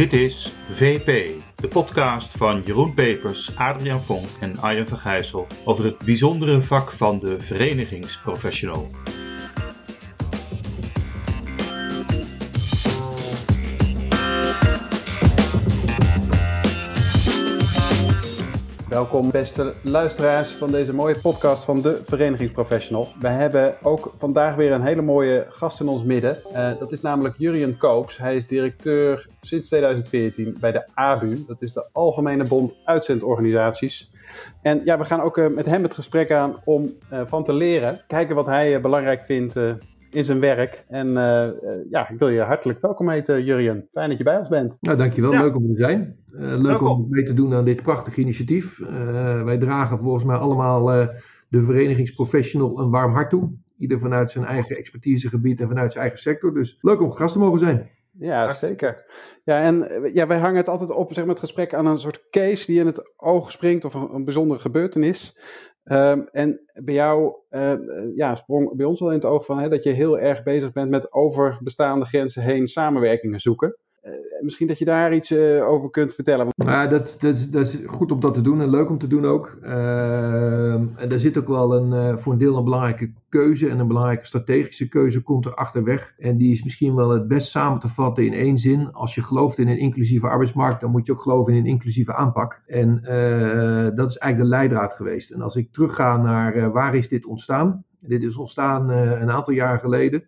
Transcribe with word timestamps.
Dit 0.00 0.12
is 0.12 0.52
VP, 0.70 1.40
de 1.56 1.68
podcast 1.68 2.36
van 2.36 2.62
Jeroen 2.62 2.94
Pepers, 2.94 3.56
Adriaan 3.56 4.02
Vonk 4.02 4.28
en 4.40 4.58
Arjen 4.58 4.86
Vergijssel 4.86 5.46
over 5.64 5.84
het 5.84 5.98
bijzondere 5.98 6.62
vak 6.62 6.92
van 6.92 7.18
de 7.18 7.40
verenigingsprofessional. 7.40 8.88
Welkom 19.00 19.30
beste 19.30 19.74
luisteraars 19.82 20.50
van 20.50 20.70
deze 20.70 20.94
mooie 20.94 21.20
podcast 21.20 21.64
van 21.64 21.82
de 21.82 22.00
Verenigingsprofessional. 22.04 23.06
Wij 23.20 23.32
hebben 23.32 23.74
ook 23.82 24.14
vandaag 24.18 24.54
weer 24.54 24.72
een 24.72 24.82
hele 24.82 25.02
mooie 25.02 25.46
gast 25.48 25.80
in 25.80 25.88
ons 25.88 26.04
midden. 26.04 26.38
Uh, 26.52 26.78
dat 26.78 26.92
is 26.92 27.00
namelijk 27.00 27.38
Jurien 27.38 27.76
Koops. 27.76 28.18
Hij 28.18 28.36
is 28.36 28.46
directeur 28.46 29.28
sinds 29.40 29.66
2014 29.68 30.56
bij 30.60 30.72
de 30.72 30.88
ABU. 30.94 31.44
Dat 31.46 31.62
is 31.62 31.72
de 31.72 31.86
Algemene 31.92 32.44
Bond 32.44 32.76
Uitzendorganisaties. 32.84 34.10
En 34.62 34.80
ja, 34.84 34.98
we 34.98 35.04
gaan 35.04 35.20
ook 35.20 35.38
uh, 35.38 35.46
met 35.54 35.66
hem 35.66 35.82
het 35.82 35.94
gesprek 35.94 36.32
aan 36.32 36.56
om 36.64 36.92
uh, 37.12 37.20
van 37.24 37.44
te 37.44 37.52
leren. 37.52 38.00
Kijken 38.06 38.34
wat 38.34 38.46
hij 38.46 38.80
belangrijk 38.80 39.24
vindt 39.24 39.56
in 40.10 40.24
zijn 40.24 40.40
werk. 40.40 40.84
En 40.88 41.08
uh, 41.08 41.46
ja, 41.90 42.08
ik 42.08 42.18
wil 42.18 42.28
je 42.28 42.40
hartelijk 42.40 42.80
welkom 42.80 43.08
heten, 43.08 43.44
Jurien. 43.44 43.88
Fijn 43.92 44.08
dat 44.08 44.18
je 44.18 44.24
bij 44.24 44.38
ons 44.38 44.48
bent. 44.48 44.76
Nou, 44.80 44.96
dankjewel. 44.96 45.32
Ja. 45.32 45.42
Leuk 45.42 45.56
om 45.56 45.66
te 45.66 45.76
zijn. 45.76 46.16
Uh, 46.32 46.40
leuk 46.40 46.62
welkom. 46.62 46.88
om 46.88 47.06
mee 47.10 47.24
te 47.24 47.34
doen 47.34 47.54
aan 47.54 47.64
dit 47.64 47.82
prachtige 47.82 48.20
initiatief. 48.20 48.78
Uh, 48.78 49.42
wij 49.42 49.58
dragen 49.58 49.98
volgens 49.98 50.24
mij 50.24 50.36
allemaal 50.36 50.84
de 51.48 51.64
verenigingsprofessional 51.64 52.80
een 52.80 52.90
warm 52.90 53.12
hart 53.12 53.30
toe. 53.30 53.50
Ieder 53.76 53.98
vanuit 53.98 54.30
zijn 54.30 54.44
eigen 54.44 54.76
expertisegebied 54.76 55.60
en 55.60 55.68
vanuit 55.68 55.92
zijn 55.92 56.04
eigen 56.04 56.22
sector. 56.22 56.54
Dus 56.54 56.78
leuk 56.80 57.00
om 57.00 57.12
gast 57.12 57.32
te 57.32 57.38
mogen 57.38 57.58
zijn. 57.58 57.90
Ja, 58.18 58.52
zeker. 58.52 59.04
Ja, 59.44 59.62
en 59.62 59.88
ja, 60.14 60.26
wij 60.26 60.38
hangen 60.38 60.56
het 60.56 60.68
altijd 60.68 60.90
op 60.90 61.12
zeg 61.12 61.24
maar, 61.24 61.34
het 61.34 61.44
gesprek 61.44 61.74
aan 61.74 61.86
een 61.86 61.98
soort 61.98 62.26
case 62.26 62.66
die 62.66 62.80
in 62.80 62.86
het 62.86 63.12
oog 63.16 63.50
springt 63.50 63.84
of 63.84 63.94
een, 63.94 64.14
een 64.14 64.24
bijzondere 64.24 64.60
gebeurtenis. 64.60 65.38
Um, 65.84 66.28
en 66.32 66.60
bij 66.84 66.94
jou 66.94 67.34
uh, 67.50 67.72
ja, 68.14 68.34
sprong 68.34 68.76
bij 68.76 68.86
ons 68.86 69.00
wel 69.00 69.08
in 69.08 69.14
het 69.14 69.24
oog 69.24 69.44
van 69.44 69.58
hè, 69.58 69.68
dat 69.68 69.82
je 69.84 69.90
heel 69.90 70.18
erg 70.18 70.42
bezig 70.42 70.72
bent 70.72 70.90
met 70.90 71.12
over 71.12 71.58
bestaande 71.62 72.04
grenzen 72.04 72.42
heen 72.42 72.68
samenwerkingen 72.68 73.40
zoeken. 73.40 73.76
Uh, 74.04 74.12
misschien 74.40 74.66
dat 74.66 74.78
je 74.78 74.84
daar 74.84 75.14
iets 75.14 75.30
uh, 75.30 75.68
over 75.68 75.90
kunt 75.90 76.14
vertellen. 76.14 76.48
Ja, 76.54 76.86
dat, 76.86 77.16
dat, 77.20 77.46
dat, 77.50 77.66
is 77.66 77.78
goed 77.86 78.12
om 78.12 78.20
dat 78.20 78.34
te 78.34 78.40
doen 78.40 78.60
en 78.60 78.70
leuk 78.70 78.90
om 78.90 78.98
te 78.98 79.06
doen 79.06 79.26
ook. 79.26 79.58
Ehm, 79.62 80.86
en 80.96 81.08
daar 81.08 81.18
zit 81.18 81.38
ook 81.38 81.48
wel 81.48 81.74
een, 81.76 82.18
voor 82.18 82.32
een 82.32 82.38
deel 82.38 82.56
een 82.56 82.64
belangrijke 82.64 83.12
keuze 83.28 83.68
en 83.68 83.78
een 83.78 83.86
belangrijke 83.86 84.26
strategische 84.26 84.88
keuze 84.88 85.20
komt 85.20 85.46
er 85.46 85.54
achterweg. 85.54 86.14
En 86.18 86.36
die 86.36 86.52
is 86.52 86.62
misschien 86.62 86.94
wel 86.94 87.10
het 87.10 87.28
best 87.28 87.50
samen 87.50 87.80
te 87.80 87.88
vatten 87.88 88.26
in 88.26 88.32
één 88.32 88.58
zin. 88.58 88.92
Als 88.92 89.14
je 89.14 89.22
gelooft 89.22 89.58
in 89.58 89.68
een 89.68 89.78
inclusieve 89.78 90.28
arbeidsmarkt, 90.28 90.80
dan 90.80 90.90
moet 90.90 91.06
je 91.06 91.12
ook 91.12 91.22
geloven 91.22 91.52
in 91.52 91.58
een 91.58 91.70
inclusieve 91.70 92.14
aanpak. 92.14 92.60
En 92.66 93.00
dat 93.94 94.08
is 94.08 94.16
eigenlijk 94.16 94.36
de 94.38 94.56
leidraad 94.56 94.92
geweest. 94.92 95.30
En 95.30 95.42
als 95.42 95.56
ik 95.56 95.72
terugga 95.72 96.16
naar 96.16 96.72
waar 96.72 96.94
is 96.94 97.08
dit 97.08 97.26
ontstaan? 97.26 97.84
Dit 97.98 98.22
is 98.22 98.36
ontstaan 98.36 98.88
een 98.88 99.30
aantal 99.30 99.54
jaar 99.54 99.78
geleden. 99.78 100.24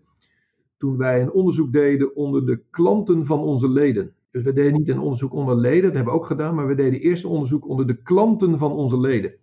Toen 0.82 0.96
wij 0.96 1.22
een 1.22 1.32
onderzoek 1.32 1.72
deden 1.72 2.16
onder 2.16 2.46
de 2.46 2.62
klanten 2.70 3.26
van 3.26 3.38
onze 3.38 3.68
leden. 3.68 4.14
Dus 4.30 4.42
we 4.42 4.52
deden 4.52 4.72
niet 4.72 4.88
een 4.88 4.98
onderzoek 4.98 5.32
onder 5.32 5.56
leden, 5.56 5.82
dat 5.82 5.94
hebben 5.94 6.12
we 6.12 6.18
ook 6.18 6.26
gedaan, 6.26 6.54
maar 6.54 6.66
we 6.66 6.74
deden 6.74 7.00
eerst 7.00 7.24
een 7.24 7.30
onderzoek 7.30 7.68
onder 7.68 7.86
de 7.86 8.02
klanten 8.02 8.58
van 8.58 8.72
onze 8.72 9.00
leden. 9.00 9.34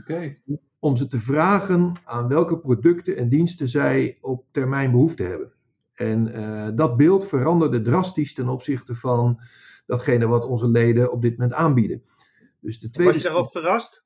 Oké. 0.00 0.12
Okay 0.12 0.40
om 0.82 0.96
ze 0.96 1.06
te 1.06 1.20
vragen 1.20 1.92
aan 2.04 2.28
welke 2.28 2.58
producten 2.58 3.16
en 3.16 3.28
diensten 3.28 3.68
zij 3.68 4.18
op 4.20 4.44
termijn 4.50 4.90
behoefte 4.90 5.22
hebben. 5.22 5.52
En 5.94 6.28
uh, 6.28 6.68
dat 6.74 6.96
beeld 6.96 7.26
veranderde 7.26 7.82
drastisch 7.82 8.34
ten 8.34 8.48
opzichte 8.48 8.94
van 8.94 9.40
datgene 9.86 10.26
wat 10.26 10.46
onze 10.46 10.68
leden 10.68 11.12
op 11.12 11.22
dit 11.22 11.36
moment 11.36 11.52
aanbieden. 11.52 12.02
Dus 12.60 12.80
de 12.80 12.90
tweede... 12.90 13.12
Was 13.12 13.22
je 13.22 13.28
daarover 13.28 13.60
verrast? 13.60 14.04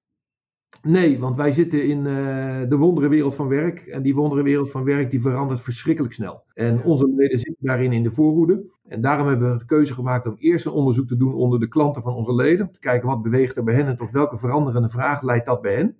Nee, 0.82 1.18
want 1.18 1.36
wij 1.36 1.52
zitten 1.52 1.86
in 1.86 1.98
uh, 1.98 2.68
de 2.68 2.76
wonderenwereld 2.76 3.34
van 3.34 3.48
werk. 3.48 3.86
En 3.86 4.02
die 4.02 4.14
wonderenwereld 4.14 4.70
van 4.70 4.84
werk 4.84 5.10
die 5.10 5.20
verandert 5.20 5.60
verschrikkelijk 5.60 6.14
snel. 6.14 6.44
En 6.54 6.82
onze 6.82 7.12
leden 7.16 7.38
zitten 7.38 7.66
daarin 7.66 7.92
in 7.92 8.02
de 8.02 8.12
voorhoede. 8.12 8.64
En 8.88 9.00
daarom 9.00 9.26
hebben 9.26 9.52
we 9.52 9.58
de 9.58 9.64
keuze 9.64 9.94
gemaakt 9.94 10.26
om 10.26 10.36
eerst 10.38 10.66
een 10.66 10.72
onderzoek 10.72 11.08
te 11.08 11.16
doen 11.16 11.34
onder 11.34 11.60
de 11.60 11.68
klanten 11.68 12.02
van 12.02 12.14
onze 12.14 12.34
leden. 12.34 12.66
Om 12.66 12.72
te 12.72 12.80
kijken 12.80 13.08
wat 13.08 13.22
beweegt 13.22 13.56
er 13.56 13.64
bij 13.64 13.74
hen 13.74 13.86
en 13.86 13.96
tot 13.96 14.10
welke 14.10 14.38
veranderende 14.38 14.88
vraag 14.88 15.22
leidt 15.22 15.46
dat 15.46 15.60
bij 15.60 15.74
hen. 15.74 15.96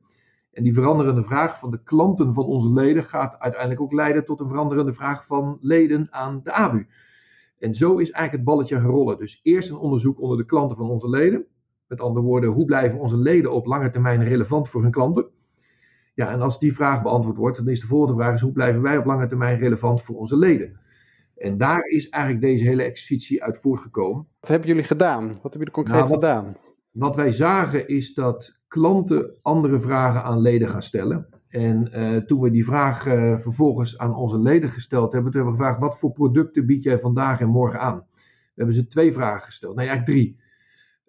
En 0.53 0.63
die 0.63 0.75
veranderende 0.75 1.25
vraag 1.25 1.59
van 1.59 1.71
de 1.71 1.83
klanten 1.83 2.35
van 2.35 2.45
onze 2.45 2.73
leden 2.73 3.05
gaat 3.05 3.39
uiteindelijk 3.39 3.81
ook 3.81 3.93
leiden 3.93 4.25
tot 4.25 4.41
een 4.41 4.49
veranderende 4.49 4.93
vraag 4.93 5.27
van 5.27 5.59
leden 5.61 6.09
aan 6.11 6.41
de 6.45 6.53
ABU. 6.53 6.87
En 7.59 7.75
zo 7.75 7.93
is 7.93 8.11
eigenlijk 8.11 8.33
het 8.33 8.45
balletje 8.45 8.77
gaan 8.77 8.91
rollen. 8.91 9.19
Dus 9.19 9.41
eerst 9.43 9.71
een 9.71 9.77
onderzoek 9.77 10.21
onder 10.21 10.37
de 10.37 10.45
klanten 10.45 10.77
van 10.77 10.91
onze 10.91 11.09
leden. 11.09 11.47
Met 11.89 12.01
andere 12.01 12.27
woorden, 12.27 12.51
hoe 12.51 12.65
blijven 12.65 12.99
onze 12.99 13.17
leden 13.17 13.53
op 13.53 13.67
lange 13.67 13.91
termijn 13.91 14.25
relevant 14.25 14.69
voor 14.69 14.83
hun 14.83 14.91
klanten? 14.91 15.27
Ja, 16.15 16.31
en 16.31 16.41
als 16.41 16.59
die 16.59 16.75
vraag 16.75 17.03
beantwoord 17.03 17.37
wordt, 17.37 17.57
dan 17.57 17.69
is 17.69 17.81
de 17.81 17.87
volgende 17.87 18.23
vraag: 18.23 18.35
is 18.35 18.41
hoe 18.41 18.53
blijven 18.53 18.83
wij 18.83 18.99
op 18.99 19.05
lange 19.05 19.27
termijn 19.27 19.59
relevant 19.59 20.03
voor 20.03 20.17
onze 20.17 20.37
leden? 20.37 20.81
En 21.37 21.57
daar 21.57 21.85
is 21.85 22.09
eigenlijk 22.09 22.45
deze 22.45 22.65
hele 22.65 22.83
exercitie 22.83 23.43
uit 23.43 23.59
voortgekomen. 23.59 24.27
Wat 24.41 24.51
hebben 24.51 24.69
jullie 24.69 24.85
gedaan? 24.85 25.27
Wat 25.27 25.53
hebben 25.53 25.59
jullie 25.59 25.73
concreet 25.73 25.97
nou, 25.97 26.09
wat, 26.09 26.19
gedaan? 26.25 26.57
Wat 26.91 27.17
wij 27.17 27.33
zagen 27.33 27.89
is 27.89 28.15
dat 28.15 28.59
klanten 28.69 29.37
andere 29.41 29.81
vragen 29.81 30.23
aan 30.23 30.41
leden 30.41 30.69
gaan 30.69 30.83
stellen. 30.83 31.29
En 31.49 31.91
uh, 31.93 32.17
toen 32.17 32.41
we 32.41 32.51
die 32.51 32.65
vraag 32.65 33.07
uh, 33.07 33.39
vervolgens 33.39 33.99
aan 33.99 34.15
onze 34.15 34.39
leden 34.39 34.71
gesteld 34.71 35.13
hebben, 35.13 35.33
toen 35.33 35.41
hebben 35.41 35.59
we 35.59 35.65
gevraagd: 35.65 35.85
wat 35.85 35.99
voor 35.99 36.13
producten 36.13 36.67
bied 36.67 36.83
jij 36.83 36.99
vandaag 36.99 37.41
en 37.41 37.49
morgen 37.49 37.81
aan? 37.81 38.07
We 38.17 38.63
hebben 38.63 38.75
ze 38.75 38.87
twee 38.87 39.13
vragen 39.13 39.45
gesteld. 39.45 39.77
Nee, 39.77 39.89
eigenlijk 39.89 40.19
drie. 40.19 40.41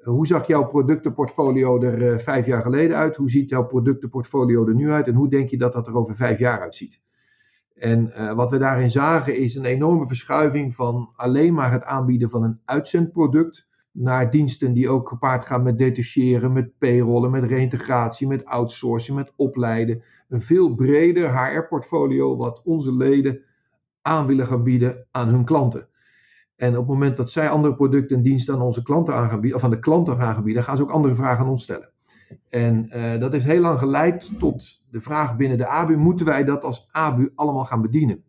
Hoe 0.08 0.28
zag 0.28 0.48
jouw 0.48 0.68
productenportfolio 0.68 1.82
er 1.82 2.20
vijf 2.20 2.46
jaar 2.46 2.62
geleden 2.62 2.98
uit? 2.98 3.16
Hoe 3.16 3.30
ziet 3.30 3.50
jouw 3.50 3.66
productenportfolio 3.66 4.68
er 4.68 4.76
nu 4.76 4.92
uit? 4.92 5.08
En 5.08 5.14
hoe 5.14 5.30
denk 5.30 5.50
je 5.50 5.58
dat 5.58 5.74
dat 5.74 5.88
er 5.88 5.96
over 5.96 6.16
vijf 6.16 6.40
jaar 6.40 6.60
uitziet? 6.60 7.02
En 7.76 8.36
wat 8.36 8.50
we 8.50 8.58
daarin 8.58 8.92
zagen 8.92 9.38
is 9.38 9.56
een 9.56 9.66
enorme 9.66 10.08
verschuiving 10.08 10.76
van 10.76 11.10
alleen 11.16 11.54
maar 11.54 11.72
het 11.72 11.84
aanbieden 11.84 12.30
van 12.30 12.44
een 12.44 12.60
uitzendproduct 12.66 13.68
naar 13.92 14.32
diensten 14.32 14.74
die 14.74 14.90
ook 14.90 15.10
gepaard 15.10 15.46
gaan 15.46 15.64
met 15.64 15.78
detacheren, 15.78 16.54
met 16.54 16.78
payrollen, 16.78 17.32
met 17.32 17.44
reintegratie, 17.44 18.28
met 18.28 18.46
outsourcing, 18.46 19.18
met 19.18 19.34
opleiden. 19.36 20.04
Een 20.30 20.42
veel 20.42 20.76
breder 20.76 21.40
HR-portfolio 21.40 22.38
wat 22.38 22.62
onze 22.64 22.96
leden 22.96 23.42
aan 24.02 24.26
willen 24.26 24.48
gaan 24.48 24.64
bieden 24.64 25.06
aan 25.12 25.28
hun 25.28 25.46
klanten. 25.46 25.88
En 26.58 26.70
op 26.70 26.78
het 26.78 26.88
moment 26.88 27.18
dat 27.18 27.30
zij 27.30 27.50
andere 27.50 27.76
producten 27.76 28.18
en 28.18 28.24
diensten 28.24 28.54
aan 28.54 28.62
onze 28.62 28.84
klanten 28.84 29.14
aan 29.14 29.30
gaan 29.30 29.40
bieden, 29.40 29.58
of 29.60 29.64
aan 29.64 29.70
de 29.70 29.80
klanten 29.80 30.18
gaan 30.18 30.34
gaan 30.34 30.44
bieden, 30.44 30.64
gaan 30.64 30.78
ze 30.78 30.82
ook 30.82 30.92
andere 30.92 31.16
vragen 31.16 31.46
aan 31.46 31.52
ons 31.52 31.64
stellen. 31.64 31.90
En 32.50 32.90
uh, 32.94 33.20
dat 33.20 33.32
heeft 33.32 33.46
heel 33.46 33.62
lang 33.62 33.80
geleid 33.80 34.40
tot 34.40 34.82
de 34.90 35.02
vraag 35.02 35.36
binnen 35.36 35.58
de 35.58 35.68
ABU: 35.68 35.96
moeten 35.96 36.26
wij 36.26 36.44
dat 36.44 36.64
als 36.64 36.88
ABU 36.92 37.32
allemaal 37.36 37.66
gaan 37.66 37.82
bedienen? 37.82 38.24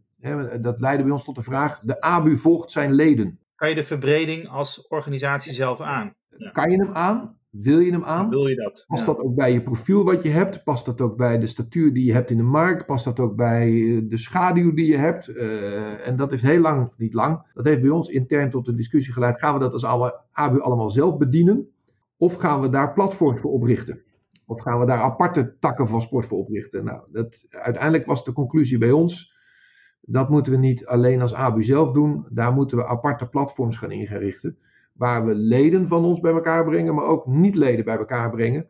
dat 0.61 0.81
leidde 0.81 1.03
bij 1.05 1.13
ons 1.13 1.25
tot 1.25 1.35
de 1.35 1.43
vraag: 1.43 1.81
de 1.81 2.01
ABU 2.01 2.37
volgt 2.37 2.71
zijn 2.71 2.93
leden 2.93 3.39
kan 3.59 3.69
je 3.69 3.75
de 3.75 3.85
verbreding 3.85 4.49
als 4.49 4.87
organisatie 4.87 5.53
zelf 5.53 5.81
aan? 5.81 6.15
Ja. 6.37 6.51
Kan 6.51 6.71
je 6.71 6.77
hem 6.77 6.95
aan? 6.95 7.38
Wil 7.63 7.79
je 7.79 7.93
hem 7.93 8.05
aan? 8.05 8.29
Wil 8.29 8.47
je 8.47 8.55
dat? 8.55 8.85
Past 8.89 9.01
ja. 9.01 9.07
dat 9.07 9.19
ook 9.19 9.35
bij 9.35 9.53
je 9.53 9.63
profiel 9.63 10.05
wat 10.05 10.23
je 10.23 10.29
hebt? 10.29 10.65
Past 10.65 10.85
dat 10.85 11.01
ook 11.01 11.17
bij 11.17 11.39
de 11.39 11.47
statuur 11.47 11.93
die 11.93 12.05
je 12.05 12.13
hebt 12.13 12.31
in 12.31 12.37
de 12.37 12.43
markt? 12.43 12.87
Past 12.87 13.05
dat 13.05 13.21
ook 13.21 13.37
bij 13.37 13.69
eh, 13.69 14.01
de 14.09 14.19
schaduw 14.19 14.75
die 14.75 14.87
je 14.87 14.97
hebt? 14.97 15.29
Uh, 15.29 16.07
en 16.07 16.17
dat 16.17 16.33
is 16.33 16.43
heel 16.43 16.61
lang, 16.61 16.93
niet 16.97 17.15
lang, 17.15 17.43
dat 17.55 17.65
heeft 17.65 17.81
bij 17.81 17.91
ons 17.91 18.09
intern 18.09 18.51
tot 18.51 18.65
de 18.65 18.75
discussie 18.75 19.13
geleid. 19.13 19.39
Gaan 19.39 19.55
we 19.55 19.61
dat 19.61 19.73
als 19.73 19.85
ABU 20.33 20.61
allemaal 20.61 20.91
zelf 20.91 21.19
bedienen? 21.19 21.69
Of 22.17 22.35
gaan 22.35 22.61
we 22.61 22.69
daar 22.69 22.93
platforms 22.93 23.41
voor 23.41 23.53
oprichten? 23.53 24.01
Of 24.47 24.61
gaan 24.61 24.81
we 24.81 24.87
daar 24.87 25.01
aparte 25.01 25.57
takken 25.61 25.89
van 25.89 26.03
sport 26.03 26.27
voor 26.27 26.39
oprichten? 26.39 26.85
Nou, 26.85 27.01
dat, 27.13 27.47
uiteindelijk 27.49 28.07
was 28.07 28.25
de 28.25 28.33
conclusie 28.33 28.79
bij 28.79 28.91
ons 28.91 29.37
dat 30.11 30.29
moeten 30.29 30.53
we 30.53 30.59
niet 30.59 30.87
alleen 30.87 31.23
als 31.23 31.35
ABU 31.35 31.63
zelf 31.63 31.93
doen. 31.93 32.27
Daar 32.31 32.53
moeten 32.53 32.77
we 32.77 32.87
aparte 32.87 33.27
platforms 33.29 33.79
gaan 33.79 33.91
inrichten. 33.91 34.59
Waar 34.99 35.27
we 35.27 35.35
leden 35.35 35.89
van 35.89 36.05
ons 36.05 36.21
bij 36.21 36.33
elkaar 36.33 36.65
brengen, 36.65 36.95
maar 36.95 37.05
ook 37.05 37.27
niet-leden 37.27 37.85
bij 37.85 37.97
elkaar 37.97 38.31
brengen. 38.31 38.67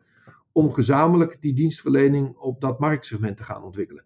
Om 0.51 0.71
gezamenlijk 0.71 1.41
die 1.41 1.53
dienstverlening 1.53 2.37
op 2.37 2.61
dat 2.61 2.79
marktsegment 2.79 3.37
te 3.37 3.43
gaan 3.43 3.63
ontwikkelen. 3.63 4.03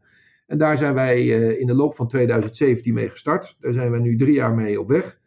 En 0.48 0.58
daar 0.58 0.78
zijn 0.78 0.94
wij 0.94 1.24
uh, 1.24 1.60
in 1.60 1.68
de 1.68 1.74
loop 1.74 1.96
van 1.96 2.08
2017 2.08 2.94
mee 2.94 3.10
gestart. 3.10 3.56
Daar 3.60 3.74
zijn 3.74 3.92
we 3.92 4.00
nu 4.00 4.18
drie 4.18 4.34
jaar 4.34 4.54
mee 4.54 4.80
op 4.80 4.88
weg. 4.88 5.20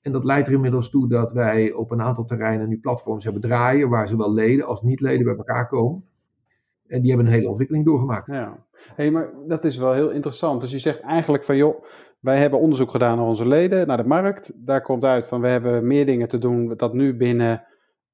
En 0.00 0.12
dat 0.12 0.24
leidt 0.24 0.48
er 0.48 0.54
inmiddels 0.54 0.90
toe 0.90 1.08
dat 1.08 1.32
wij 1.32 1.72
op 1.72 1.90
een 1.90 2.02
aantal 2.02 2.24
terreinen 2.24 2.68
nu 2.68 2.78
platforms 2.78 3.24
hebben 3.24 3.42
draaien. 3.42 3.88
Waar 3.88 4.08
zowel 4.08 4.32
leden 4.32 4.66
als 4.66 4.82
niet-leden 4.82 5.24
bij 5.24 5.36
elkaar 5.36 5.68
komen. 5.68 6.04
En 6.86 7.00
die 7.00 7.08
hebben 7.08 7.26
een 7.26 7.32
hele 7.32 7.48
ontwikkeling 7.48 7.84
doorgemaakt. 7.84 8.26
Ja, 8.26 8.64
hey, 8.94 9.10
maar 9.10 9.30
dat 9.46 9.64
is 9.64 9.76
wel 9.76 9.92
heel 9.92 10.10
interessant. 10.10 10.60
Dus 10.60 10.70
je 10.70 10.78
zegt 10.78 11.00
eigenlijk 11.00 11.44
van 11.44 11.56
joh, 11.56 11.84
wij 12.24 12.38
hebben 12.38 12.60
onderzoek 12.60 12.90
gedaan 12.90 13.16
naar 13.16 13.26
onze 13.26 13.46
leden, 13.46 13.86
naar 13.86 13.96
de 13.96 14.06
markt. 14.08 14.52
Daar 14.54 14.82
komt 14.82 15.04
uit 15.04 15.26
van 15.26 15.40
we 15.40 15.48
hebben 15.48 15.86
meer 15.86 16.06
dingen 16.06 16.28
te 16.28 16.38
doen 16.38 16.76
dat 16.76 16.92
nu 16.92 17.16
binnen 17.16 17.66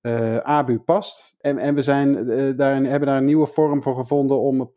uh, 0.02 0.36
ABU 0.36 0.78
past. 0.78 1.34
En, 1.38 1.58
en 1.58 1.74
we 1.74 1.82
zijn, 1.82 2.16
uh, 2.16 2.56
daarin, 2.56 2.84
hebben 2.84 3.08
daar 3.08 3.16
een 3.16 3.24
nieuwe 3.24 3.46
vorm 3.46 3.82
voor 3.82 3.96
gevonden 3.96 4.40
om 4.40 4.72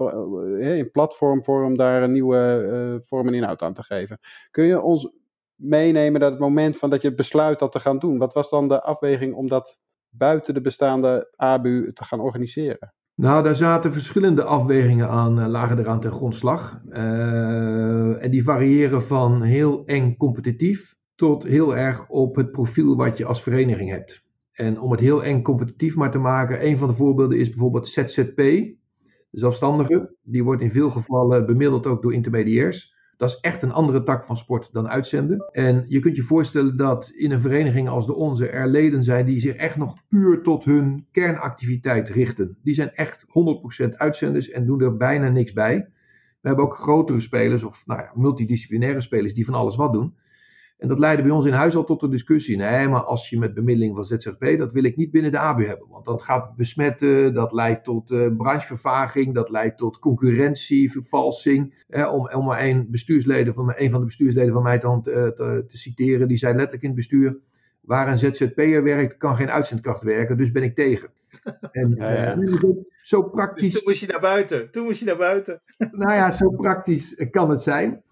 in 0.60 0.92
platformvorm 0.92 1.78
daar 1.78 2.04
een 2.04 2.12
nieuwe 2.12 3.00
vorm 3.04 3.28
en 3.28 3.34
inhoud 3.34 3.62
aan 3.62 3.74
te 3.74 3.84
geven. 3.84 4.20
Kun 4.52 4.64
je 4.64 4.82
ons 4.82 5.12
meenemen 5.56 6.22
naar 6.22 6.30
het 6.30 6.40
moment 6.40 6.78
van 6.78 6.90
dat 6.90 7.02
je 7.02 7.14
besluit 7.14 7.60
dat 7.60 7.72
te 7.72 7.80
gaan 7.80 8.00
doen? 8.00 8.18
Wat 8.18 8.34
was 8.34 8.50
dan 8.50 8.68
de 8.68 8.82
afweging 8.82 9.34
om 9.34 9.48
dat 9.48 9.80
buiten 10.10 10.54
de 10.54 10.62
bestaande 10.62 11.34
ABU 11.36 11.94
te 11.94 12.04
gaan 12.04 12.20
organiseren? 12.20 12.94
Nou, 13.16 13.44
daar 13.44 13.56
zaten 13.56 13.94
verschillende 13.94 14.44
afwegingen 14.44 15.10
aan, 15.10 15.40
uh, 15.40 15.48
lagen 15.48 15.80
eraan 15.80 16.00
ten 16.00 16.12
grondslag. 16.12 16.82
Uh, 16.90 18.24
en 18.24 18.32
die 18.32 18.44
variëren 18.44 19.04
van 19.04 19.42
heel 19.42 19.86
eng 19.86 20.18
competitief 20.18 20.96
tot 21.16 21.44
heel 21.44 21.76
erg 21.76 22.08
op 22.10 22.36
het 22.36 22.52
profiel 22.52 22.96
wat 22.96 23.18
je 23.18 23.26
als 23.26 23.42
vereniging 23.42 23.90
hebt. 23.90 24.24
En 24.52 24.80
om 24.80 24.92
het 24.92 25.00
heel 25.00 25.24
eng 25.24 25.42
competitief 25.42 25.96
maar 25.96 26.12
te 26.12 26.18
maken, 26.18 26.66
een 26.66 26.78
van 26.78 26.88
de 26.88 26.96
voorbeelden 26.96 27.40
is 27.40 27.50
bijvoorbeeld 27.50 27.88
ZZP, 27.88 28.36
de 28.36 28.78
zelfstandige. 29.32 30.16
Die 30.22 30.44
wordt 30.44 30.62
in 30.62 30.72
veel 30.72 30.90
gevallen 30.90 31.46
bemiddeld 31.46 31.88
ook 31.88 32.02
door 32.02 32.14
intermediairs. 32.14 32.93
Dat 33.24 33.32
is 33.32 33.40
echt 33.40 33.62
een 33.62 33.72
andere 33.72 34.04
tak 34.04 34.26
van 34.26 34.38
sport 34.38 34.70
dan 34.72 34.88
uitzenden. 34.88 35.50
En 35.52 35.86
je 35.88 36.00
kunt 36.00 36.16
je 36.16 36.24
voorstellen 36.24 36.78
dat 36.78 37.12
in 37.16 37.32
een 37.32 37.42
vereniging 37.42 37.90
als 37.90 38.06
de 38.06 38.16
onze 38.16 38.48
er 38.48 38.68
leden 38.68 39.04
zijn 39.04 39.26
die 39.26 39.40
zich 39.40 39.56
echt 39.56 39.78
nog 39.78 39.96
puur 40.08 40.42
tot 40.42 40.64
hun 40.64 41.06
kernactiviteit 41.12 42.10
richten. 42.10 42.58
Die 42.64 42.74
zijn 42.74 42.94
echt 42.94 43.26
100% 43.86 43.96
uitzenders 43.98 44.50
en 44.50 44.66
doen 44.66 44.82
er 44.82 44.98
bijna 44.98 45.30
niks 45.30 45.54
bij. 45.54 45.88
We 46.42 46.48
hebben 46.48 46.66
ook 46.66 46.76
grotere 46.76 47.20
spelers 47.20 47.64
of 47.64 47.84
nou 47.86 48.00
ja, 48.00 48.12
multidisciplinaire 48.14 49.02
spelers 49.02 49.34
die 49.34 49.46
van 49.46 49.54
alles 49.54 49.76
wat 49.76 49.94
doen. 49.94 50.14
En 50.84 50.90
dat 50.90 51.00
leidde 51.00 51.24
bij 51.24 51.32
ons 51.32 51.46
in 51.46 51.54
huis 51.54 51.76
al 51.76 51.84
tot 51.84 52.00
de 52.00 52.10
discussie. 52.10 52.58
Nee, 52.58 52.88
maar 52.88 53.04
als 53.04 53.30
je 53.30 53.40
met 53.40 53.54
bemiddeling 53.54 53.96
van 53.96 54.06
ZZP, 54.06 54.58
dat 54.58 54.72
wil 54.72 54.84
ik 54.84 54.96
niet 54.98 55.12
binnen 55.12 55.32
de 55.32 55.38
ABU 55.38 55.66
hebben. 55.66 55.88
Want 55.90 56.06
dat 56.06 56.22
gaat 56.22 56.56
besmetten, 56.56 57.34
dat 57.34 57.52
leidt 57.52 57.84
tot 57.84 58.12
uh, 58.12 58.36
branchevervaging, 58.38 59.34
dat 59.34 59.50
leidt 59.50 59.78
tot 59.78 60.00
concurrentie, 60.00 60.92
vervalsing. 60.92 61.84
Eh, 61.88 62.14
om, 62.14 62.30
om 62.32 62.46
maar 62.46 62.64
een, 62.64 62.88
bestuursleden 62.90 63.54
van, 63.54 63.74
een 63.76 63.92
van 63.92 64.00
de 64.00 64.06
bestuursleden 64.06 64.54
van 64.54 64.64
mij 64.64 64.80
te, 64.80 65.00
te, 65.04 65.64
te 65.68 65.78
citeren, 65.78 66.28
die 66.28 66.38
zei 66.38 66.54
letterlijk 66.54 66.84
in 66.84 66.90
het 66.90 66.98
bestuur, 66.98 67.38
waar 67.82 68.08
een 68.08 68.18
ZZP'er 68.18 68.84
werkt, 68.84 69.18
kan 69.18 69.36
geen 69.36 69.52
uitzendkracht 69.52 70.04
werken, 70.04 70.38
dus 70.38 70.52
ben 70.52 70.64
ik 70.64 70.76
tegen. 70.76 71.10
En, 71.72 71.96
ja, 71.98 72.12
ja. 72.12 72.38
Uh, 72.38 72.70
zo 73.04 73.24
praktisch. 73.24 73.64
Dus 73.64 73.74
toen 73.74 73.84
moest 73.86 74.00
je 74.00 74.08
naar 74.08 74.22
buiten. 74.22 74.72
Toen 74.72 74.84
moest 74.84 75.00
je 75.00 75.06
naar 75.06 75.18
buiten. 75.18 75.62
nou 75.92 76.14
ja, 76.14 76.32
zo 76.32 76.50
praktisch 76.50 77.28
kan 77.32 77.50
het 77.50 77.62
zijn. 77.62 78.04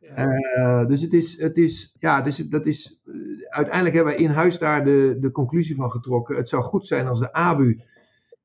Uh, 0.00 0.86
dus 0.86 1.00
het 1.00 1.12
is, 1.12 1.40
het 1.40 1.58
is, 1.58 1.96
ja, 1.98 2.20
dus 2.20 2.36
dat 2.36 2.66
is, 2.66 3.00
uh, 3.04 3.14
uiteindelijk 3.48 3.94
hebben 3.94 4.14
wij 4.14 4.22
in 4.22 4.30
huis 4.30 4.58
daar 4.58 4.84
de, 4.84 5.16
de 5.20 5.30
conclusie 5.30 5.76
van 5.76 5.90
getrokken. 5.90 6.36
Het 6.36 6.48
zou 6.48 6.62
goed 6.62 6.86
zijn 6.86 7.06
als 7.06 7.20
de 7.20 7.32
ABU 7.32 7.80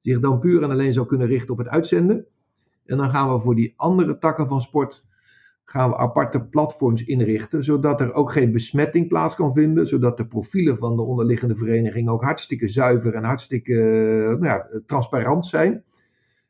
zich 0.02 0.20
dan 0.20 0.40
puur 0.40 0.64
en 0.64 0.72
alleen 0.72 0.94
zou 0.94 1.08
kunnen 1.08 1.28
richten 1.28 1.52
op 1.52 1.58
het 1.58 1.68
uitzenden. 1.68 2.26
En 2.86 2.98
dan 2.98 3.10
gaan 3.10 3.34
we 3.34 3.40
voor 3.40 3.56
die 3.56 3.74
andere 3.76 4.18
takken 4.18 4.48
van 4.48 4.62
sport, 4.62 5.06
gaan 5.64 5.90
we 5.90 5.98
aparte 5.98 6.42
platforms 6.42 7.04
inrichten, 7.04 7.64
zodat 7.64 8.02
er 8.02 8.14
ook 8.14 8.32
geen 8.32 8.52
besmetting 8.52 9.08
plaats 9.08 9.36
kan 9.36 9.54
vinden, 9.54 9.88
zodat 9.88 10.18
de 10.18 10.28
profielen 10.28 10.78
van 10.78 10.96
de 10.96 11.02
onderliggende 11.02 11.56
vereniging 11.56 12.10
ook 12.10 12.24
hartstikke 12.24 12.68
zuiver 12.68 13.14
en 13.14 13.24
hartstikke 13.24 13.74
uh, 13.74 14.28
nou 14.28 14.46
ja, 14.46 14.68
transparant 14.86 15.46
zijn. 15.46 15.84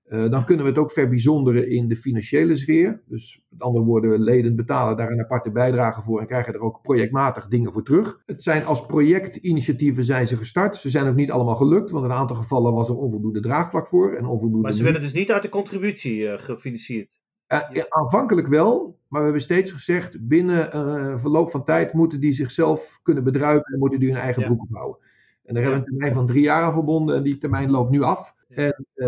Uh, 0.09 0.29
dan 0.31 0.45
kunnen 0.45 0.65
we 0.65 0.71
het 0.71 0.79
ook 0.79 0.91
verbijzonderen 0.91 1.69
in 1.69 1.87
de 1.87 1.95
financiële 1.95 2.55
sfeer. 2.55 3.01
Dus 3.05 3.41
met 3.49 3.61
andere 3.61 3.85
woorden, 3.85 4.23
leden 4.23 4.55
betalen 4.55 4.97
daar 4.97 5.11
een 5.11 5.19
aparte 5.19 5.51
bijdrage 5.51 6.01
voor 6.01 6.19
en 6.19 6.27
krijgen 6.27 6.53
er 6.53 6.59
ook 6.59 6.81
projectmatig 6.81 7.47
dingen 7.47 7.71
voor 7.71 7.83
terug. 7.83 8.21
Het 8.25 8.43
zijn 8.43 8.65
als 8.65 8.85
projectinitiatieven 8.85 10.05
zijn 10.05 10.27
ze 10.27 10.37
gestart. 10.37 10.75
Ze 10.75 10.89
zijn 10.89 11.07
ook 11.07 11.15
niet 11.15 11.31
allemaal 11.31 11.55
gelukt, 11.55 11.91
want 11.91 12.05
in 12.05 12.11
een 12.11 12.17
aantal 12.17 12.35
gevallen 12.35 12.73
was 12.73 12.87
er 12.87 12.97
onvoldoende 12.97 13.39
draagvlak 13.39 13.87
voor. 13.87 14.13
En 14.13 14.25
onvoldoende 14.25 14.61
maar 14.61 14.73
ze 14.73 14.83
werden 14.83 15.01
dus 15.01 15.13
niet 15.13 15.31
uit 15.31 15.41
de 15.41 15.49
contributie 15.49 16.17
uh, 16.17 16.33
gefinancierd? 16.33 17.19
Uh, 17.47 17.83
aanvankelijk 17.89 18.47
wel, 18.47 18.99
maar 19.07 19.19
we 19.19 19.25
hebben 19.25 19.41
steeds 19.41 19.71
gezegd, 19.71 20.27
binnen 20.27 20.75
uh, 20.75 21.21
verloop 21.21 21.51
van 21.51 21.63
tijd 21.63 21.93
moeten 21.93 22.19
die 22.19 22.33
zichzelf 22.33 22.99
kunnen 23.03 23.23
bedruipen 23.23 23.73
en 23.73 23.79
moeten 23.79 23.99
die 23.99 24.11
hun 24.11 24.21
eigen 24.21 24.41
ja. 24.41 24.47
broek 24.47 24.61
ophouden. 24.61 24.97
En 25.43 25.53
daar 25.53 25.63
hebben 25.63 25.81
we 25.81 25.87
een 25.87 25.91
termijn 25.91 26.13
van 26.13 26.27
drie 26.27 26.41
jaar 26.41 26.63
aan 26.63 26.73
verbonden 26.73 27.15
en 27.15 27.23
die 27.23 27.37
termijn 27.37 27.71
loopt 27.71 27.91
nu 27.91 28.01
af. 28.01 28.34
En 28.55 28.85
uh, 28.95 29.07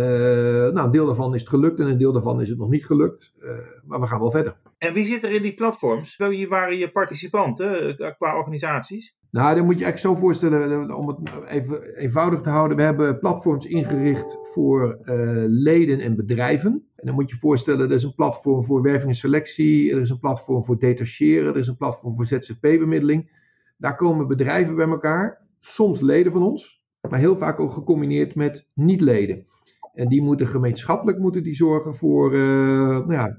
nou, 0.73 0.79
een 0.79 0.91
deel 0.91 1.05
daarvan 1.05 1.33
is 1.33 1.39
het 1.39 1.49
gelukt 1.49 1.79
en 1.79 1.87
een 1.87 1.97
deel 1.97 2.11
daarvan 2.13 2.41
is 2.41 2.49
het 2.49 2.57
nog 2.57 2.69
niet 2.69 2.85
gelukt. 2.85 3.33
Uh, 3.39 3.49
maar 3.85 3.99
we 3.99 4.07
gaan 4.07 4.19
wel 4.19 4.31
verder. 4.31 4.55
En 4.77 4.93
wie 4.93 5.05
zit 5.05 5.23
er 5.23 5.31
in 5.31 5.41
die 5.41 5.53
platforms? 5.53 6.17
Wie 6.17 6.47
waren 6.47 6.77
je 6.77 6.91
participanten 6.91 7.95
qua 8.17 8.37
organisaties? 8.37 9.15
Nou, 9.31 9.55
dan 9.55 9.65
moet 9.65 9.77
je 9.77 9.83
eigenlijk 9.83 10.15
zo 10.15 10.21
voorstellen, 10.21 10.95
om 10.95 11.07
het 11.07 11.19
even 11.47 11.95
eenvoudig 11.95 12.41
te 12.41 12.49
houden. 12.49 12.77
We 12.77 12.83
hebben 12.83 13.19
platforms 13.19 13.65
ingericht 13.65 14.37
voor 14.43 14.99
uh, 15.03 15.43
leden 15.47 15.99
en 15.99 16.15
bedrijven. 16.15 16.71
En 16.95 17.05
dan 17.05 17.15
moet 17.15 17.29
je 17.29 17.35
voorstellen, 17.35 17.89
er 17.89 17.95
is 17.95 18.03
een 18.03 18.15
platform 18.15 18.63
voor 18.63 18.81
werving 18.81 19.09
en 19.11 19.17
selectie. 19.17 19.91
Er 19.91 20.01
is 20.01 20.09
een 20.09 20.19
platform 20.19 20.65
voor 20.65 20.79
detacheren. 20.79 21.53
Er 21.53 21.59
is 21.59 21.67
een 21.67 21.77
platform 21.77 22.15
voor 22.15 22.25
ZZP-bemiddeling. 22.25 23.31
Daar 23.77 23.95
komen 23.95 24.27
bedrijven 24.27 24.75
bij 24.75 24.87
elkaar. 24.87 25.41
Soms 25.59 26.01
leden 26.01 26.31
van 26.31 26.43
ons 26.43 26.76
maar 27.09 27.19
heel 27.19 27.37
vaak 27.37 27.59
ook 27.59 27.71
gecombineerd 27.71 28.35
met 28.35 28.67
niet-leden. 28.73 29.45
En 29.93 30.07
die 30.07 30.21
moeten 30.21 30.47
gemeenschappelijk 30.47 31.19
moeten 31.19 31.43
die 31.43 31.55
zorgen 31.55 31.95
voor, 31.95 32.33
uh, 32.33 32.39
nou 32.87 33.13
ja, 33.13 33.37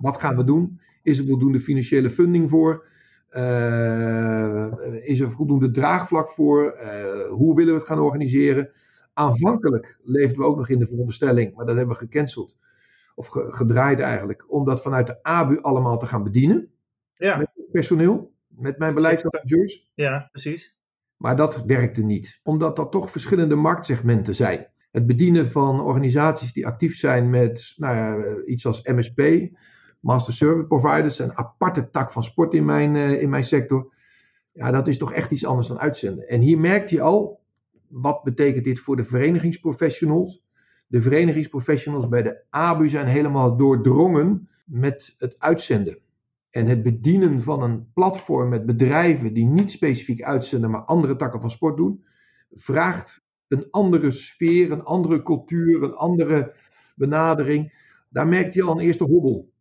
wat 0.00 0.20
gaan 0.20 0.36
we 0.36 0.44
doen? 0.44 0.80
Is 1.02 1.18
er 1.18 1.26
voldoende 1.26 1.60
financiële 1.60 2.10
funding 2.10 2.50
voor? 2.50 2.86
Uh, 3.32 4.72
is 5.00 5.20
er 5.20 5.32
voldoende 5.32 5.70
draagvlak 5.70 6.30
voor? 6.30 6.78
Uh, 6.82 7.28
hoe 7.30 7.54
willen 7.54 7.72
we 7.72 7.78
het 7.78 7.88
gaan 7.88 8.00
organiseren? 8.00 8.70
Aanvankelijk 9.12 9.98
leefden 10.02 10.38
we 10.38 10.44
ook 10.44 10.56
nog 10.56 10.68
in 10.68 10.78
de 10.78 10.86
veronderstelling, 10.86 11.54
maar 11.54 11.66
dat 11.66 11.76
hebben 11.76 11.94
we 11.94 12.00
gecanceld. 12.00 12.56
Of 13.14 13.26
ge 13.26 13.46
gedraaid 13.50 14.00
eigenlijk, 14.00 14.44
om 14.52 14.64
dat 14.64 14.82
vanuit 14.82 15.06
de 15.06 15.22
ABU 15.22 15.60
allemaal 15.60 15.98
te 15.98 16.06
gaan 16.06 16.22
bedienen. 16.24 16.68
Ja. 17.14 17.36
Met 17.36 17.50
personeel, 17.72 18.32
met 18.48 18.78
mijn 18.78 18.94
beleidsadviseurs. 18.94 19.90
Ja, 19.94 20.28
precies. 20.32 20.77
Maar 21.18 21.36
dat 21.36 21.64
werkte 21.64 22.02
niet, 22.02 22.40
omdat 22.42 22.76
dat 22.76 22.92
toch 22.92 23.10
verschillende 23.10 23.54
marktsegmenten 23.54 24.34
zijn. 24.34 24.66
Het 24.90 25.06
bedienen 25.06 25.50
van 25.50 25.80
organisaties 25.80 26.52
die 26.52 26.66
actief 26.66 26.96
zijn 26.96 27.30
met 27.30 27.74
nou 27.76 27.96
ja, 27.96 28.36
iets 28.44 28.66
als 28.66 28.82
MSP, 28.82 29.48
Master 30.00 30.32
Service 30.32 30.66
Providers, 30.66 31.18
een 31.18 31.36
aparte 31.36 31.90
tak 31.90 32.12
van 32.12 32.22
sport 32.22 32.54
in 32.54 32.64
mijn, 32.64 32.94
uh, 32.94 33.22
in 33.22 33.28
mijn 33.28 33.44
sector. 33.44 33.92
Ja, 34.52 34.70
dat 34.70 34.88
is 34.88 34.98
toch 34.98 35.12
echt 35.12 35.30
iets 35.30 35.44
anders 35.44 35.68
dan 35.68 35.78
uitzenden. 35.78 36.28
En 36.28 36.40
hier 36.40 36.58
merkt 36.58 36.90
je 36.90 37.00
al, 37.00 37.40
wat 37.88 38.22
betekent 38.22 38.64
dit 38.64 38.80
voor 38.80 38.96
de 38.96 39.04
verenigingsprofessionals? 39.04 40.42
De 40.86 41.00
verenigingsprofessionals 41.00 42.08
bij 42.08 42.22
de 42.22 42.42
ABU 42.50 42.88
zijn 42.88 43.06
helemaal 43.06 43.56
doordrongen 43.56 44.48
met 44.64 45.14
het 45.18 45.34
uitzenden. 45.38 45.98
En 46.50 46.66
het 46.66 46.82
bedienen 46.82 47.42
van 47.42 47.62
een 47.62 47.92
platform 47.92 48.48
met 48.48 48.66
bedrijven 48.66 49.32
die 49.32 49.46
niet 49.46 49.70
specifiek 49.70 50.22
uitzenden, 50.22 50.70
maar 50.70 50.80
andere 50.80 51.16
takken 51.16 51.40
van 51.40 51.50
sport 51.50 51.76
doen, 51.76 52.04
vraagt 52.50 53.22
een 53.48 53.70
andere 53.70 54.10
sfeer, 54.10 54.72
een 54.72 54.84
andere 54.84 55.22
cultuur, 55.22 55.82
een 55.82 55.94
andere 55.94 56.54
benadering. 56.94 57.72
Daar 58.08 58.26
merkt 58.26 58.54
je 58.54 58.62
al 58.62 58.72
een 58.72 58.86
eerste 58.86 59.04
hobbel. 59.04 59.52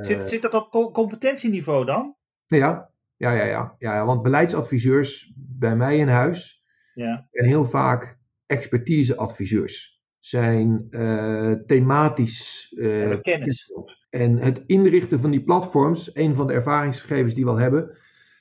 Zit, 0.00 0.22
zit 0.22 0.42
dat 0.42 0.54
op 0.54 0.92
competentieniveau 0.92 1.84
dan? 1.84 2.14
Ja, 2.46 2.90
ja, 3.16 3.32
ja, 3.32 3.44
ja, 3.44 3.76
ja. 3.78 4.04
Want 4.04 4.22
beleidsadviseurs 4.22 5.32
bij 5.36 5.76
mij 5.76 5.98
in 5.98 6.08
huis 6.08 6.64
ja. 6.94 7.28
en 7.32 7.44
heel 7.44 7.64
vaak 7.64 8.18
expertiseadviseurs 8.46 9.97
zijn 10.28 10.86
uh, 10.90 11.52
thematisch. 11.66 12.72
Uh, 12.76 13.10
ja, 13.10 13.16
kennis. 13.16 13.72
En 14.10 14.38
het 14.38 14.62
inrichten 14.66 15.20
van 15.20 15.30
die 15.30 15.42
platforms, 15.42 16.10
een 16.14 16.34
van 16.34 16.46
de 16.46 16.52
ervaringsgegevens 16.52 17.34
die 17.34 17.44
we 17.44 17.50
al 17.50 17.56
hebben, 17.56 17.96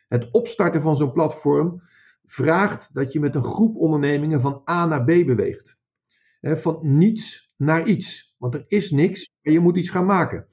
het 0.07 0.31
opstarten 0.31 0.81
van 0.81 0.95
zo'n 0.95 1.11
platform 1.11 1.81
vraagt 2.25 2.89
dat 2.93 3.11
je 3.13 3.19
met 3.19 3.35
een 3.35 3.43
groep 3.43 3.75
ondernemingen 3.75 4.41
van 4.41 4.61
A 4.69 4.85
naar 4.85 5.03
B 5.03 5.05
beweegt. 5.05 5.77
He, 6.39 6.57
van 6.57 6.79
niets 6.81 7.53
naar 7.57 7.87
iets. 7.87 8.35
Want 8.37 8.53
er 8.53 8.65
is 8.67 8.91
niks 8.91 9.33
en 9.41 9.51
je 9.51 9.59
moet 9.59 9.77
iets 9.77 9.89
gaan 9.89 10.05
maken. 10.05 10.47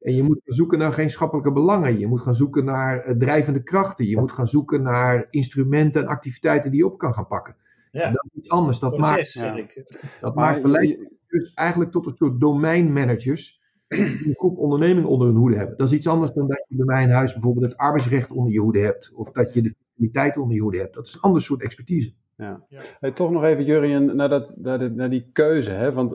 En 0.00 0.14
je 0.14 0.22
moet 0.22 0.40
gaan 0.44 0.54
zoeken 0.54 0.78
naar 0.78 0.92
gemeenschappelijke 0.92 1.52
belangen. 1.52 1.98
Je 1.98 2.06
moet 2.06 2.20
gaan 2.20 2.34
zoeken 2.34 2.64
naar 2.64 3.08
uh, 3.08 3.16
drijvende 3.16 3.62
krachten. 3.62 4.06
Je 4.06 4.18
moet 4.18 4.32
gaan 4.32 4.48
zoeken 4.48 4.82
naar 4.82 5.26
instrumenten 5.30 6.02
en 6.02 6.08
activiteiten 6.08 6.70
die 6.70 6.80
je 6.80 6.86
op 6.86 6.98
kan 6.98 7.14
gaan 7.14 7.26
pakken. 7.26 7.56
Ja. 7.98 8.10
Dat 8.10 8.24
is 8.24 8.40
iets 8.40 8.50
anders. 8.50 8.78
Dat 8.78 8.96
Proces, 8.96 9.34
maakt, 9.34 9.72
ja. 9.72 9.82
dat 10.20 10.34
Maar 10.34 10.50
maakt 10.50 10.62
beleid 10.62 10.98
dus 11.28 11.52
eigenlijk 11.54 11.90
tot 11.90 12.06
een 12.06 12.16
soort 12.16 12.40
domeinmanagers 12.40 13.60
die 13.88 14.26
een 14.26 14.34
groep 14.34 14.58
ondernemingen 14.58 15.08
onder 15.08 15.26
hun 15.26 15.36
hoede 15.36 15.56
hebben. 15.56 15.76
Dat 15.76 15.86
is 15.86 15.92
iets 15.92 16.06
anders 16.06 16.32
dan 16.32 16.48
dat 16.48 16.64
je 16.68 16.76
bij 16.76 16.86
mij 16.86 17.02
in 17.02 17.10
huis 17.10 17.32
bijvoorbeeld 17.32 17.64
het 17.64 17.76
arbeidsrecht 17.76 18.30
onder 18.30 18.52
je 18.52 18.60
hoede 18.60 18.80
hebt. 18.80 19.12
Of 19.14 19.30
dat 19.30 19.54
je 19.54 19.62
de 19.62 19.74
fiscaliteit 19.74 20.36
onder 20.36 20.54
je 20.54 20.62
hoede 20.62 20.78
hebt. 20.78 20.94
Dat 20.94 21.06
is 21.06 21.14
een 21.14 21.20
ander 21.20 21.42
soort 21.42 21.62
expertise. 21.62 22.12
Ja. 22.36 22.64
Ja. 22.68 22.80
Hey, 23.00 23.10
toch 23.10 23.30
nog 23.30 23.44
even, 23.44 23.64
Jurien, 23.64 24.16
naar, 24.16 24.28
dat, 24.28 24.56
naar, 24.56 24.78
de, 24.78 24.90
naar 24.90 25.10
die 25.10 25.30
keuze. 25.32 25.70
Hè? 25.70 25.92
Want 25.92 26.14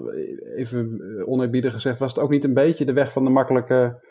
even 0.56 1.02
oneerbiedig 1.25 1.74
gezegd, 1.74 2.00
was 2.00 2.13
het 2.13 2.24
ook 2.24 2.30
niet 2.30 2.44
een 2.44 2.54
beetje 2.54 2.86
de 2.86 2.94
weg 2.94 3.12
van 3.12 3.24
de 3.24 3.30
makkelijke, 3.30 4.06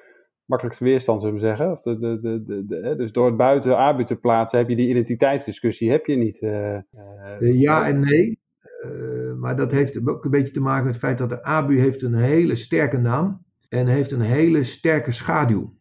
makkelijkste 0.44 0.84
weerstand, 0.84 1.20
zullen 1.20 1.36
we 1.36 1.40
zeggen? 1.40 1.70
Of 1.70 1.80
de, 1.80 1.98
de, 1.98 2.20
de, 2.20 2.66
de? 2.66 2.94
Dus 2.96 3.12
door 3.12 3.26
het 3.26 3.36
buiten 3.36 3.76
ABU 3.76 4.04
te 4.04 4.16
plaatsen 4.16 4.58
heb 4.58 4.68
je 4.68 4.76
die 4.76 4.88
identiteitsdiscussie, 4.88 5.90
heb 5.90 6.06
je 6.06 6.16
niet. 6.16 6.40
Uh, 6.40 6.76
uh, 7.40 7.60
ja 7.60 7.86
en 7.86 8.00
nee. 8.00 8.40
Maar 9.38 9.56
dat 9.56 9.70
heeft 9.70 10.08
ook 10.08 10.24
een 10.24 10.30
beetje 10.30 10.52
te 10.52 10.60
maken 10.60 10.84
met 10.84 10.92
het 10.92 11.02
feit 11.02 11.18
dat 11.18 11.28
de 11.28 11.42
ABU 11.42 11.78
heeft 11.78 12.02
een 12.02 12.14
hele 12.14 12.56
sterke 12.56 12.98
naam 12.98 13.44
en 13.68 13.86
heeft 13.86 14.12
een 14.12 14.20
hele 14.20 14.64
sterke 14.64 15.12
schaduw. 15.12 15.74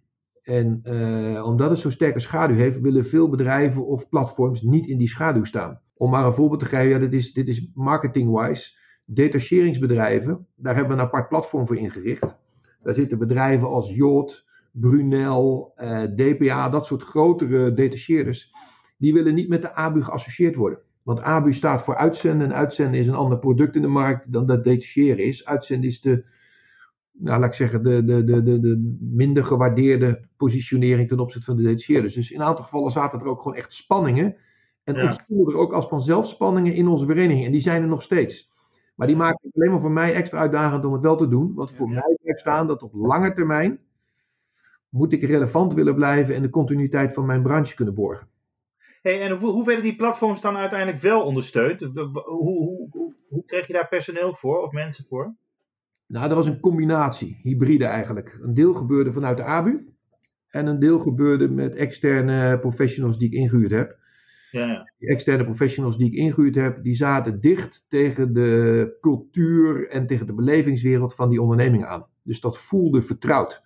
En 0.44 0.80
eh, 0.84 1.46
omdat 1.46 1.70
het 1.70 1.80
zo'n 1.80 1.91
sterke 1.91 2.20
schaduw 2.20 2.56
heeft, 2.56 2.80
willen 2.80 3.06
veel 3.06 3.30
bedrijven 3.30 3.86
of 3.86 4.10
platforms 4.10 4.62
niet 4.62 4.88
in 4.88 4.98
die 4.98 5.08
schaduw 5.08 5.44
staan. 5.44 5.80
Om 5.94 6.10
maar 6.10 6.25
een 6.25 6.34
voorbeeld 6.34 6.60
te 6.60 6.65
geven, 6.65 6.89
ja, 6.89 7.00
dit, 7.00 7.13
is, 7.13 7.34
dit 7.34 7.48
is 7.48 7.72
marketing-wise. 7.74 8.80
Detacheringsbedrijven, 9.06 10.48
daar 10.56 10.75
hebben 10.75 10.96
we 10.96 11.01
een 11.01 11.08
apart 11.08 11.27
platform 11.30 11.68
voor 11.68 11.77
ingericht. 11.77 12.38
Daar 12.84 12.94
zitten 12.94 13.18
bedrijven 13.18 13.68
als 13.68 13.94
Jot, 13.94 14.46
Brunel, 14.71 15.71
eh, 15.75 16.03
DPA, 16.03 16.69
dat 16.69 16.85
soort 16.85 17.03
grotere 17.03 17.73
detacheerders. 17.73 18.51
Die 18.97 19.13
willen 19.13 19.33
niet 19.35 19.49
met 19.49 19.61
de 19.61 19.75
ABU 19.75 20.03
geassocieerd 20.03 20.55
worden. 20.55 20.79
Want 21.03 21.21
ABU 21.21 21.53
staat 21.53 21.83
voor 21.83 21.95
uitzenden 21.95 22.47
en 22.47 22.55
uitzenden 22.55 22.99
is 22.99 23.07
een 23.07 23.13
ander 23.13 23.39
product 23.39 23.75
in 23.75 23.81
de 23.81 23.87
markt 23.87 24.33
dan 24.33 24.45
dat 24.45 24.63
detacheren 24.63 25.17
is. 25.25 25.45
Uitzenden 25.45 25.89
is 25.89 26.01
de, 26.01 26.23
nou, 27.11 27.39
laat 27.39 27.49
ik 27.49 27.55
zeggen, 27.55 27.83
de, 27.83 28.05
de, 28.05 28.23
de, 28.23 28.43
de, 28.43 28.59
de 28.59 28.97
minder 28.99 29.43
gewaardeerde 29.43 30.21
positionering 30.37 31.07
ten 31.07 31.19
opzichte 31.19 31.45
van 31.45 31.55
de 31.57 31.63
detacheerders. 31.63 32.13
Dus 32.13 32.31
in 32.31 32.39
een 32.39 32.45
aantal 32.45 32.63
gevallen 32.63 32.91
zaten 32.91 33.19
er 33.19 33.25
ook 33.25 33.41
gewoon 33.41 33.57
echt 33.57 33.73
spanningen. 33.73 34.35
En 34.83 34.95
Ja. 34.95 35.03
ontstonden 35.03 35.53
er 35.53 35.59
ook 35.59 35.73
als 35.73 35.87
vanzelf 35.87 36.27
spanningen 36.27 36.73
in 36.73 36.87
onze 36.87 37.05
vereniging. 37.05 37.45
En 37.45 37.51
die 37.51 37.61
zijn 37.61 37.81
er 37.81 37.87
nog 37.87 38.01
steeds. 38.03 38.49
Maar 38.95 39.07
die 39.07 39.15
maken 39.15 39.39
het 39.41 39.55
alleen 39.55 39.71
maar 39.71 39.81
voor 39.81 39.91
mij 39.91 40.13
extra 40.13 40.39
uitdagend 40.39 40.85
om 40.85 40.93
het 40.93 41.01
wel 41.01 41.17
te 41.17 41.27
doen. 41.27 41.53
Want 41.53 41.71
voor 41.71 41.87
Ja. 41.87 41.93
mij 41.93 42.17
blijft 42.21 42.39
staan 42.39 42.67
dat 42.67 42.83
op 42.83 42.93
lange 42.93 43.33
termijn 43.33 43.79
moet 44.91 45.13
ik 45.13 45.24
relevant 45.24 45.74
willen 45.74 45.95
blijven 45.95 46.36
en 46.36 46.41
de 46.41 46.50
continuïteit 46.50 47.13
van 47.13 47.25
mijn 47.25 47.43
branche 47.43 47.75
kunnen 47.75 47.93
borgen. 47.93 48.27
Hey, 49.01 49.21
en 49.21 49.31
hoe, 49.31 49.51
hoe 49.51 49.65
werden 49.65 49.83
die 49.83 49.95
platforms 49.95 50.41
dan 50.41 50.57
uiteindelijk 50.57 51.01
wel 51.01 51.24
ondersteund? 51.24 51.81
Hoe, 51.81 52.89
hoe, 52.91 53.13
hoe 53.27 53.45
kreeg 53.45 53.67
je 53.67 53.74
daar 53.74 53.88
personeel 53.88 54.33
voor 54.33 54.62
of 54.62 54.71
mensen 54.71 55.05
voor? 55.05 55.36
Nou, 56.07 56.27
dat 56.27 56.38
was 56.38 56.48
een 56.48 56.60
combinatie, 56.60 57.39
hybride 57.43 57.86
eigenlijk. 57.86 58.39
Een 58.41 58.53
deel 58.53 58.74
gebeurde 58.74 59.13
vanuit 59.13 59.38
de 59.38 59.43
ABU 59.43 59.93
en 60.50 60.65
een 60.65 60.79
deel 60.79 61.00
gebeurde 61.00 61.50
met 61.50 61.75
externe 61.75 62.60
professionals 62.60 63.17
die 63.17 63.27
ik 63.27 63.33
ingehuurd 63.33 63.71
heb. 63.71 64.00
Ja, 64.51 64.65
ja. 64.65 64.91
Die 64.98 65.10
externe 65.10 65.43
professionals 65.43 65.98
die 65.98 66.07
ik 66.07 66.13
ingehuurd 66.13 66.55
heb, 66.55 66.83
die 66.83 66.95
zaten 66.95 67.39
dicht 67.39 67.86
tegen 67.88 68.33
de 68.33 68.98
cultuur 69.01 69.89
en 69.89 70.07
tegen 70.07 70.25
de 70.25 70.33
belevingswereld 70.33 71.15
van 71.15 71.29
die 71.29 71.41
onderneming 71.41 71.86
aan. 71.86 72.05
Dus 72.24 72.39
dat 72.39 72.57
voelde 72.57 73.01
vertrouwd. 73.01 73.63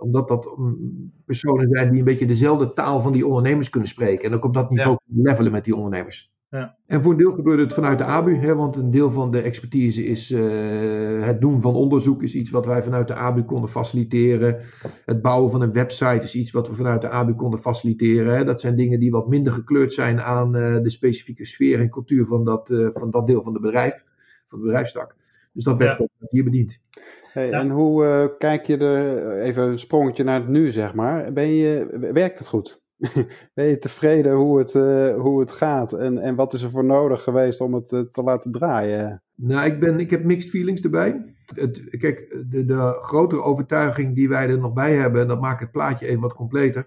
Omdat 0.00 0.28
dat 0.28 0.54
mm, 0.56 1.12
personen 1.24 1.68
zijn 1.68 1.90
die 1.90 1.98
een 1.98 2.04
beetje 2.04 2.26
dezelfde 2.26 2.72
taal 2.72 3.00
van 3.00 3.12
die 3.12 3.26
ondernemers 3.26 3.70
kunnen 3.70 3.88
spreken. 3.88 4.28
En 4.28 4.34
ook 4.34 4.44
op 4.44 4.54
dat 4.54 4.70
niveau 4.70 4.98
kunnen 5.06 5.24
levelen 5.24 5.52
met 5.52 5.64
die 5.64 5.76
ondernemers. 5.76 6.30
Ja. 6.50 6.76
En 6.86 7.02
voor 7.02 7.12
een 7.12 7.18
deel 7.18 7.32
gebeurde 7.32 7.62
het 7.62 7.72
vanuit 7.72 7.98
de 7.98 8.04
ABU, 8.04 8.36
hè, 8.36 8.54
want 8.54 8.76
een 8.76 8.90
deel 8.90 9.10
van 9.10 9.30
de 9.30 9.40
expertise 9.40 10.04
is 10.04 10.30
eh, 10.30 11.24
het 11.26 11.40
doen 11.40 11.60
van 11.60 11.74
onderzoek, 11.74 12.22
is 12.22 12.34
iets 12.34 12.50
wat 12.50 12.66
wij 12.66 12.82
vanuit 12.82 13.08
de 13.08 13.14
ABU 13.14 13.42
konden 13.42 13.70
faciliteren. 13.70 14.60
Het 15.04 15.22
bouwen 15.22 15.50
van 15.50 15.60
een 15.60 15.72
website 15.72 16.24
is 16.24 16.34
iets 16.34 16.50
wat 16.50 16.68
we 16.68 16.74
vanuit 16.74 17.00
de 17.00 17.08
ABU 17.08 17.34
konden 17.34 17.60
faciliteren. 17.60 18.36
Hè. 18.36 18.44
Dat 18.44 18.60
zijn 18.60 18.76
dingen 18.76 19.00
die 19.00 19.10
wat 19.10 19.28
minder 19.28 19.52
gekleurd 19.52 19.92
zijn 19.92 20.20
aan 20.20 20.56
eh, 20.56 20.82
de 20.82 20.90
specifieke 20.90 21.44
sfeer 21.44 21.80
en 21.80 21.90
cultuur 21.90 22.26
van 22.26 22.44
dat, 22.44 22.70
eh, 22.70 22.88
van 22.92 23.10
dat 23.10 23.26
deel 23.26 23.42
van 23.42 23.52
de 23.52 23.60
bedrijf, 23.60 24.04
van 24.48 24.58
de 24.58 24.64
bedrijfstak. 24.64 25.16
Dus 25.52 25.64
dat 25.64 25.78
werd 25.78 25.98
Ja. 25.98 26.06
hier 26.30 26.44
bediend. 26.44 26.78
Hey, 27.32 27.48
Ja. 27.48 27.60
En 27.60 27.70
hoe 27.70 28.04
eh, 28.04 28.24
kijk 28.38 28.66
je 28.66 28.76
er, 28.76 29.38
even 29.40 29.62
een 29.62 29.78
sprongetje 29.78 30.24
naar 30.24 30.40
het 30.40 30.48
nu, 30.48 30.70
zeg 30.70 30.94
maar. 30.94 31.32
Ben 31.32 31.48
je, 31.54 31.98
werkt 32.12 32.38
het 32.38 32.48
goed? 32.48 32.82
ben 33.54 33.64
je 33.64 33.78
tevreden 33.78 34.32
hoe 34.34 34.58
het, 34.58 34.74
eh, 34.74 35.14
hoe 35.14 35.40
het 35.40 35.50
gaat? 35.50 35.92
En, 35.92 36.18
en 36.18 36.34
wat 36.34 36.54
is 36.54 36.62
er 36.62 36.70
voor 36.70 36.84
nodig 36.84 37.22
geweest 37.22 37.60
om 37.60 37.74
het 37.74 37.92
eh, 37.92 38.00
te 38.00 38.22
laten 38.22 38.52
draaien? 38.52 39.22
Nou, 39.34 39.66
ik, 39.70 39.80
ben, 39.80 40.00
ik 40.00 40.10
heb 40.10 40.24
mixed 40.24 40.50
feelings 40.50 40.80
erbij. 40.80 41.34
Het, 41.54 41.96
kijk, 41.98 42.36
de, 42.50 42.64
de 42.64 42.96
grotere 43.00 43.42
overtuiging 43.42 44.14
die 44.14 44.28
wij 44.28 44.48
er 44.48 44.58
nog 44.58 44.72
bij 44.72 44.94
hebben, 44.94 45.20
en 45.22 45.28
dat 45.28 45.40
maakt 45.40 45.60
het 45.60 45.70
plaatje 45.70 46.06
even 46.06 46.20
wat 46.20 46.34
completer, 46.34 46.86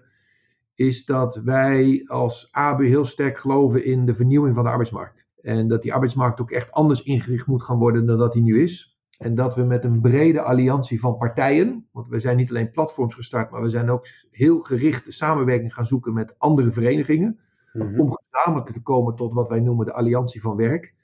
is 0.74 1.04
dat 1.04 1.40
wij 1.44 2.04
als 2.06 2.48
ABU 2.50 2.86
heel 2.86 3.04
sterk 3.04 3.38
geloven 3.38 3.84
in 3.84 4.06
de 4.06 4.14
vernieuwing 4.14 4.54
van 4.54 4.64
de 4.64 4.70
arbeidsmarkt. 4.70 5.26
En 5.44 5.68
dat 5.68 5.82
die 5.82 5.92
arbeidsmarkt 5.92 6.40
ook 6.40 6.50
echt 6.50 6.72
anders 6.72 7.02
ingericht 7.02 7.46
moet 7.46 7.62
gaan 7.62 7.78
worden 7.78 8.06
dan 8.06 8.18
dat 8.18 8.32
die 8.32 8.42
nu 8.42 8.62
is. 8.62 8.98
En 9.18 9.34
dat 9.34 9.54
we 9.54 9.62
met 9.62 9.84
een 9.84 10.00
brede 10.00 10.40
alliantie 10.42 11.00
van 11.00 11.16
partijen, 11.16 11.86
want 11.92 12.08
we 12.08 12.18
zijn 12.18 12.36
niet 12.36 12.50
alleen 12.50 12.70
platforms 12.70 13.14
gestart, 13.14 13.50
maar 13.50 13.62
we 13.62 13.68
zijn 13.68 13.90
ook 13.90 14.06
heel 14.30 14.60
gericht 14.60 15.04
de 15.04 15.12
samenwerking 15.12 15.74
gaan 15.74 15.86
zoeken 15.86 16.12
met 16.12 16.34
andere 16.38 16.72
verenigingen 16.72 17.38
Mhm. 17.74 18.00
om 18.00 18.16
gezamenlijk 18.30 18.70
te 18.70 18.82
komen 18.82 19.14
tot 19.14 19.32
wat 19.32 19.48
wij 19.48 19.60
noemen 19.60 19.86
de 19.86 19.92
Alliantie 19.92 20.40
van 20.40 20.56
Werk. 20.56 20.94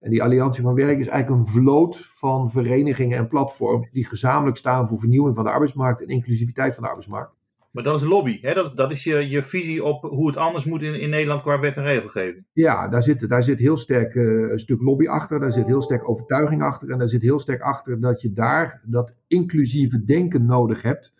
En 0.00 0.10
die 0.10 0.22
Alliantie 0.22 0.62
van 0.62 0.74
Werk 0.74 0.98
is 0.98 1.06
eigenlijk 1.06 1.40
een 1.40 1.52
vloot 1.52 1.96
van 1.96 2.50
verenigingen 2.50 3.18
en 3.18 3.28
platforms 3.28 3.90
die 3.90 4.04
gezamenlijk 4.04 4.56
staan 4.56 4.88
voor 4.88 4.98
vernieuwing 4.98 5.34
van 5.34 5.44
de 5.44 5.50
arbeidsmarkt 5.50 6.02
en 6.02 6.08
inclusiviteit 6.08 6.74
van 6.74 6.82
de 6.82 6.88
arbeidsmarkt. 6.88 7.37
Maar 7.70 7.82
dat 7.82 7.96
is 7.96 8.04
lobby. 8.06 8.38
Hè? 8.40 8.54
Dat, 8.54 8.76
dat 8.76 8.90
is 8.90 9.04
je, 9.04 9.28
je 9.28 9.42
visie 9.42 9.84
op 9.84 10.02
hoe 10.02 10.26
het 10.26 10.36
anders 10.36 10.64
moet 10.64 10.82
in, 10.82 11.00
in 11.00 11.10
Nederland 11.10 11.42
qua 11.42 11.60
wet 11.60 11.76
en 11.76 11.82
regelgeving. 11.82 12.44
Ja, 12.52 12.88
daar 12.88 13.02
zit, 13.02 13.28
daar 13.28 13.42
zit 13.42 13.58
heel 13.58 13.76
sterk 13.76 14.14
eh, 14.14 14.22
een 14.24 14.60
stuk 14.60 14.80
lobby 14.80 15.06
achter, 15.06 15.40
daar 15.40 15.52
zit 15.52 15.66
heel 15.66 15.82
sterk 15.82 16.08
overtuiging 16.08 16.62
achter 16.62 16.90
en 16.90 16.98
daar 16.98 17.08
zit 17.08 17.22
heel 17.22 17.40
sterk 17.40 17.60
achter 17.60 18.00
dat 18.00 18.20
je 18.20 18.32
daar 18.32 18.82
dat 18.84 19.14
inclusieve 19.26 20.04
denken 20.04 20.46
nodig 20.46 20.82
hebt, 20.82 21.12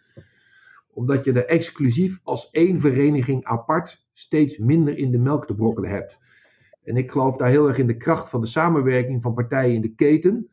omdat 0.93 1.25
je 1.25 1.33
er 1.33 1.47
exclusief 1.47 2.21
als 2.23 2.51
één 2.51 2.81
vereniging 2.81 3.45
apart 3.45 4.07
steeds 4.13 4.59
minder 4.59 4.99
in 4.99 5.11
de 5.11 5.19
melk 5.19 5.47
te 5.47 5.55
brokkelen 5.55 5.91
hebt. 5.91 6.19
En 6.85 6.97
ik 6.97 7.11
geloof 7.11 7.37
daar 7.37 7.49
heel 7.49 7.69
erg 7.69 7.79
in 7.79 7.87
de 7.87 7.97
kracht 7.97 8.29
van 8.29 8.41
de 8.41 8.47
samenwerking 8.47 9.23
van 9.23 9.35
partijen 9.35 9.75
in 9.75 9.81
de 9.81 9.95
keten. 9.95 10.49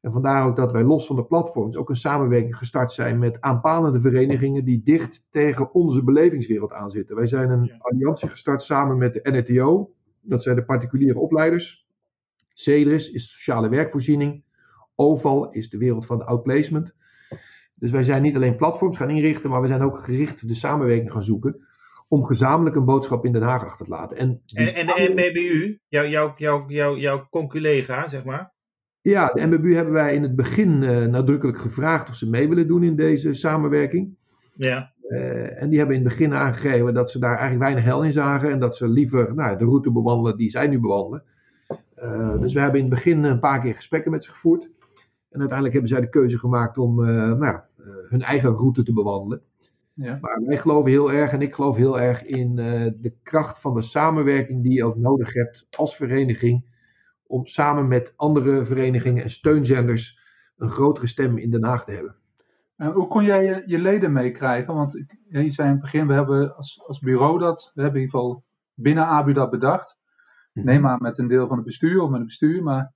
En 0.00 0.12
vandaar 0.12 0.46
ook 0.46 0.56
dat 0.56 0.72
wij 0.72 0.82
los 0.82 1.06
van 1.06 1.16
de 1.16 1.24
platforms 1.24 1.76
ook 1.76 1.88
een 1.88 1.96
samenwerking 1.96 2.56
gestart 2.56 2.92
zijn 2.92 3.18
met 3.18 3.40
aanpalende 3.40 4.00
verenigingen 4.00 4.64
die 4.64 4.82
dicht 4.82 5.26
tegen 5.30 5.74
onze 5.74 6.02
belevingswereld 6.02 6.72
aanzitten. 6.72 7.16
Wij 7.16 7.26
zijn 7.26 7.50
een 7.50 7.74
alliantie 7.78 8.28
gestart 8.28 8.62
samen 8.62 8.98
met 8.98 9.14
de 9.14 9.30
NETO, 9.30 9.90
dat 10.20 10.42
zijn 10.42 10.56
de 10.56 10.64
particuliere 10.64 11.18
opleiders. 11.18 11.86
CEDRIS 12.54 13.10
is 13.10 13.32
sociale 13.32 13.68
werkvoorziening. 13.68 14.44
OVAL 14.94 15.50
is 15.50 15.70
de 15.70 15.78
wereld 15.78 16.06
van 16.06 16.18
de 16.18 16.24
outplacement. 16.24 16.94
Dus 17.74 17.90
wij 17.90 18.04
zijn 18.04 18.22
niet 18.22 18.36
alleen 18.36 18.56
platforms 18.56 18.96
gaan 18.96 19.10
inrichten, 19.10 19.50
maar 19.50 19.60
we 19.60 19.66
zijn 19.66 19.82
ook 19.82 19.98
gericht 19.98 20.48
de 20.48 20.54
samenwerking 20.54 21.12
gaan 21.12 21.24
zoeken 21.24 21.66
om 22.08 22.24
gezamenlijk 22.24 22.76
een 22.76 22.84
boodschap 22.84 23.24
in 23.24 23.32
Den 23.32 23.42
Haag 23.42 23.64
achter 23.64 23.86
te 23.86 23.92
laten. 23.92 24.16
En, 24.16 24.42
En, 24.54 24.74
en 24.74 24.86
de 24.86 25.12
MBBU, 25.14 25.78
jouw 25.88 26.06
jou, 26.06 26.32
jou, 26.36 26.72
jou, 26.72 26.98
jouw 26.98 27.26
conculega, 27.30 28.08
zeg 28.08 28.24
maar. 28.24 28.54
Ja, 29.10 29.32
de 29.32 29.46
MBBU 29.46 29.74
hebben 29.74 29.92
wij 29.94 30.14
in 30.14 30.22
het 30.22 30.36
begin 30.36 30.82
eh, 30.82 31.06
nadrukkelijk 31.06 31.58
gevraagd 31.58 32.08
of 32.08 32.14
ze 32.14 32.28
mee 32.28 32.48
willen 32.48 32.66
doen 32.66 32.82
in 32.82 32.96
deze 32.96 33.34
samenwerking. 33.34 34.14
Ja, 34.54 34.94
Eh, 35.08 35.62
en 35.62 35.68
die 35.68 35.78
hebben 35.78 35.96
in 35.96 36.02
het 36.02 36.12
begin 36.12 36.34
aangegeven 36.34 36.94
dat 36.94 37.10
ze 37.10 37.18
daar 37.18 37.38
eigenlijk 37.38 37.62
weinig 37.62 37.84
hel 37.84 38.04
in 38.04 38.12
zagen. 38.12 38.50
En 38.50 38.58
dat 38.58 38.76
ze 38.76 38.88
liever 38.88 39.34
nou, 39.34 39.58
de 39.58 39.64
route 39.64 39.90
bewandelen 39.92 40.36
die 40.36 40.50
zij 40.50 40.66
nu 40.66 40.80
bewandelen. 40.80 41.22
Eh, 41.94 42.40
dus 42.40 42.52
we 42.52 42.60
hebben 42.60 42.80
in 42.80 42.86
het 42.86 42.94
begin 42.94 43.24
een 43.24 43.40
paar 43.40 43.60
keer 43.60 43.74
gesprekken 43.74 44.10
met 44.10 44.24
ze 44.24 44.30
gevoerd. 44.30 44.70
En 45.30 45.38
uiteindelijk 45.38 45.72
hebben 45.72 45.88
zij 45.88 46.00
de 46.00 46.08
keuze 46.08 46.38
gemaakt 46.38 46.78
om 46.78 47.04
eh, 47.04 47.08
nou, 47.08 47.44
ja, 47.44 47.66
eh, 47.78 47.84
hun 48.08 48.22
eigen 48.22 48.50
route 48.50 48.82
te 48.82 48.92
bewandelen. 48.92 49.40
Ja. 49.92 50.18
Maar 50.20 50.42
wij 50.46 50.58
geloven 50.58 50.90
heel 50.90 51.12
erg, 51.12 51.32
en 51.32 51.42
ik 51.42 51.54
geloof 51.54 51.76
heel 51.76 52.00
erg 52.00 52.24
in 52.24 52.58
eh, 52.58 52.92
de 53.00 53.12
kracht 53.22 53.60
van 53.60 53.74
de 53.74 53.82
samenwerking 53.82 54.62
die 54.62 54.72
je 54.72 54.84
ook 54.84 54.96
nodig 54.96 55.32
hebt 55.32 55.66
als 55.76 55.96
vereniging. 55.96 56.64
Om 57.26 57.46
samen 57.46 57.88
met 57.88 58.12
andere 58.16 58.64
verenigingen 58.64 59.22
en 59.22 59.30
steunzenders 59.30 60.18
een 60.56 60.70
grotere 60.70 61.06
stem 61.06 61.38
in 61.38 61.50
Den 61.50 61.64
Haag 61.64 61.84
te 61.84 61.92
hebben. 61.92 62.16
En 62.76 62.92
hoe 62.92 63.06
kon 63.08 63.24
jij 63.24 63.44
je, 63.44 63.62
je 63.66 63.78
leden 63.78 64.12
meekrijgen? 64.12 64.74
Want 64.74 64.92
je 65.28 65.50
zei 65.50 65.68
in 65.68 65.74
het 65.74 65.82
begin, 65.82 66.06
we 66.06 66.12
hebben 66.12 66.56
als, 66.56 66.82
als 66.86 66.98
bureau 66.98 67.38
dat, 67.38 67.70
we 67.74 67.82
hebben 67.82 68.00
in 68.00 68.06
ieder 68.06 68.20
geval 68.20 68.44
binnen 68.74 69.06
ABU 69.06 69.32
dat 69.32 69.50
bedacht. 69.50 69.98
Mhm. 70.52 70.66
Neem 70.66 70.80
maar 70.80 71.00
met 71.00 71.18
een 71.18 71.28
deel 71.28 71.46
van 71.46 71.56
het 71.56 71.66
bestuur 71.66 72.02
of 72.02 72.08
met 72.08 72.18
het 72.18 72.28
bestuur, 72.28 72.62
maar 72.62 72.92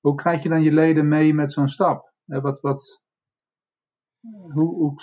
hoe 0.00 0.14
krijg 0.14 0.42
je 0.42 0.48
dan 0.48 0.62
je 0.62 0.72
leden 0.72 1.08
mee 1.08 1.34
met 1.34 1.52
zo'n 1.52 1.68
stap? 1.68 2.12
Wat, 2.24 2.60
wat, 2.60 3.02
hoe, 4.52 4.94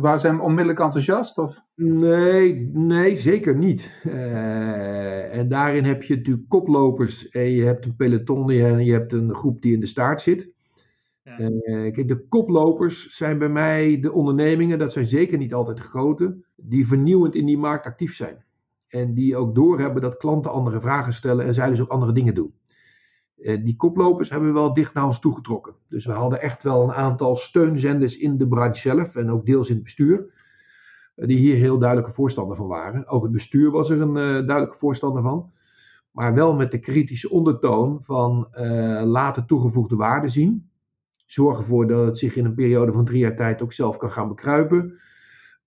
waar 0.00 0.20
zijn 0.20 0.36
we 0.36 0.42
onmiddellijk 0.42 0.80
enthousiast? 0.80 1.38
Of? 1.38 1.60
Nee, 1.74 2.70
nee, 2.72 3.16
zeker 3.16 3.56
niet. 3.56 4.00
Eh, 4.02 5.36
en 5.38 5.48
daarin 5.48 5.84
heb 5.84 6.02
je 6.02 6.16
natuurlijk 6.16 6.48
koplopers 6.48 7.28
en 7.28 7.50
je 7.50 7.64
hebt 7.64 7.84
een 7.84 7.96
peloton 7.96 8.50
en 8.50 8.84
je 8.84 8.92
hebt 8.92 9.12
een 9.12 9.34
groep 9.34 9.62
die 9.62 9.74
in 9.74 9.80
de 9.80 9.86
staart 9.86 10.20
zit. 10.20 10.52
Ja. 11.22 11.38
Eh, 11.38 11.92
kijk, 11.92 12.08
de 12.08 12.26
koplopers 12.28 13.06
zijn 13.16 13.38
bij 13.38 13.48
mij 13.48 14.00
de 14.00 14.12
ondernemingen, 14.12 14.78
dat 14.78 14.92
zijn 14.92 15.06
zeker 15.06 15.38
niet 15.38 15.54
altijd 15.54 15.76
de 15.76 15.82
grote, 15.82 16.44
die 16.56 16.86
vernieuwend 16.86 17.34
in 17.34 17.46
die 17.46 17.58
markt 17.58 17.86
actief 17.86 18.14
zijn. 18.14 18.44
En 18.88 19.14
die 19.14 19.36
ook 19.36 19.54
doorhebben 19.54 20.02
dat 20.02 20.16
klanten 20.16 20.52
andere 20.52 20.80
vragen 20.80 21.14
stellen 21.14 21.46
en 21.46 21.54
zij 21.54 21.70
dus 21.70 21.80
ook 21.80 21.90
andere 21.90 22.12
dingen 22.12 22.34
doen. 22.34 22.54
Eh, 23.36 23.64
die 23.64 23.76
koplopers 23.76 24.30
hebben 24.30 24.48
we 24.48 24.54
wel 24.54 24.74
dicht 24.74 24.94
naar 24.94 25.06
ons 25.06 25.20
toegetrokken. 25.20 25.74
Dus 25.88 26.04
we 26.06 26.12
hadden 26.12 26.40
echt 26.40 26.62
wel 26.62 26.82
een 26.82 26.92
aantal 26.92 27.36
steunzenders 27.36 28.16
in 28.16 28.36
de 28.36 28.48
branche 28.48 28.80
zelf 28.80 29.16
en 29.16 29.30
ook 29.30 29.46
deels 29.46 29.68
in 29.68 29.74
het 29.74 29.84
bestuur 29.84 30.32
eh, 31.14 31.26
die 31.26 31.36
hier 31.36 31.56
heel 31.56 31.78
duidelijke 31.78 32.14
voorstander 32.14 32.56
van 32.56 32.66
waren. 32.66 33.06
Ook 33.06 33.22
het 33.22 33.32
bestuur 33.32 33.70
was 33.70 33.90
er 33.90 34.00
een 34.00 34.16
eh, 34.16 34.46
duidelijke 34.46 34.78
voorstander 34.78 35.22
van. 35.22 35.52
Maar 36.10 36.34
wel 36.34 36.54
met 36.54 36.70
de 36.70 36.78
kritische 36.78 37.30
ondertoon 37.30 38.00
van 38.02 38.48
eh 38.50 39.02
laten 39.04 39.46
toegevoegde 39.46 39.96
waarde 39.96 40.28
zien. 40.28 40.70
Zorg 41.26 41.58
ervoor 41.58 41.86
dat 41.86 42.06
het 42.06 42.18
zich 42.18 42.36
in 42.36 42.44
een 42.44 42.54
periode 42.54 42.92
van 42.92 43.04
drie 43.04 43.18
jaar 43.18 43.36
tijd 43.36 43.62
ook 43.62 43.72
zelf 43.72 43.96
kan 43.96 44.10
gaan 44.10 44.28
bekruipen. 44.28 44.98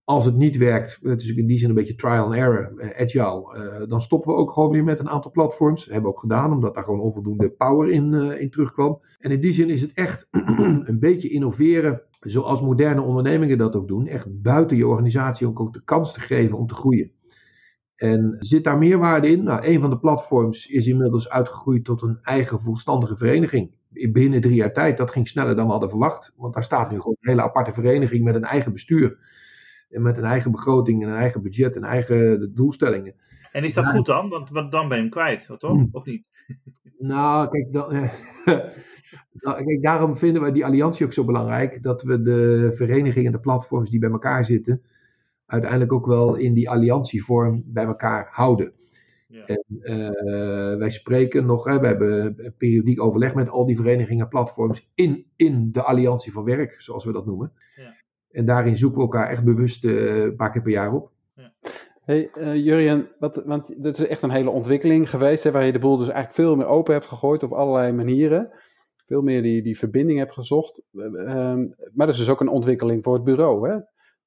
Als 0.07 0.25
het 0.25 0.35
niet 0.35 0.57
werkt, 0.57 0.99
het 1.01 1.21
is 1.21 1.29
in 1.29 1.47
die 1.47 1.57
zin 1.57 1.69
een 1.69 1.75
beetje 1.75 1.95
trial 1.95 2.25
and 2.25 2.33
error, 2.33 2.77
eh, 2.77 3.03
agile, 3.03 3.53
eh, 3.53 3.89
dan 3.89 4.01
stoppen 4.01 4.33
we 4.33 4.39
ook 4.39 4.51
gewoon 4.51 4.71
weer 4.71 4.83
met 4.83 4.99
een 4.99 5.09
aantal 5.09 5.31
platforms. 5.31 5.83
Dat 5.83 5.93
hebben 5.93 6.09
we 6.09 6.15
ook 6.15 6.21
gedaan, 6.21 6.51
omdat 6.51 6.75
daar 6.75 6.83
gewoon 6.83 6.99
onvoldoende 6.99 7.49
power 7.49 7.89
in, 7.89 8.13
eh, 8.13 8.41
in 8.41 8.49
terugkwam. 8.49 9.01
En 9.19 9.31
in 9.31 9.39
die 9.39 9.53
zin 9.53 9.69
is 9.69 9.81
het 9.81 9.93
echt 9.93 10.27
een 10.89 10.99
beetje 10.99 11.29
innoveren, 11.29 12.01
zoals 12.19 12.61
moderne 12.61 13.01
ondernemingen 13.01 13.57
dat 13.57 13.75
ook 13.75 13.87
doen. 13.87 14.07
Echt 14.07 14.41
buiten 14.41 14.77
je 14.77 14.87
organisatie 14.87 15.47
ook, 15.47 15.59
ook 15.59 15.73
de 15.73 15.83
kans 15.83 16.13
te 16.13 16.19
geven 16.19 16.57
om 16.57 16.67
te 16.67 16.73
groeien. 16.73 17.11
En 17.95 18.35
zit 18.39 18.63
daar 18.63 18.77
meerwaarde 18.77 19.29
in? 19.29 19.43
Nou, 19.43 19.65
een 19.65 19.81
van 19.81 19.89
de 19.89 19.99
platforms 19.99 20.67
is 20.67 20.87
inmiddels 20.87 21.29
uitgegroeid 21.29 21.85
tot 21.85 22.01
een 22.01 22.17
eigen 22.21 22.61
volstandige 22.61 23.17
vereniging. 23.17 23.71
Binnen 24.11 24.41
drie 24.41 24.55
jaar 24.55 24.73
tijd, 24.73 24.97
dat 24.97 25.11
ging 25.11 25.27
sneller 25.27 25.55
dan 25.55 25.65
we 25.65 25.71
hadden 25.71 25.89
verwacht. 25.89 26.33
Want 26.37 26.53
daar 26.53 26.63
staat 26.63 26.91
nu 26.91 26.97
gewoon 26.97 27.17
een 27.19 27.29
hele 27.29 27.43
aparte 27.43 27.73
vereniging 27.73 28.23
met 28.23 28.35
een 28.35 28.43
eigen 28.43 28.73
bestuur. 28.73 29.17
En 29.89 30.01
met 30.01 30.17
een 30.17 30.23
eigen 30.23 30.51
begroting 30.51 31.03
en 31.03 31.09
een 31.09 31.15
eigen 31.15 31.41
budget 31.41 31.75
en 31.75 31.83
eigen 31.83 32.51
doelstellingen. 32.55 33.13
En 33.51 33.63
is 33.63 33.73
dat 33.73 33.85
Ja. 33.85 33.91
goed 33.91 34.05
dan? 34.05 34.29
Want, 34.29 34.49
want 34.49 34.71
dan 34.71 34.87
ben 34.87 34.97
je 34.97 35.03
hem 35.03 35.11
kwijt, 35.11 35.45
toch? 35.57 35.71
Hmm. 35.71 35.89
Of 35.91 36.05
niet? 36.05 36.23
Nou, 36.99 37.49
kijk, 37.49 37.73
dan, 37.73 37.91
nou, 39.43 39.63
kijk, 39.65 39.81
daarom 39.81 40.17
vinden 40.17 40.41
we 40.41 40.51
die 40.51 40.65
alliantie 40.65 41.05
ook 41.05 41.13
zo 41.13 41.25
belangrijk. 41.25 41.83
Dat 41.83 42.01
we 42.03 42.21
de 42.21 42.71
verenigingen 42.75 43.25
en 43.25 43.31
de 43.31 43.39
platforms 43.39 43.89
die 43.89 43.99
bij 43.99 44.09
elkaar 44.09 44.45
zitten, 44.45 44.81
uiteindelijk 45.45 45.93
ook 45.93 46.05
wel 46.05 46.35
in 46.35 46.53
die 46.53 46.69
alliantievorm 46.69 47.63
bij 47.65 47.85
elkaar 47.85 48.27
houden. 48.31 48.71
Ja. 49.27 49.45
En 49.45 49.63
eh, 49.81 50.77
wij 50.77 50.89
spreken 50.89 51.45
nog, 51.45 51.63
hè, 51.65 51.79
we 51.79 51.87
hebben 51.87 52.53
periodiek 52.57 53.01
overleg 53.01 53.35
met 53.35 53.49
al 53.49 53.65
die 53.65 53.75
verenigingen 53.75 54.23
en 54.23 54.29
platforms 54.29 54.89
in, 54.95 55.25
in 55.35 55.71
de 55.71 55.81
alliantie 55.83 56.31
van 56.31 56.43
werk, 56.43 56.75
zoals 56.81 57.05
we 57.05 57.11
dat 57.11 57.25
noemen. 57.25 57.51
Ja. 57.75 57.95
En 58.37 58.45
daarin 58.45 58.77
zoeken 58.77 58.97
we 58.97 59.03
elkaar 59.03 59.29
echt 59.29 59.43
bewust 59.43 59.85
eh, 59.85 60.15
een 60.15 60.35
paar 60.35 60.51
keer 60.51 60.61
per 60.61 60.71
jaar 60.71 60.93
op. 60.93 61.11
Hey, 62.01 62.29
eh 62.33 62.55
Jurjen, 62.55 63.09
wat, 63.19 63.43
want 63.45 63.83
dit 63.83 63.97
is 63.97 64.07
echt 64.07 64.21
een 64.21 64.29
hele 64.29 64.49
ontwikkeling 64.49 65.09
geweest, 65.09 65.43
hè, 65.43 65.51
waar 65.51 65.65
je 65.65 65.71
de 65.71 65.79
boel 65.79 65.97
dus 65.97 66.07
eigenlijk 66.07 66.35
veel 66.35 66.55
meer 66.55 66.65
open 66.65 66.93
hebt 66.93 67.05
gegooid 67.05 67.43
op 67.43 67.51
allerlei 67.51 67.91
manieren. 67.91 68.49
Veel 69.05 69.21
meer 69.21 69.41
die, 69.41 69.61
die 69.61 69.77
verbinding 69.77 70.19
hebt 70.19 70.33
gezocht. 70.33 70.83
Eh, 70.91 71.03
ehm, 71.03 71.59
maar 71.93 72.05
dat 72.05 72.15
is 72.15 72.17
dus 72.17 72.29
ook 72.29 72.41
een 72.41 72.47
ontwikkeling 72.47 73.03
voor 73.03 73.13
het 73.13 73.23
bureau, 73.23 73.69
hè? 73.69 73.77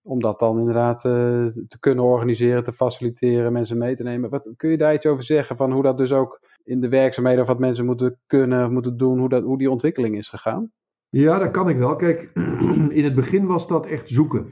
Om 0.03 0.21
dat 0.21 0.39
dan 0.39 0.59
inderdaad 0.59 1.05
eh, 1.05 1.47
te 1.47 1.77
kunnen 1.81 2.05
organiseren, 2.05 2.65
te 2.65 2.73
faciliteren, 2.73 3.53
mensen 3.53 3.79
mee 3.79 3.95
te 3.95 4.03
nemen. 4.03 4.31
Wat, 4.31 4.49
kun 4.57 4.71
je 4.71 4.79
daar 4.79 4.95
iets 4.95 5.07
over 5.07 5.25
zeggen 5.25 5.57
van 5.57 5.73
hoe 5.73 5.83
dat 5.83 5.99
dus 5.99 6.13
ook 6.13 6.41
in 6.65 6.81
de 6.81 6.89
werkzaamheden 6.89 7.43
of 7.43 7.49
wat 7.49 7.59
mensen 7.59 7.87
moeten 7.87 8.19
kunnen, 8.27 8.65
of 8.65 8.71
moeten 8.71 8.97
doen, 8.97 9.19
hoe, 9.19 9.29
dat, 9.29 9.43
hoe 9.43 9.59
die 9.59 9.71
ontwikkeling 9.71 10.17
is 10.17 10.29
gegaan? 10.29 10.73
Ja, 11.11 11.39
dat 11.39 11.51
kan 11.51 11.69
ik 11.69 11.77
wel. 11.77 11.97
Kijk, 11.97 12.31
in 12.99 13.05
het 13.05 13.15
begin 13.15 13.47
was 13.47 13.69
dat 13.69 13.87
echt 13.87 14.09
zoeken. 14.09 14.47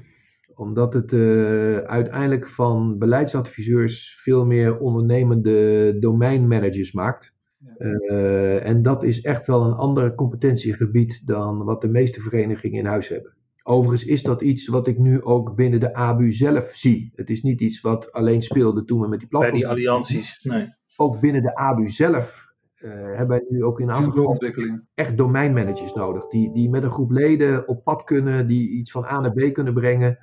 Omdat 0.55 0.93
het 0.93 1.13
eh, 1.13 1.77
uiteindelijk 1.77 2.49
van 2.49 2.99
beleidsadviseurs 2.99 4.19
veel 4.23 4.47
meer 4.47 4.79
ondernemende 4.79 5.97
domeinmanagers 6.01 6.93
maakt. 6.93 7.35
Eh, 7.79 8.67
en 8.67 8.83
dat 8.83 9.03
is 9.05 9.21
echt 9.21 9.47
wel 9.47 9.65
een 9.65 9.73
ander 9.75 10.15
competentiegebied 10.15 11.27
dan 11.27 11.65
wat 11.65 11.81
de 11.81 11.89
meeste 11.89 12.21
verenigingen 12.21 12.79
in 12.79 12.87
huis 12.87 13.09
hebben. 13.09 13.37
Overigens 13.63 14.11
is 14.11 14.23
dat 14.23 14.43
iets 14.43 14.69
wat 14.69 14.87
ik 14.87 14.99
nu 14.99 15.23
ook 15.23 15.55
binnen 15.55 15.81
de 15.81 15.95
ABU 15.95 16.33
zelf 16.33 16.71
zie. 16.75 17.13
Het 17.15 17.31
is 17.31 17.43
niet 17.43 17.61
iets 17.61 17.81
wat 17.81 18.13
alleen 18.13 18.43
speelde 18.43 18.85
toen 18.85 19.01
we 19.01 19.09
met 19.09 19.19
die 19.19 19.29
Bij 19.29 19.39
platform. 19.41 19.61
die 19.61 19.69
allianties. 19.69 20.45
Nee. 20.45 20.67
Ook 20.97 21.21
binnen 21.21 21.43
de 21.43 21.57
ABU 21.57 21.89
zelf 21.89 22.48
eh, 22.79 22.91
hebben 22.91 23.29
wij 23.29 23.45
nu 23.49 23.65
ook 23.65 23.81
in 23.81 23.89
een 23.89 23.95
aantal 23.95 24.39
echt 24.95 25.17
domeinmanagers 25.17 25.93
nodig. 25.93 26.29
Die, 26.29 26.53
die 26.53 26.71
met 26.71 26.83
een 26.83 26.91
groep 26.91 27.11
leden 27.11 27.69
op 27.69 27.85
pad 27.85 28.05
kunnen, 28.05 28.47
die 28.47 28.71
iets 28.71 28.91
van 28.91 29.05
A 29.05 29.21
naar 29.21 29.33
B 29.33 29.53
kunnen 29.53 29.75
brengen. 29.75 30.19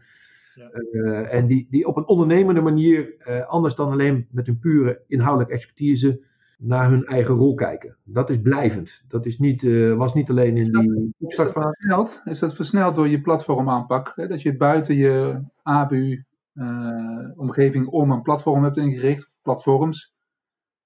Ja. 0.55 0.69
Eh, 0.69 1.33
en 1.33 1.47
die, 1.47 1.67
die 1.69 1.87
op 1.87 1.97
een 1.97 2.07
ondernemende 2.07 2.61
manier, 2.61 3.15
eh, 3.17 3.47
anders 3.47 3.75
dan 3.75 3.91
alleen 3.91 4.27
met 4.31 4.45
hun 4.45 4.59
pure 4.59 5.01
inhoudelijke 5.07 5.53
expertise, 5.53 6.19
naar 6.57 6.89
hun 6.89 7.05
eigen 7.05 7.35
rol 7.35 7.53
kijken. 7.53 7.95
Dat 8.03 8.29
is 8.29 8.41
blijvend. 8.41 9.03
Dat 9.07 9.25
is 9.25 9.39
niet, 9.39 9.63
eh, 9.63 9.93
was 9.93 10.13
niet 10.13 10.29
alleen 10.29 10.55
in 10.55 10.57
Is 10.57 10.69
dat- 10.69 10.83
die 10.83 11.13
Is 11.19 11.35
versneld? 11.35 12.21
Is 12.25 12.39
dat 12.39 12.55
versneld 12.55 12.95
door 12.95 13.07
je 13.07 13.21
platformaanpak? 13.21 14.11
Hè? 14.15 14.27
Dat 14.27 14.41
je 14.41 14.49
het 14.49 14.57
buiten 14.57 14.95
je 14.95 15.41
ABU-omgeving 15.63 17.87
om 17.87 18.11
een 18.11 18.21
platform 18.21 18.63
hebt 18.63 18.77
ingericht, 18.77 19.31
platforms. 19.41 20.14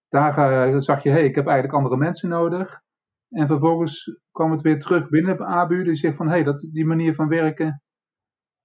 Daar 0.10 0.34
ga- 0.34 0.80
zag 0.82 1.04
je, 1.04 1.10
hé, 1.10 1.16
hey, 1.16 1.26
ik 1.26 1.36
heb 1.36 1.46
eigenlijk 1.46 1.78
andere 1.78 1.98
mensen 1.98 2.30
nodig. 2.30 2.82
En 3.30 3.48
vervolgens 3.48 4.20
kwam 4.32 4.52
het 4.52 4.62
weer 4.62 4.80
terug 4.80 5.10
binnen 5.10 5.38
de 5.38 5.46
ABU. 5.46 5.84
Die 5.84 5.96
zegt 5.96 6.16
van, 6.16 6.28
hé, 6.28 6.34
hey, 6.34 6.44
dat 6.44 6.68
die 6.72 6.86
manier 6.86 7.16
van 7.16 7.28
werken, 7.28 7.82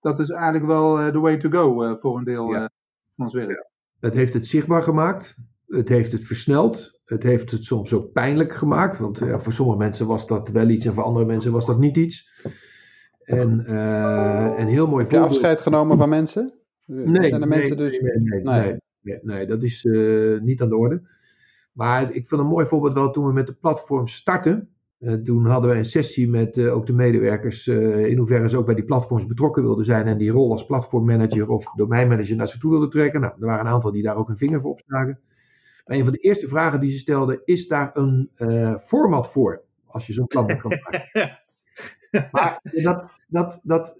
dat 0.00 0.18
is 0.18 0.30
eigenlijk 0.30 0.66
wel 0.66 0.98
eh, 1.00 1.12
the 1.12 1.18
way 1.20 1.36
to 1.38 1.50
go 1.50 1.82
eh, 1.82 1.94
voor 2.00 2.18
een 2.18 2.24
deel 2.24 2.50
Ja. 2.50 2.54
eh, 2.54 2.66
van 3.16 3.24
ons 3.24 3.34
werk. 3.34 3.68
Het 4.00 4.14
heeft 4.14 4.34
het 4.34 4.46
zichtbaar 4.46 4.82
gemaakt. 4.82 5.36
Het 5.66 5.88
heeft 5.88 6.12
het 6.12 6.24
versneld. 6.24 7.00
Het 7.04 7.22
heeft 7.22 7.50
het 7.50 7.64
soms 7.64 7.92
ook 7.92 8.12
pijnlijk 8.12 8.52
gemaakt. 8.52 8.98
Want 8.98 9.20
eh, 9.20 9.38
voor 9.40 9.52
sommige 9.52 9.78
mensen 9.78 10.06
was 10.06 10.26
dat 10.26 10.48
wel 10.48 10.68
iets 10.68 10.84
en 10.86 10.92
voor 10.94 11.02
andere 11.02 11.26
mensen 11.26 11.52
was 11.52 11.66
dat 11.66 11.78
niet 11.78 11.96
iets. 11.96 12.42
En 13.24 13.66
eh, 13.66 14.54
een 14.56 14.68
heel 14.68 14.86
mooi 14.86 15.02
Heb 15.02 15.10
je 15.12 15.16
voorbeeld. 15.18 15.36
afscheid 15.38 15.60
genomen 15.60 15.96
van 15.96 16.08
mensen? 16.08 16.52
Nee, 16.86 17.28
Zijn 17.28 17.42
er 17.42 17.48
nee, 17.48 17.58
mensen 17.58 17.76
dus... 17.76 18.00
nee, 18.00 18.12
nee, 18.18 18.42
Nee. 18.42 18.60
nee, 18.60 18.78
nee, 19.00 19.18
nee, 19.22 19.46
dat 19.46 19.62
is 19.62 19.84
eh, 19.84 20.40
niet 20.40 20.62
aan 20.62 20.68
de 20.68 20.76
orde. 20.76 21.12
Maar 21.74 22.12
ik 22.12 22.28
vind 22.28 22.40
een 22.40 22.46
mooi 22.46 22.66
voorbeeld 22.66 22.94
wel 22.94 23.10
toen 23.10 23.26
we 23.26 23.32
met 23.32 23.46
de 23.46 23.52
platform 23.52 24.08
starten. 24.08 24.68
Eh, 24.98 25.14
toen 25.14 25.46
hadden 25.46 25.70
we 25.70 25.76
een 25.76 25.84
sessie 25.84 26.28
met 26.28 26.56
eh, 26.56 26.74
ook 26.74 26.86
de 26.86 26.92
medewerkers 26.92 27.66
eh, 27.66 28.06
in 28.06 28.18
hoeverre 28.18 28.48
ze 28.48 28.56
ook 28.56 28.66
bij 28.66 28.74
die 28.74 28.84
platforms 28.84 29.26
betrokken 29.26 29.62
wilden 29.62 29.84
zijn 29.84 30.06
en 30.06 30.18
die 30.18 30.30
rol 30.30 30.50
als 30.50 30.66
platformmanager 30.66 31.48
of 31.48 31.72
domeinmanager 31.74 32.36
naar 32.36 32.48
zich 32.48 32.60
toe 32.60 32.70
wilden 32.70 32.90
trekken. 32.90 33.20
Nou, 33.20 33.32
er 33.40 33.46
waren 33.46 33.66
een 33.66 33.72
aantal 33.72 33.92
die 33.92 34.02
daar 34.02 34.16
ook 34.16 34.28
een 34.28 34.36
vinger 34.36 34.60
voor 34.60 34.70
opstaken. 34.70 35.20
Maar 35.84 35.96
een 35.96 36.04
van 36.04 36.12
de 36.12 36.18
eerste 36.18 36.48
vragen 36.48 36.80
die 36.80 36.90
ze 36.90 36.98
stelden, 36.98 37.40
is 37.44 37.68
daar 37.68 37.90
een 37.94 38.30
format 38.80 39.30
voor 39.30 39.62
als 39.86 40.06
je 40.06 40.12
zo'n 40.12 40.26
plan 40.26 40.50
gaan 40.50 40.70
maken? 40.70 41.38
Maar 42.30 42.60
dat, 42.62 43.04
dat, 43.28 43.60
dat 43.62 43.94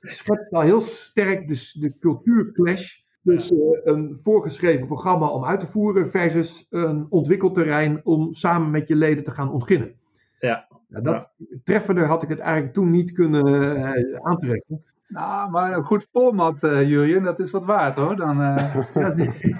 schetst 0.00 0.52
al 0.52 0.60
heel 0.60 0.80
sterk 0.80 1.48
dus 1.48 1.72
de 1.72 1.98
cultuurclash. 1.98 3.04
Dus 3.26 3.50
eh, 3.52 3.58
een 3.84 4.18
voorgeschreven 4.22 4.86
programma 4.86 5.28
om 5.28 5.44
uit 5.44 5.60
te 5.60 5.66
voeren 5.66 6.10
versus 6.10 6.66
een 6.70 7.06
ontwikkelterrein 7.08 8.00
om 8.04 8.34
samen 8.34 8.70
met 8.70 8.88
je 8.88 8.96
leden 8.96 9.24
te 9.24 9.30
gaan 9.30 9.52
ontginnen. 9.52 9.94
Ja. 10.38 10.66
Nou, 10.88 11.04
dat 11.04 11.32
treffender 11.64 12.04
had 12.06 12.22
ik 12.22 12.28
het 12.28 12.38
eigenlijk 12.38 12.74
toen 12.74 12.90
niet 12.90 13.12
kunnen 13.12 13.76
eh, 13.76 14.20
aantrekken. 14.22 14.84
Nou, 15.08 15.50
maar 15.50 15.76
een 15.76 15.84
goed 15.84 16.06
format, 16.10 16.62
eh 16.62 16.88
Jurjen, 16.88 17.22
dat 17.22 17.38
is 17.40 17.50
wat 17.50 17.64
waard 17.64 17.94
hoor. 17.94 18.16
Dan, 18.16 18.42
eh, 18.42 18.76
ja, 18.94 19.14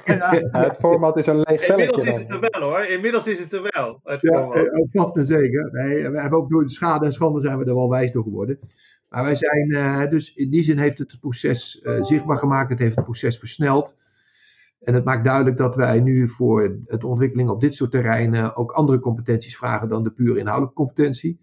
Ja, 0.05 0.43
het 0.51 0.77
format 0.77 1.17
is 1.17 1.27
een 1.27 1.41
leeg 1.41 1.69
Inmiddels 1.69 2.03
velletje. 2.03 2.11
is 2.11 2.19
het 2.19 2.43
er 2.43 2.49
wel 2.51 2.69
hoor. 2.69 2.81
Inmiddels 2.85 3.27
is 3.27 3.39
het 3.39 3.53
er 3.53 3.69
wel. 3.71 4.01
Het 4.05 4.21
Ja, 4.23 4.43
format. 4.43 4.89
vast 4.93 5.17
en 5.17 5.27
zeker. 5.27 5.69
Nee, 5.73 6.09
we 6.11 6.21
hebben 6.21 6.39
ook 6.39 6.51
door 6.51 6.63
de 6.63 6.71
schade 6.71 7.05
en 7.05 7.13
schande 7.13 7.41
zijn 7.41 7.59
we 7.59 7.65
er 7.65 7.75
wel 7.75 7.89
wijs 7.91 8.13
door 8.13 8.23
geworden. 8.23 8.59
Maar 9.09 9.25
wij 9.25 9.35
zijn, 9.35 9.71
eh, 9.71 10.11
dus 10.11 10.35
in 10.35 10.51
die 10.51 10.63
zin 10.63 10.79
heeft 10.79 10.99
het 10.99 11.11
het 11.11 11.21
proces 11.21 11.81
eh, 11.81 12.05
zichtbaar 12.05 12.39
gemaakt, 12.39 12.71
het 12.71 12.79
heeft 12.79 12.97
het 12.97 13.05
proces 13.05 13.39
versneld. 13.39 13.97
En 14.81 14.95
het 14.95 15.05
maakt 15.05 15.25
duidelijk 15.25 15.57
dat 15.57 15.77
wij 15.77 16.01
nu 16.01 16.29
voor 16.29 16.79
het 16.87 17.05
ontwikkeling 17.05 17.49
op 17.49 17.61
dit 17.61 17.75
soort 17.75 17.91
terreinen 17.91 18.57
ook 18.57 18.73
andere 18.73 19.01
competenties 19.01 19.57
vragen 19.57 19.89
dan 19.89 20.03
de 20.03 20.11
puur 20.11 20.37
inhoudelijke 20.37 20.77
competentie. 20.77 21.41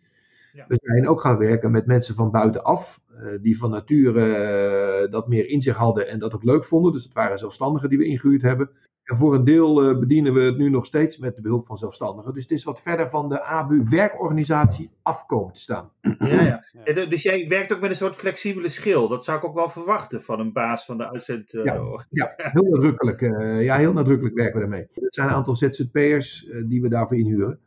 Ja. 0.54 0.66
We 0.68 0.80
zijn 0.82 1.08
ook 1.08 1.22
gaan 1.22 1.38
werken 1.38 1.72
met 1.72 1.86
mensen 1.86 2.16
van 2.16 2.32
buitenaf, 2.32 3.02
eh, 3.10 3.26
die 3.42 3.58
van 3.58 3.70
nature 3.70 5.08
dat 5.10 5.28
meer 5.28 5.48
in 5.48 5.62
zich 5.62 5.76
hadden 5.76 6.08
en 6.08 6.20
dat 6.20 6.34
ook 6.34 6.44
leuk 6.44 6.64
vonden. 6.64 6.94
Dus 6.94 7.04
het 7.04 7.14
waren 7.14 7.38
zelfstandigen 7.38 7.90
die 7.90 7.98
we 7.98 8.06
ingehuurd 8.06 8.42
hebben. 8.42 8.70
En 9.04 9.18
voor 9.18 9.34
een 9.34 9.44
deel 9.44 9.82
eh, 9.90 10.00
bedienen 10.00 10.34
we 10.34 10.42
het 10.42 10.58
nu 10.58 10.70
nog 10.70 10.86
steeds 10.86 11.18
met 11.18 11.36
de 11.36 11.42
behulp 11.42 11.66
van 11.68 11.78
zelfstandigen. 11.78 12.34
Dus 12.34 12.44
het 12.44 12.52
is 12.52 12.64
wat 12.64 12.82
verder 12.82 13.10
van 13.10 13.30
de 13.30 13.42
ABU-werkorganisatie 13.44 14.90
afkomen 15.02 15.54
te 15.54 15.60
staan. 15.60 15.90
Ja, 16.20 16.62
ja. 16.86 17.06
Dus 17.06 17.24
jij 17.24 17.48
werkt 17.48 17.74
ook 17.74 17.80
met 17.82 17.90
een 17.90 17.96
soort 17.96 18.16
flexibele 18.16 18.70
schil. 18.70 19.08
Dat 19.08 19.24
zou 19.24 19.38
ik 19.38 19.44
ook 19.46 19.56
wel 19.56 19.70
verwachten 19.70 20.22
van 20.22 20.40
een 20.40 20.54
baas 20.54 20.86
van 20.86 20.98
de 20.98 21.10
uitzend. 21.12 21.54
eh, 21.54 21.64
Ja. 21.64 21.74
Ja, 22.10 22.28
heel 22.36 22.64
nadrukkelijk, 22.64 23.22
eh, 23.22 23.64
ja, 23.64 23.78
heel 23.78 23.94
nadrukkelijk 23.94 24.36
werken 24.36 24.54
we 24.54 24.60
daarmee. 24.60 24.88
Het 24.94 25.14
zijn 25.14 25.28
een 25.28 25.34
aantal 25.34 25.56
ZZP'ers 25.56 26.48
eh, 26.48 26.62
die 26.66 26.82
we 26.82 26.90
daarvoor 26.90 27.18
inhuren. 27.18 27.60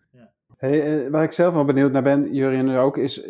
Hey, 0.57 1.11
waar 1.11 1.23
ik 1.23 1.33
zelf 1.33 1.55
wel 1.55 1.65
benieuwd 1.65 1.93
naar 1.93 2.03
ben, 2.03 2.35
Jurien 2.35 2.71
ook, 2.77 2.97
is, 2.97 3.25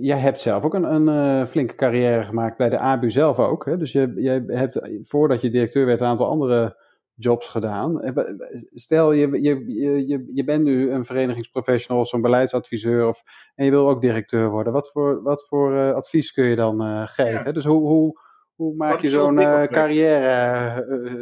jij 0.00 0.18
hebt 0.18 0.40
zelf 0.40 0.64
ook 0.64 0.74
een, 0.74 0.94
een 0.94 1.08
eh, 1.08 1.46
flinke 1.46 1.74
carrière 1.74 2.22
gemaakt 2.22 2.56
bij 2.56 2.68
de 2.68 2.78
ABU 2.78 3.10
zelf 3.10 3.38
ook. 3.38 3.64
Hè? 3.64 3.76
Dus 3.76 3.92
je, 3.92 4.12
je 4.16 4.44
hebt, 4.46 4.80
voordat 5.02 5.40
je 5.40 5.50
directeur 5.50 5.86
werd, 5.86 6.00
een 6.00 6.06
aantal 6.06 6.28
andere 6.28 6.76
jobs 7.20 7.48
gedaan. 7.48 8.02
Eh, 8.02 8.24
Stel, 8.74 9.12
je, 9.12 9.42
je, 9.42 9.64
je, 9.66 10.06
je, 10.06 10.30
je 10.32 10.44
bent 10.44 10.64
nu 10.64 10.90
een 10.90 11.04
verenigingsprofessional, 11.04 12.06
zo'n 12.06 12.20
beleidsadviseur, 12.20 13.06
of, 13.06 13.22
en 13.54 13.64
je 13.64 13.70
wil 13.70 13.88
ook 13.88 14.00
directeur 14.00 14.50
worden. 14.50 14.72
Wat 14.72 14.90
voor, 14.90 15.22
wat 15.22 15.46
voor 15.48 15.74
eh, 15.74 15.92
advies 15.92 16.32
kun 16.32 16.44
je 16.44 16.56
dan 16.56 16.82
eh, 16.82 17.06
geven? 17.06 17.44
Ja. 17.44 17.52
Dus 17.52 17.64
hoe, 17.64 17.88
hoe, 17.88 18.20
hoe 18.54 18.74
maak 18.74 19.00
je 19.00 19.08
zo'n 19.08 19.36
carrière 19.68 20.26
eh, 20.26 20.76
eh, 20.76 21.20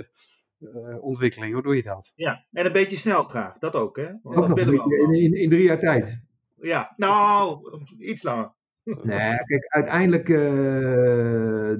eh, 0.58 1.02
ontwikkeling? 1.02 1.52
Hoe 1.52 1.62
doe 1.62 1.76
je 1.76 1.82
dat? 1.82 2.12
Ja, 2.14 2.44
en 2.52 2.66
een 2.66 2.72
beetje 2.72 2.96
snel 2.96 3.22
graag. 3.22 3.58
Dat 3.58 3.74
ook, 3.74 3.96
hè? 3.96 4.08
Want 4.22 4.36
dat 4.36 4.48
nog 4.48 4.56
willen 4.56 4.88
we 4.88 4.96
in, 4.98 5.12
in, 5.22 5.32
in 5.34 5.50
drie 5.50 5.64
jaar 5.64 5.78
tijd. 5.78 6.20
Ja, 6.60 6.92
nou, 6.96 7.58
iets 7.98 8.22
langer. 8.22 8.56
Nee, 9.02 9.36
kijk, 9.44 9.66
uiteindelijk, 9.68 10.28
uh, 10.28 10.38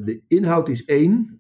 de 0.05 0.23
inhoud 0.29 0.69
is 0.69 0.85
één, 0.85 1.38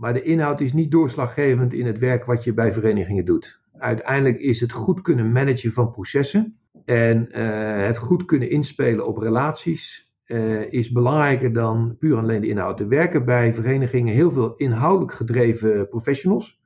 maar 0.00 0.12
de 0.12 0.22
inhoud 0.22 0.60
is 0.60 0.72
niet 0.72 0.90
doorslaggevend 0.90 1.72
in 1.72 1.86
het 1.86 1.98
werk 1.98 2.24
wat 2.24 2.44
je 2.44 2.54
bij 2.54 2.72
verenigingen 2.72 3.24
doet. 3.24 3.60
Uiteindelijk 3.78 4.38
is 4.38 4.60
het 4.60 4.72
goed 4.72 5.00
kunnen 5.00 5.32
managen 5.32 5.72
van 5.72 5.90
processen 5.90 6.56
en 6.84 7.28
uh, 7.30 7.86
het 7.86 7.96
goed 7.96 8.24
kunnen 8.24 8.50
inspelen 8.50 9.06
op 9.06 9.16
relaties 9.16 10.12
uh, 10.26 10.72
is 10.72 10.90
belangrijker 10.90 11.52
dan 11.52 11.96
puur 11.98 12.16
alleen 12.16 12.40
de 12.40 12.48
inhoud. 12.48 12.80
Er 12.80 12.88
werken 12.88 13.24
bij 13.24 13.54
verenigingen 13.54 14.14
heel 14.14 14.32
veel 14.32 14.54
inhoudelijk 14.56 15.12
gedreven 15.12 15.88
professionals, 15.88 16.60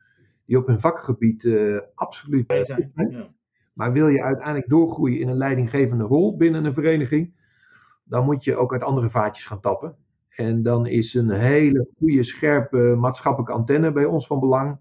die 0.47 0.59
op 0.59 0.67
hun 0.67 0.81
vakgebied 0.81 1.49
absoluut 1.95 2.45
zijn. 2.61 2.93
Ja. 2.95 3.29
Maar 3.73 3.93
wil 3.93 4.09
je 4.09 4.23
uiteindelijk 4.23 4.69
doorgroeien 4.69 5.21
in 5.21 5.29
een 5.29 5.37
leidinggevende 5.37 6.05
rol 6.05 6.37
binnen 6.37 6.65
een 6.65 6.75
vereniging, 6.75 7.35
dan 8.05 8.25
moet 8.25 8.45
je 8.45 8.57
ook 8.57 8.73
uit 8.73 8.83
andere 8.83 9.11
vaatjes 9.11 9.47
gaan 9.47 9.61
tappen. 9.61 9.97
En 10.37 10.63
dan 10.63 10.87
is 10.87 11.15
een 11.15 11.31
hele 11.31 11.87
goede, 11.99 12.25
scherpe 12.25 12.79
maatschappelijke 12.79 13.53
antenne 13.53 13.93
bij 13.93 14.05
ons 14.05 14.27
van 14.27 14.41
belang. 14.41 14.79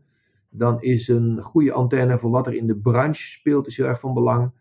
Dan 0.49 0.81
is 0.81 1.07
een 1.07 1.41
goede 1.41 1.71
antenne 1.71 2.17
voor 2.17 2.29
wat 2.29 2.47
er 2.47 2.53
in 2.53 2.67
de 2.67 2.77
branche 2.77 3.31
speelt, 3.31 3.67
is 3.67 3.77
heel 3.77 3.85
erg 3.85 3.99
van 3.99 4.13
belang. 4.13 4.51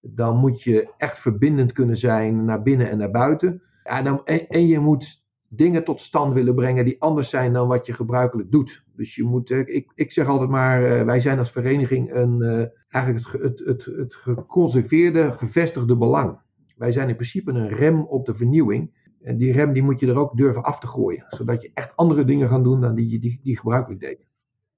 Dan 0.00 0.36
moet 0.36 0.62
je 0.62 0.92
echt 0.96 1.18
verbindend 1.18 1.72
kunnen 1.72 1.96
zijn 1.96 2.44
naar 2.44 2.62
binnen 2.62 2.90
en 2.90 2.98
naar 2.98 3.10
buiten. 3.10 3.62
Ja, 3.84 4.02
dan, 4.02 4.24
en, 4.24 4.48
en 4.48 4.66
je 4.66 4.78
moet 4.78 5.22
dingen 5.48 5.84
tot 5.84 6.00
stand 6.00 6.32
willen 6.32 6.54
brengen 6.54 6.84
die 6.84 7.00
anders 7.00 7.30
zijn 7.30 7.52
dan 7.52 7.68
wat 7.68 7.86
je 7.86 7.92
gebruikelijk 7.92 8.50
doet. 8.50 8.84
Dus 8.96 9.14
je 9.14 9.24
moet, 9.24 9.50
ik, 9.50 9.92
ik 9.94 10.12
zeg 10.12 10.26
altijd 10.26 10.50
maar, 10.50 10.84
eh, 10.84 11.04
wij 11.04 11.20
zijn 11.20 11.38
als 11.38 11.50
vereniging 11.50 12.14
een, 12.14 12.42
uh, 12.42 12.66
eigenlijk 12.88 13.32
het, 13.32 13.42
het, 13.42 13.58
het, 13.58 13.84
het 13.84 14.14
geconserveerde, 14.14 15.32
gevestigde 15.32 15.96
belang. 15.96 16.38
Wij 16.76 16.92
zijn 16.92 17.08
in 17.08 17.14
principe 17.14 17.52
een 17.52 17.68
rem 17.68 18.02
op 18.02 18.26
de 18.26 18.34
vernieuwing. 18.34 18.90
En 19.22 19.36
die 19.36 19.52
rem 19.52 19.72
die 19.72 19.82
moet 19.82 20.00
je 20.00 20.06
er 20.06 20.18
ook 20.18 20.36
durven 20.36 20.62
af 20.62 20.78
te 20.78 20.86
gooien. 20.86 21.26
Zodat 21.28 21.62
je 21.62 21.70
echt 21.74 21.96
andere 21.96 22.24
dingen 22.24 22.48
gaat 22.48 22.64
doen 22.64 22.80
dan 22.80 22.94
die 22.94 23.10
je 23.10 23.18
die, 23.18 23.40
die 23.42 23.56
gebruikelijk 23.56 24.00
deed. 24.00 24.28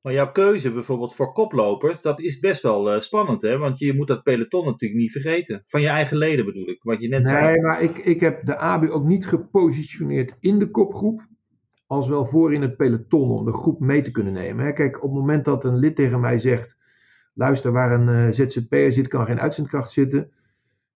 Maar 0.00 0.12
jouw 0.12 0.32
keuze 0.32 0.72
bijvoorbeeld 0.72 1.14
voor 1.14 1.32
koplopers, 1.32 2.02
dat 2.02 2.20
is 2.20 2.38
best 2.38 2.62
wel 2.62 2.94
uh, 2.94 3.00
spannend, 3.00 3.42
hè? 3.42 3.58
Want 3.58 3.78
je 3.78 3.94
moet 3.94 4.06
dat 4.06 4.22
peloton 4.22 4.64
natuurlijk 4.64 5.00
niet 5.00 5.12
vergeten. 5.12 5.62
Van 5.64 5.80
je 5.80 5.88
eigen 5.88 6.16
leden 6.16 6.44
bedoel 6.44 6.68
ik, 6.68 6.82
wat 6.82 7.00
je 7.00 7.08
net 7.08 7.22
nee, 7.22 7.32
zei. 7.32 7.50
Nee, 7.50 7.60
maar 7.60 7.82
ik, 7.82 7.98
ik 7.98 8.20
heb 8.20 8.46
de 8.46 8.56
ABU 8.56 8.90
ook 8.90 9.04
niet 9.04 9.26
gepositioneerd 9.26 10.36
in 10.40 10.58
de 10.58 10.70
kopgroep. 10.70 11.26
Als 11.86 12.08
wel 12.08 12.26
voor 12.26 12.54
in 12.54 12.62
het 12.62 12.76
peloton 12.76 13.30
om 13.30 13.44
de 13.44 13.52
groep 13.52 13.80
mee 13.80 14.02
te 14.02 14.10
kunnen 14.10 14.32
nemen. 14.32 14.64
Hè? 14.64 14.72
Kijk, 14.72 14.96
op 14.96 15.10
het 15.10 15.18
moment 15.18 15.44
dat 15.44 15.64
een 15.64 15.76
lid 15.76 15.96
tegen 15.96 16.20
mij 16.20 16.38
zegt... 16.38 16.76
Luister, 17.34 17.72
waar 17.72 17.92
een 17.92 18.08
uh, 18.08 18.32
ZZP'er 18.32 18.92
zit, 18.92 19.08
kan 19.08 19.26
geen 19.26 19.40
uitzendkracht 19.40 19.90
zitten 19.90 20.30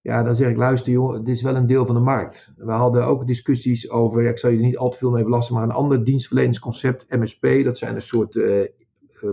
ja, 0.07 0.23
dan 0.23 0.37
zeg 0.37 0.51
ik, 0.51 0.57
luister 0.57 0.92
joh, 0.92 1.14
dit 1.14 1.35
is 1.35 1.42
wel 1.42 1.57
een 1.57 1.66
deel 1.66 1.87
van 1.87 1.95
de 1.95 2.01
markt. 2.01 2.53
We 2.57 2.73
hadden 2.73 3.07
ook 3.07 3.27
discussies 3.27 3.90
over, 3.90 4.23
ja, 4.23 4.31
ik 4.31 4.38
zal 4.38 4.51
je 4.51 4.57
er 4.57 4.62
niet 4.62 4.77
al 4.77 4.90
te 4.90 4.99
veel 4.99 5.11
mee 5.11 5.25
belasten, 5.25 5.55
maar 5.55 5.62
een 5.62 5.71
ander 5.71 6.05
dienstverleningsconcept, 6.05 7.07
MSP, 7.09 7.47
dat 7.64 7.79
zijn 7.79 7.95
een 7.95 8.03
soort 8.03 8.35
uh, 8.35 8.64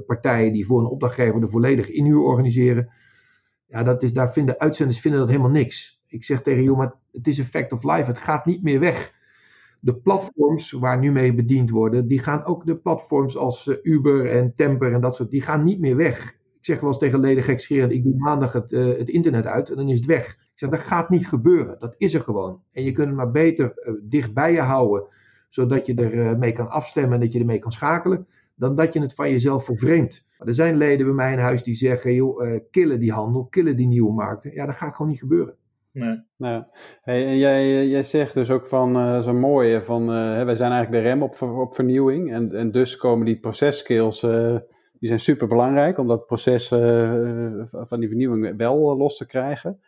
partijen 0.05 0.53
die 0.53 0.65
voor 0.65 0.79
een 0.79 0.85
opdrachtgever 0.85 1.39
de 1.39 1.47
volledige 1.47 1.91
inhuur 1.91 2.19
organiseren. 2.19 2.89
Ja, 3.67 3.83
dat 3.83 4.03
is, 4.03 4.13
daar 4.13 4.33
vinden 4.33 4.59
uitzenders 4.59 4.99
vinden 4.99 5.19
dat 5.19 5.29
helemaal 5.29 5.51
niks. 5.51 6.01
Ik 6.07 6.23
zeg 6.23 6.41
tegen 6.41 6.77
maar 6.77 6.93
het 7.11 7.27
is 7.27 7.37
een 7.37 7.45
fact 7.45 7.71
of 7.71 7.83
life, 7.83 8.05
het 8.05 8.17
gaat 8.17 8.45
niet 8.45 8.63
meer 8.63 8.79
weg. 8.79 9.13
De 9.79 9.95
platforms 9.95 10.71
waar 10.71 10.99
nu 10.99 11.11
mee 11.11 11.33
bediend 11.33 11.69
worden, 11.69 12.07
die 12.07 12.19
gaan 12.19 12.45
ook 12.45 12.65
de 12.65 12.75
platforms 12.75 13.37
als 13.37 13.67
uh, 13.67 13.75
Uber 13.81 14.29
en 14.29 14.53
Temper 14.55 14.93
en 14.93 15.01
dat 15.01 15.15
soort, 15.15 15.29
die 15.29 15.41
gaan 15.41 15.63
niet 15.63 15.79
meer 15.79 15.95
weg. 15.95 16.31
Ik 16.57 16.65
zeg 16.65 16.79
wel 16.79 16.89
eens 16.89 16.99
tegen 16.99 17.19
leden 17.19 17.43
gekscherend, 17.43 17.91
ik 17.91 18.03
doe 18.03 18.17
maandag 18.17 18.53
het, 18.53 18.71
het 18.71 19.09
internet 19.09 19.45
uit 19.45 19.69
en 19.69 19.75
dan 19.75 19.89
is 19.89 19.97
het 19.97 20.07
weg. 20.07 20.41
Ik 20.53 20.59
zeg, 20.59 20.69
dat 20.69 20.79
gaat 20.79 21.09
niet 21.09 21.27
gebeuren. 21.27 21.75
Dat 21.79 21.95
is 21.97 22.13
er 22.13 22.21
gewoon. 22.21 22.61
En 22.71 22.83
je 22.83 22.91
kunt 22.91 23.07
het 23.07 23.15
maar 23.15 23.31
beter 23.31 23.73
uh, 23.75 23.93
dicht 24.01 24.33
bij 24.33 24.51
je 24.51 24.61
houden, 24.61 25.03
zodat 25.49 25.85
je 25.85 25.95
er 25.95 26.13
uh, 26.13 26.33
mee 26.33 26.51
kan 26.51 26.69
afstemmen 26.69 27.13
en 27.13 27.19
dat 27.19 27.31
je 27.31 27.39
ermee 27.39 27.59
kan 27.59 27.71
schakelen, 27.71 28.27
dan 28.55 28.75
dat 28.75 28.93
je 28.93 29.01
het 29.01 29.13
van 29.13 29.29
jezelf 29.29 29.65
vervreemdt. 29.65 30.23
Maar 30.37 30.47
er 30.47 30.53
zijn 30.53 30.77
leden 30.77 31.05
bij 31.05 31.15
mij 31.15 31.33
in 31.33 31.39
huis 31.39 31.63
die 31.63 31.75
zeggen, 31.75 32.13
joh, 32.13 32.45
uh, 32.45 32.59
killen 32.71 32.99
die 32.99 33.11
handel, 33.11 33.45
killen 33.45 33.75
die 33.75 33.87
nieuwe 33.87 34.13
markten. 34.13 34.53
Ja, 34.53 34.65
dat 34.65 34.75
gaat 34.75 34.95
gewoon 34.95 35.11
niet 35.11 35.19
gebeuren. 35.19 35.55
Nee. 35.91 36.21
Nou, 36.37 36.63
hey, 37.01 37.25
en 37.25 37.37
jij, 37.37 37.87
jij 37.87 38.03
zegt 38.03 38.33
dus 38.33 38.51
ook 38.51 38.67
van 38.67 38.97
uh, 38.97 39.21
zo'n 39.21 39.39
mooie, 39.39 39.81
van 39.81 40.01
uh, 40.01 40.43
wij 40.43 40.55
zijn 40.55 40.71
eigenlijk 40.71 41.03
de 41.03 41.09
rem 41.09 41.23
op, 41.23 41.41
op 41.41 41.75
vernieuwing. 41.75 42.33
En, 42.33 42.55
en 42.55 42.71
dus 42.71 42.97
komen 42.97 43.25
die 43.25 43.39
processkills, 43.39 44.23
uh, 44.23 44.55
die 44.99 45.07
zijn 45.07 45.19
super 45.19 45.47
belangrijk 45.47 45.97
om 45.97 46.07
dat 46.07 46.25
proces 46.25 46.67
van 47.71 47.99
die 47.99 48.07
vernieuwing 48.07 48.57
wel 48.57 48.97
los 48.97 49.17
te 49.17 49.25
krijgen. 49.25 49.79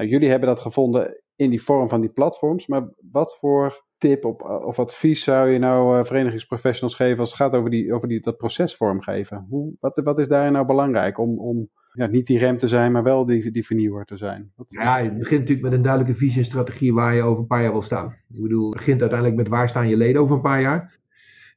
Nou, 0.00 0.12
jullie 0.12 0.28
hebben 0.28 0.48
dat 0.48 0.60
gevonden 0.60 1.22
in 1.36 1.50
die 1.50 1.62
vorm 1.62 1.88
van 1.88 2.00
die 2.00 2.10
platforms, 2.10 2.66
maar 2.66 2.88
wat 3.10 3.36
voor 3.38 3.84
tip 3.98 4.24
op, 4.24 4.42
of 4.42 4.78
advies 4.78 5.24
zou 5.24 5.48
je 5.48 5.58
nou 5.58 5.98
uh, 5.98 6.04
verenigingsprofessionals 6.04 6.94
geven 6.94 7.18
als 7.18 7.28
het 7.28 7.38
gaat 7.38 7.54
over, 7.54 7.70
die, 7.70 7.94
over 7.94 8.08
die, 8.08 8.20
dat 8.20 8.36
proces 8.36 8.76
vormgeven? 8.76 9.46
Hoe, 9.48 9.72
wat, 9.80 10.00
wat 10.04 10.18
is 10.18 10.28
daarin 10.28 10.52
nou 10.52 10.66
belangrijk 10.66 11.18
om, 11.18 11.38
om 11.38 11.68
ja, 11.92 12.06
niet 12.06 12.26
die 12.26 12.38
rem 12.38 12.56
te 12.56 12.68
zijn, 12.68 12.92
maar 12.92 13.02
wel 13.02 13.26
die, 13.26 13.50
die 13.50 13.66
vernieuwer 13.66 14.04
te 14.04 14.16
zijn? 14.16 14.52
Wat, 14.56 14.70
ja, 14.70 14.98
je 14.98 15.12
begint 15.12 15.40
natuurlijk 15.40 15.62
met 15.62 15.72
een 15.72 15.82
duidelijke 15.82 16.18
visie 16.18 16.38
en 16.38 16.44
strategie 16.44 16.94
waar 16.94 17.14
je 17.14 17.22
over 17.22 17.40
een 17.40 17.46
paar 17.46 17.62
jaar 17.62 17.72
wil 17.72 17.82
staan. 17.82 18.16
Ik 18.28 18.42
bedoel, 18.42 18.68
het 18.68 18.76
begint 18.76 19.00
uiteindelijk 19.00 19.38
met 19.38 19.48
waar 19.48 19.68
staan 19.68 19.88
je 19.88 19.96
leden 19.96 20.22
over 20.22 20.36
een 20.36 20.42
paar 20.42 20.60
jaar 20.60 20.98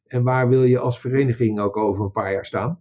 en 0.08 0.24
waar 0.24 0.50
wil 0.50 0.64
je 0.64 0.80
als 0.80 1.00
vereniging 1.00 1.60
ook 1.60 1.78
over 1.78 2.04
een 2.04 2.12
paar 2.12 2.32
jaar 2.32 2.46
staan. 2.46 2.80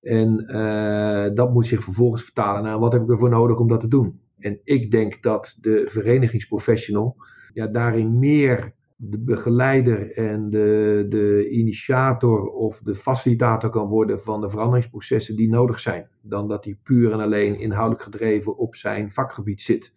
En 0.00 0.44
uh, 0.48 1.34
dat 1.34 1.52
moet 1.52 1.66
zich 1.66 1.84
vervolgens 1.84 2.22
vertalen 2.22 2.62
naar 2.62 2.78
wat 2.78 2.92
heb 2.92 3.02
ik 3.02 3.10
ervoor 3.10 3.30
nodig 3.30 3.58
om 3.58 3.68
dat 3.68 3.80
te 3.80 3.88
doen. 3.88 4.22
En 4.44 4.60
ik 4.64 4.90
denk 4.90 5.22
dat 5.22 5.58
de 5.60 5.86
verenigingsprofessional 5.90 7.16
ja, 7.52 7.66
daarin 7.66 8.18
meer 8.18 8.74
de 8.96 9.18
begeleider 9.18 10.12
en 10.12 10.50
de, 10.50 11.06
de 11.08 11.48
initiator 11.50 12.48
of 12.48 12.80
de 12.82 12.94
facilitator 12.94 13.70
kan 13.70 13.88
worden 13.88 14.20
van 14.20 14.40
de 14.40 14.48
veranderingsprocessen 14.48 15.36
die 15.36 15.48
nodig 15.48 15.80
zijn. 15.80 16.08
Dan 16.22 16.48
dat 16.48 16.64
hij 16.64 16.78
puur 16.82 17.12
en 17.12 17.20
alleen 17.20 17.58
inhoudelijk 17.58 18.02
gedreven 18.02 18.56
op 18.56 18.74
zijn 18.74 19.12
vakgebied 19.12 19.62
zit. 19.62 19.92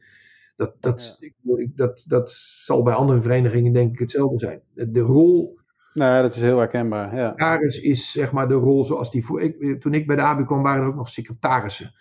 Dat, 0.55 0.75
dat, 0.79 1.17
ja. 1.19 1.67
dat, 1.75 2.03
dat 2.07 2.31
zal 2.65 2.83
bij 2.83 2.93
andere 2.93 3.21
verenigingen 3.21 3.73
denk 3.73 3.91
ik 3.91 3.99
hetzelfde 3.99 4.39
zijn. 4.39 4.61
De 4.91 4.99
rol. 4.99 5.59
Nou, 5.93 6.21
dat 6.21 6.35
is 6.35 6.41
heel 6.41 6.57
herkenbaar. 6.57 7.15
Ja. 7.15 7.29
Secretaris 7.29 7.79
is 7.79 8.11
zeg 8.11 8.31
maar 8.31 8.47
de 8.47 8.53
rol 8.53 8.85
zoals 8.85 9.11
die 9.11 9.25
voor. 9.25 9.41
Ik, 9.41 9.81
toen 9.81 9.93
ik 9.93 10.07
bij 10.07 10.15
de 10.15 10.21
AB 10.21 10.45
kwam, 10.45 10.63
waren 10.63 10.81
er 10.81 10.87
ook 10.87 10.95
nog 10.95 11.09
secretarissen. 11.09 11.93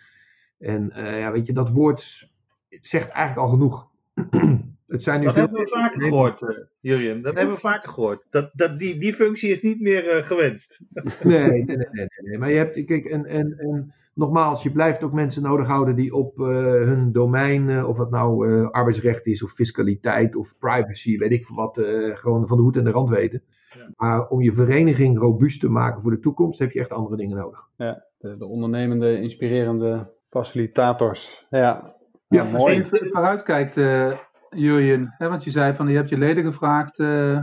En 0.59 0.93
uh, 0.97 1.19
ja, 1.19 1.33
weet 1.33 1.47
je, 1.47 1.53
dat 1.53 1.71
woord 1.71 2.31
zegt 2.69 3.09
eigenlijk 3.09 3.47
al 3.47 3.53
genoeg. 3.53 3.89
Het 4.87 5.03
zijn 5.03 5.21
nu 5.21 5.25
dat 5.27 5.35
veel... 5.35 5.43
hebben 5.43 5.61
we 5.61 5.69
vaker 5.69 6.03
gehoord, 6.03 6.43
uh, 6.43 6.49
Julian. 6.81 7.23
Dat 7.23 7.37
hebben 7.37 7.55
we 7.55 7.61
vaker 7.61 7.89
gehoord. 7.89 8.27
Dat, 8.31 8.51
dat, 8.53 8.79
die, 8.79 8.99
die 8.99 9.15
functie 9.15 9.51
is 9.51 9.63
niet 9.63 9.81
meer 9.81 10.17
uh, 10.17 10.23
gewenst. 10.23 10.81
nee, 11.23 11.41
nee, 11.41 11.65
nee, 11.65 11.77
nee, 11.91 12.07
nee, 12.23 12.39
Maar 12.39 12.51
je 12.51 12.57
hebt, 12.57 12.85
kijk, 12.85 13.05
en, 13.05 13.25
en, 13.25 13.59
en 13.59 13.95
nogmaals, 14.15 14.63
je 14.63 14.71
blijft 14.71 15.03
ook 15.03 15.13
mensen 15.13 15.43
nodig 15.43 15.67
houden 15.67 15.97
die 15.97 16.15
op 16.15 16.39
uh, 16.39 16.47
hun 16.65 17.13
domein, 17.13 17.85
of 17.85 17.99
het 17.99 18.11
nou 18.11 18.65
arbeidsrecht 18.71 19.27
is, 19.27 19.43
of 19.43 19.53
fiscaliteit, 19.53 20.37
of 20.37 20.59
privacy, 20.59 21.19
weet 21.19 21.33
ik 21.33 21.45
veel 21.45 21.57
wat, 21.57 21.81
gewoon 22.19 22.47
van 22.47 22.57
de 22.57 22.63
hoed 22.63 22.77
en 22.77 22.85
de 22.85 22.91
rand 22.91 23.09
weten. 23.09 23.43
Ja. 23.77 23.91
Maar 23.97 24.29
om 24.29 24.43
je 24.43 24.53
vereniging 24.53 25.19
robuust 25.19 25.61
te 25.61 25.69
maken 25.69 26.03
voor 26.03 26.11
de 26.11 26.21
toekomst, 26.21 26.59
heb 26.59 26.71
je 26.71 26.81
echt 26.81 26.91
andere 26.91 27.17
dingen 27.17 27.37
nodig. 27.37 27.69
Ja, 27.77 28.05
de, 28.19 28.37
de 28.37 28.47
ondernemende, 28.47 29.21
inspirerende 29.21 30.11
facilitators. 30.27 31.47
Ja, 31.51 31.97
ja, 32.29 32.45
mooi. 32.45 32.81
Als 32.81 33.01
je 33.01 33.11
vooruitkijkt, 33.13 33.77
uh, 33.77 34.19
Jurjen, 34.51 35.15
hè, 35.19 35.29
want 35.29 35.45
je 35.45 35.51
zei 35.51 35.75
van 35.75 35.89
je 35.89 35.97
hebt 35.97 36.09
je 36.09 36.19
leden 36.19 36.45
gevraagd 36.45 36.99
uh, 36.99 37.41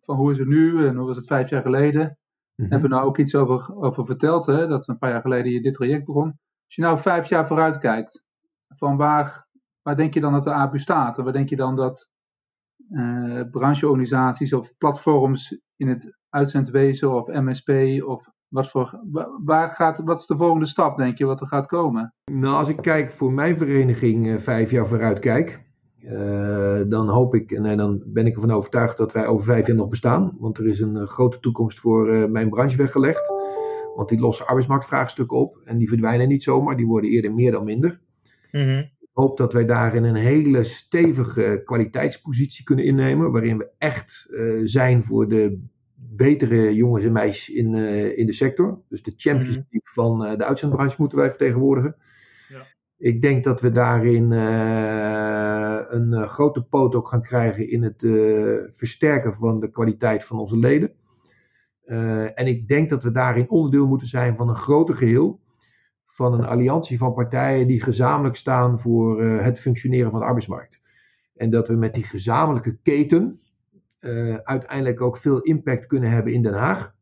van 0.00 0.16
hoe 0.16 0.30
is 0.30 0.38
het 0.38 0.48
nu 0.48 0.86
en 0.86 0.96
hoe 0.96 1.06
was 1.06 1.16
het 1.16 1.26
vijf 1.26 1.50
jaar 1.50 1.62
geleden. 1.62 2.00
Mm-hmm. 2.00 2.72
Hebben 2.72 2.90
we 2.90 2.96
nou 2.96 3.08
ook 3.08 3.18
iets 3.18 3.34
over, 3.34 3.76
over 3.76 4.06
verteld, 4.06 4.46
hè, 4.46 4.66
dat 4.66 4.88
een 4.88 4.98
paar 4.98 5.10
jaar 5.10 5.20
geleden 5.20 5.52
je 5.52 5.62
dit 5.62 5.74
traject 5.74 6.04
begon. 6.04 6.38
Als 6.64 6.74
je 6.74 6.82
nou 6.82 6.98
vijf 6.98 7.26
jaar 7.26 7.46
vooruitkijkt, 7.46 8.22
van 8.68 8.96
waar, 8.96 9.46
waar 9.82 9.96
denk 9.96 10.14
je 10.14 10.20
dan 10.20 10.32
dat 10.32 10.44
de 10.44 10.52
APU 10.52 10.78
staat? 10.78 11.18
En 11.18 11.24
waar 11.24 11.32
denk 11.32 11.48
je 11.48 11.56
dan 11.56 11.76
dat 11.76 12.08
uh, 12.90 13.42
brancheorganisaties 13.50 14.52
of 14.52 14.76
platforms 14.76 15.60
in 15.76 15.88
het 15.88 16.16
uitzendwezen 16.28 17.14
of 17.14 17.26
MSP 17.26 17.70
of 18.06 18.28
wat, 18.52 18.70
voor, 18.70 19.00
waar 19.44 19.70
gaat, 19.70 19.98
wat 20.04 20.18
is 20.18 20.26
de 20.26 20.36
volgende 20.36 20.66
stap, 20.66 20.96
denk 20.96 21.18
je, 21.18 21.24
wat 21.24 21.40
er 21.40 21.46
gaat 21.46 21.66
komen? 21.66 22.14
Nou, 22.32 22.54
als 22.54 22.68
ik 22.68 22.76
kijk 22.76 23.12
voor 23.12 23.32
mijn 23.32 23.56
vereniging 23.56 24.26
uh, 24.26 24.38
vijf 24.38 24.70
jaar 24.70 24.86
vooruit 24.86 25.18
kijk, 25.18 25.60
uh, 26.04 26.80
dan 26.88 27.08
hoop 27.08 27.34
ik 27.34 27.52
en, 27.52 27.64
en, 27.64 27.76
dan 27.76 28.02
ben 28.06 28.26
ik 28.26 28.34
ervan 28.34 28.50
overtuigd 28.50 28.96
dat 28.96 29.12
wij 29.12 29.26
over 29.26 29.44
vijf 29.44 29.66
jaar 29.66 29.76
nog 29.76 29.88
bestaan. 29.88 30.36
Want 30.38 30.58
er 30.58 30.66
is 30.66 30.80
een 30.80 30.96
uh, 30.96 31.06
grote 31.06 31.40
toekomst 31.40 31.80
voor 31.80 32.30
mijn 32.30 32.48
branche 32.48 32.76
weggelegd. 32.76 33.32
Want 33.96 34.08
die 34.08 34.20
lossen 34.20 34.46
arbeidsmarktvraagstukken 34.46 35.36
op 35.36 35.60
en 35.64 35.78
die 35.78 35.88
verdwijnen 35.88 36.28
niet 36.28 36.42
zomaar, 36.42 36.76
die 36.76 36.86
worden 36.86 37.10
eerder 37.10 37.34
meer 37.34 37.50
dan 37.50 37.64
minder. 37.64 38.00
Mm-hmm. 38.50 38.78
Ik 39.00 39.08
hoop 39.12 39.36
dat 39.36 39.52
wij 39.52 39.64
daarin 39.64 40.04
een 40.04 40.14
hele 40.14 40.64
stevige 40.64 41.62
kwaliteitspositie 41.64 42.64
kunnen 42.64 42.84
innemen, 42.84 43.32
waarin 43.32 43.58
we 43.58 43.70
echt 43.78 44.30
zijn 44.64 45.04
voor 45.04 45.28
de 45.28 45.60
betere 46.10 46.74
jongens 46.74 47.04
en 47.04 47.12
meisjes 47.12 47.54
in, 47.54 47.74
uh, 47.74 48.18
in 48.18 48.26
de 48.26 48.32
sector. 48.32 48.82
Dus 48.88 49.02
de 49.02 49.12
Champions 49.16 49.54
League 49.54 49.66
mm-hmm. 49.70 50.18
van 50.18 50.26
uh, 50.26 50.36
de 50.38 50.44
uitzendbranche 50.44 50.96
moeten 50.98 51.18
wij 51.18 51.28
vertegenwoordigen. 51.28 51.96
Ja. 52.48 52.66
Ik 52.96 53.22
denk 53.22 53.44
dat 53.44 53.60
we 53.60 53.70
daarin 53.70 54.30
uh, 54.30 55.78
een 55.88 56.28
grote 56.28 56.62
poot 56.62 56.94
ook 56.94 57.08
gaan 57.08 57.22
krijgen 57.22 57.70
in 57.70 57.82
het 57.82 58.00
versterken 58.76 59.34
van 59.34 59.60
de 59.60 59.70
kwaliteit 59.70 60.24
van 60.24 60.38
onze 60.38 60.56
leden. 60.56 60.92
en 62.34 62.46
ik 62.46 62.68
denk 62.68 62.90
dat 62.90 63.02
we 63.02 63.10
daarin 63.10 63.50
onderdeel 63.50 63.86
moeten 63.86 64.08
zijn 64.08 64.36
van 64.36 64.48
een 64.48 64.56
groter 64.56 64.96
geheel. 64.96 65.40
Van 66.06 66.32
een 66.32 66.44
alliantie 66.44 66.98
van 66.98 67.14
partijen 67.14 67.66
die 67.66 67.82
gezamenlijk 67.82 68.36
staan 68.36 68.80
voor 68.80 69.22
het 69.22 69.60
functioneren 69.60 70.10
van 70.10 70.20
de 70.20 70.26
arbeidsmarkt. 70.26 70.82
En 71.34 71.50
dat 71.50 71.68
we 71.68 71.74
met 71.74 71.94
die 71.94 72.04
gezamenlijke 72.04 72.78
keten 72.82 73.41
uiteindelijk 74.44 75.00
ook 75.00 75.16
veel 75.16 75.40
impact 75.40 75.86
kunnen 75.86 76.10
hebben 76.10 76.32
in 76.32 76.42
Den 76.42 76.54
Haag 76.54 76.94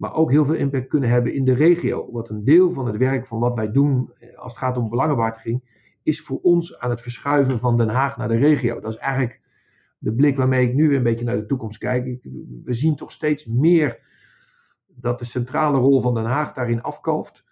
maar 0.00 0.14
ook 0.14 0.30
heel 0.30 0.44
veel 0.44 0.54
impact 0.54 0.88
kunnen 0.88 1.08
hebben 1.08 1.34
in 1.34 1.44
de 1.44 1.54
regio. 1.54 2.12
Wat 2.12 2.28
een 2.28 2.44
deel 2.44 2.72
van 2.72 2.86
het 2.86 2.96
werk 2.96 3.26
van 3.26 3.38
wat 3.38 3.54
wij 3.54 3.72
doen 3.72 4.10
eh, 4.18 4.38
als 4.38 4.52
het 4.52 4.62
gaat 4.62 4.76
om 4.76 4.88
belangenbehartiging, 4.88 5.62
is 6.02 6.20
voor 6.20 6.38
ons 6.42 6.78
aan 6.78 6.90
het 6.90 7.00
verschuiven 7.00 7.58
van 7.58 7.76
Den 7.76 7.88
Haag 7.88 8.16
naar 8.16 8.28
de 8.28 8.36
regio. 8.36 8.80
Dat 8.80 8.92
is 8.92 8.98
eigenlijk 8.98 9.40
de 9.98 10.12
blik 10.12 10.36
waarmee 10.36 10.68
ik 10.68 10.74
nu 10.74 10.96
een 10.96 11.02
beetje 11.02 11.24
naar 11.24 11.36
de 11.36 11.46
toekomst 11.46 11.78
kijk. 11.78 12.18
We 12.64 12.74
zien 12.74 12.96
toch 12.96 13.12
steeds 13.12 13.46
meer 13.46 13.98
dat 14.86 15.18
de 15.18 15.24
centrale 15.24 15.78
rol 15.78 16.00
van 16.00 16.14
Den 16.14 16.24
Haag 16.24 16.52
daarin 16.52 16.82
afkalft. 16.82 17.44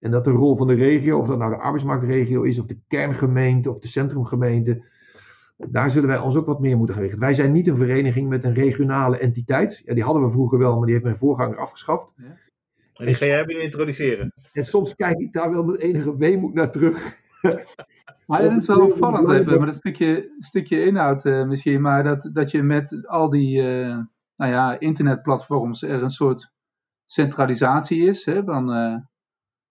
En 0.00 0.10
dat 0.10 0.24
de 0.24 0.30
rol 0.30 0.56
van 0.56 0.66
de 0.66 0.74
regio, 0.74 1.18
of 1.18 1.26
dat 1.26 1.38
nou 1.38 1.50
de 1.50 1.60
arbeidsmarktregio 1.60 2.42
is, 2.42 2.58
of 2.58 2.66
de 2.66 2.78
kerngemeente, 2.88 3.70
of 3.70 3.78
de 3.78 3.88
centrumgemeente, 3.88 4.84
daar 5.56 5.90
zullen 5.90 6.08
wij 6.08 6.18
ons 6.18 6.36
ook 6.36 6.46
wat 6.46 6.60
meer 6.60 6.76
moeten 6.76 6.96
richten. 6.96 7.18
Wij 7.18 7.34
zijn 7.34 7.52
niet 7.52 7.66
een 7.66 7.76
vereniging 7.76 8.28
met 8.28 8.44
een 8.44 8.54
regionale 8.54 9.18
entiteit. 9.18 9.82
Ja, 9.84 9.94
die 9.94 10.02
hadden 10.02 10.24
we 10.24 10.30
vroeger 10.30 10.58
wel, 10.58 10.76
maar 10.76 10.84
die 10.84 10.92
heeft 10.92 11.04
mijn 11.04 11.16
voorganger 11.16 11.58
afgeschaft. 11.58 12.12
Ja. 12.16 12.24
En 12.94 13.06
die 13.06 13.14
ga 13.14 13.26
jij 13.26 13.44
weer 13.44 13.62
introduceren. 13.62 14.32
En 14.52 14.64
soms 14.64 14.94
kijk 14.94 15.18
ik 15.18 15.32
daar 15.32 15.50
wel 15.50 15.64
met 15.64 15.80
enige 15.80 16.16
weemoed 16.16 16.54
naar 16.54 16.70
terug. 16.70 16.98
Maar 18.26 18.42
het 18.42 18.60
is 18.60 18.66
wel 18.66 18.86
opvallend 18.86 19.28
even, 19.28 19.58
maar 19.58 19.68
een 19.68 19.74
stukje, 19.74 20.34
stukje 20.38 20.84
inhoud 20.84 21.24
uh, 21.24 21.44
misschien, 21.44 21.80
maar 21.80 22.04
dat, 22.04 22.30
dat 22.32 22.50
je 22.50 22.62
met 22.62 23.06
al 23.06 23.30
die 23.30 23.62
uh, 23.62 23.98
nou 24.36 24.52
ja, 24.52 24.80
internetplatforms 24.80 25.82
er 25.82 26.02
een 26.02 26.10
soort 26.10 26.50
centralisatie 27.04 28.06
is, 28.06 28.24
hè, 28.24 28.44
dan, 28.44 28.70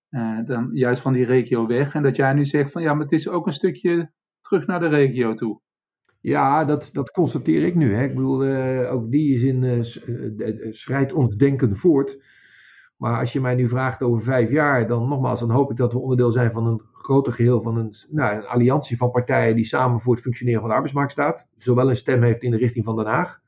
uh, 0.10 0.40
dan 0.46 0.70
juist 0.74 1.02
van 1.02 1.14
die 1.14 1.26
regio 1.26 1.68
weg. 1.68 1.94
En 1.94 2.04
dat 2.04 2.16
jij 2.16 2.34
nu 2.34 2.46
zegt 2.46 2.72
van 2.72 2.82
ja, 2.82 2.94
maar 2.94 3.04
het 3.04 3.12
is 3.12 3.30
ook 3.30 3.48
een 3.48 3.54
stukje 3.54 4.12
terug 4.42 4.68
naar 4.68 4.80
de 4.80 4.88
regio 4.88 5.34
toe. 5.34 5.62
Ja, 6.24 6.66
dat, 6.66 6.90
dat 6.94 7.12
constateer 7.12 7.64
ik 7.64 7.76
nu. 7.76 7.94
Hè. 7.94 8.04
Ik 8.04 8.16
bedoel, 8.16 8.46
uh, 8.46 8.94
ook 8.94 9.12
die 9.12 9.40
zin 9.40 9.64
uh, 9.64 10.72
schrijdt 10.72 11.14
ons 11.14 11.36
denken 11.36 11.78
voort. 11.78 12.22
Maar 12.98 13.20
als 13.20 13.34
je 13.34 13.42
mij 13.42 13.56
nu 13.56 13.68
vraagt 13.68 14.02
over 14.02 14.24
vijf 14.24 14.52
jaar, 14.52 14.88
dan 14.88 15.08
nogmaals, 15.08 15.40
dan 15.40 15.50
hoop 15.50 15.72
ik 15.72 15.78
dat 15.78 15.94
we 15.94 16.00
onderdeel 16.00 16.32
zijn 16.32 16.52
van 16.52 16.68
een 16.68 16.82
groter 16.94 17.34
geheel 17.34 17.62
van 17.62 17.78
een, 17.78 17.94
nou, 18.10 18.36
een 18.36 18.46
alliantie 18.46 18.98
van 18.98 19.12
partijen 19.12 19.56
die 19.56 19.66
samen 19.66 20.00
voor 20.00 20.14
het 20.14 20.24
functioneren 20.24 20.60
van 20.60 20.70
de 20.70 20.76
arbeidsmarkt 20.76 21.12
staat. 21.12 21.48
Zowel 21.58 21.90
een 21.90 21.96
stem 21.96 22.22
heeft 22.22 22.44
in 22.44 22.52
de 22.52 22.58
richting 22.58 22.86
van 22.86 22.96
Den 22.96 23.06
Haag, 23.06 23.42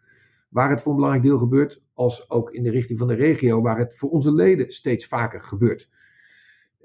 waar 0.49 0.69
het 0.69 0.81
voor 0.81 0.91
een 0.91 0.97
belangrijk 0.97 1.25
deel 1.25 1.37
gebeurt, 1.37 1.81
als 1.93 2.29
ook 2.29 2.51
in 2.51 2.63
de 2.63 2.71
richting 2.71 2.99
van 2.99 3.07
de 3.07 3.15
regio, 3.15 3.61
waar 3.61 3.77
het 3.77 3.97
voor 3.97 4.09
onze 4.09 4.33
leden 4.33 4.71
steeds 4.71 5.05
vaker 5.05 5.41
gebeurt. 5.41 5.89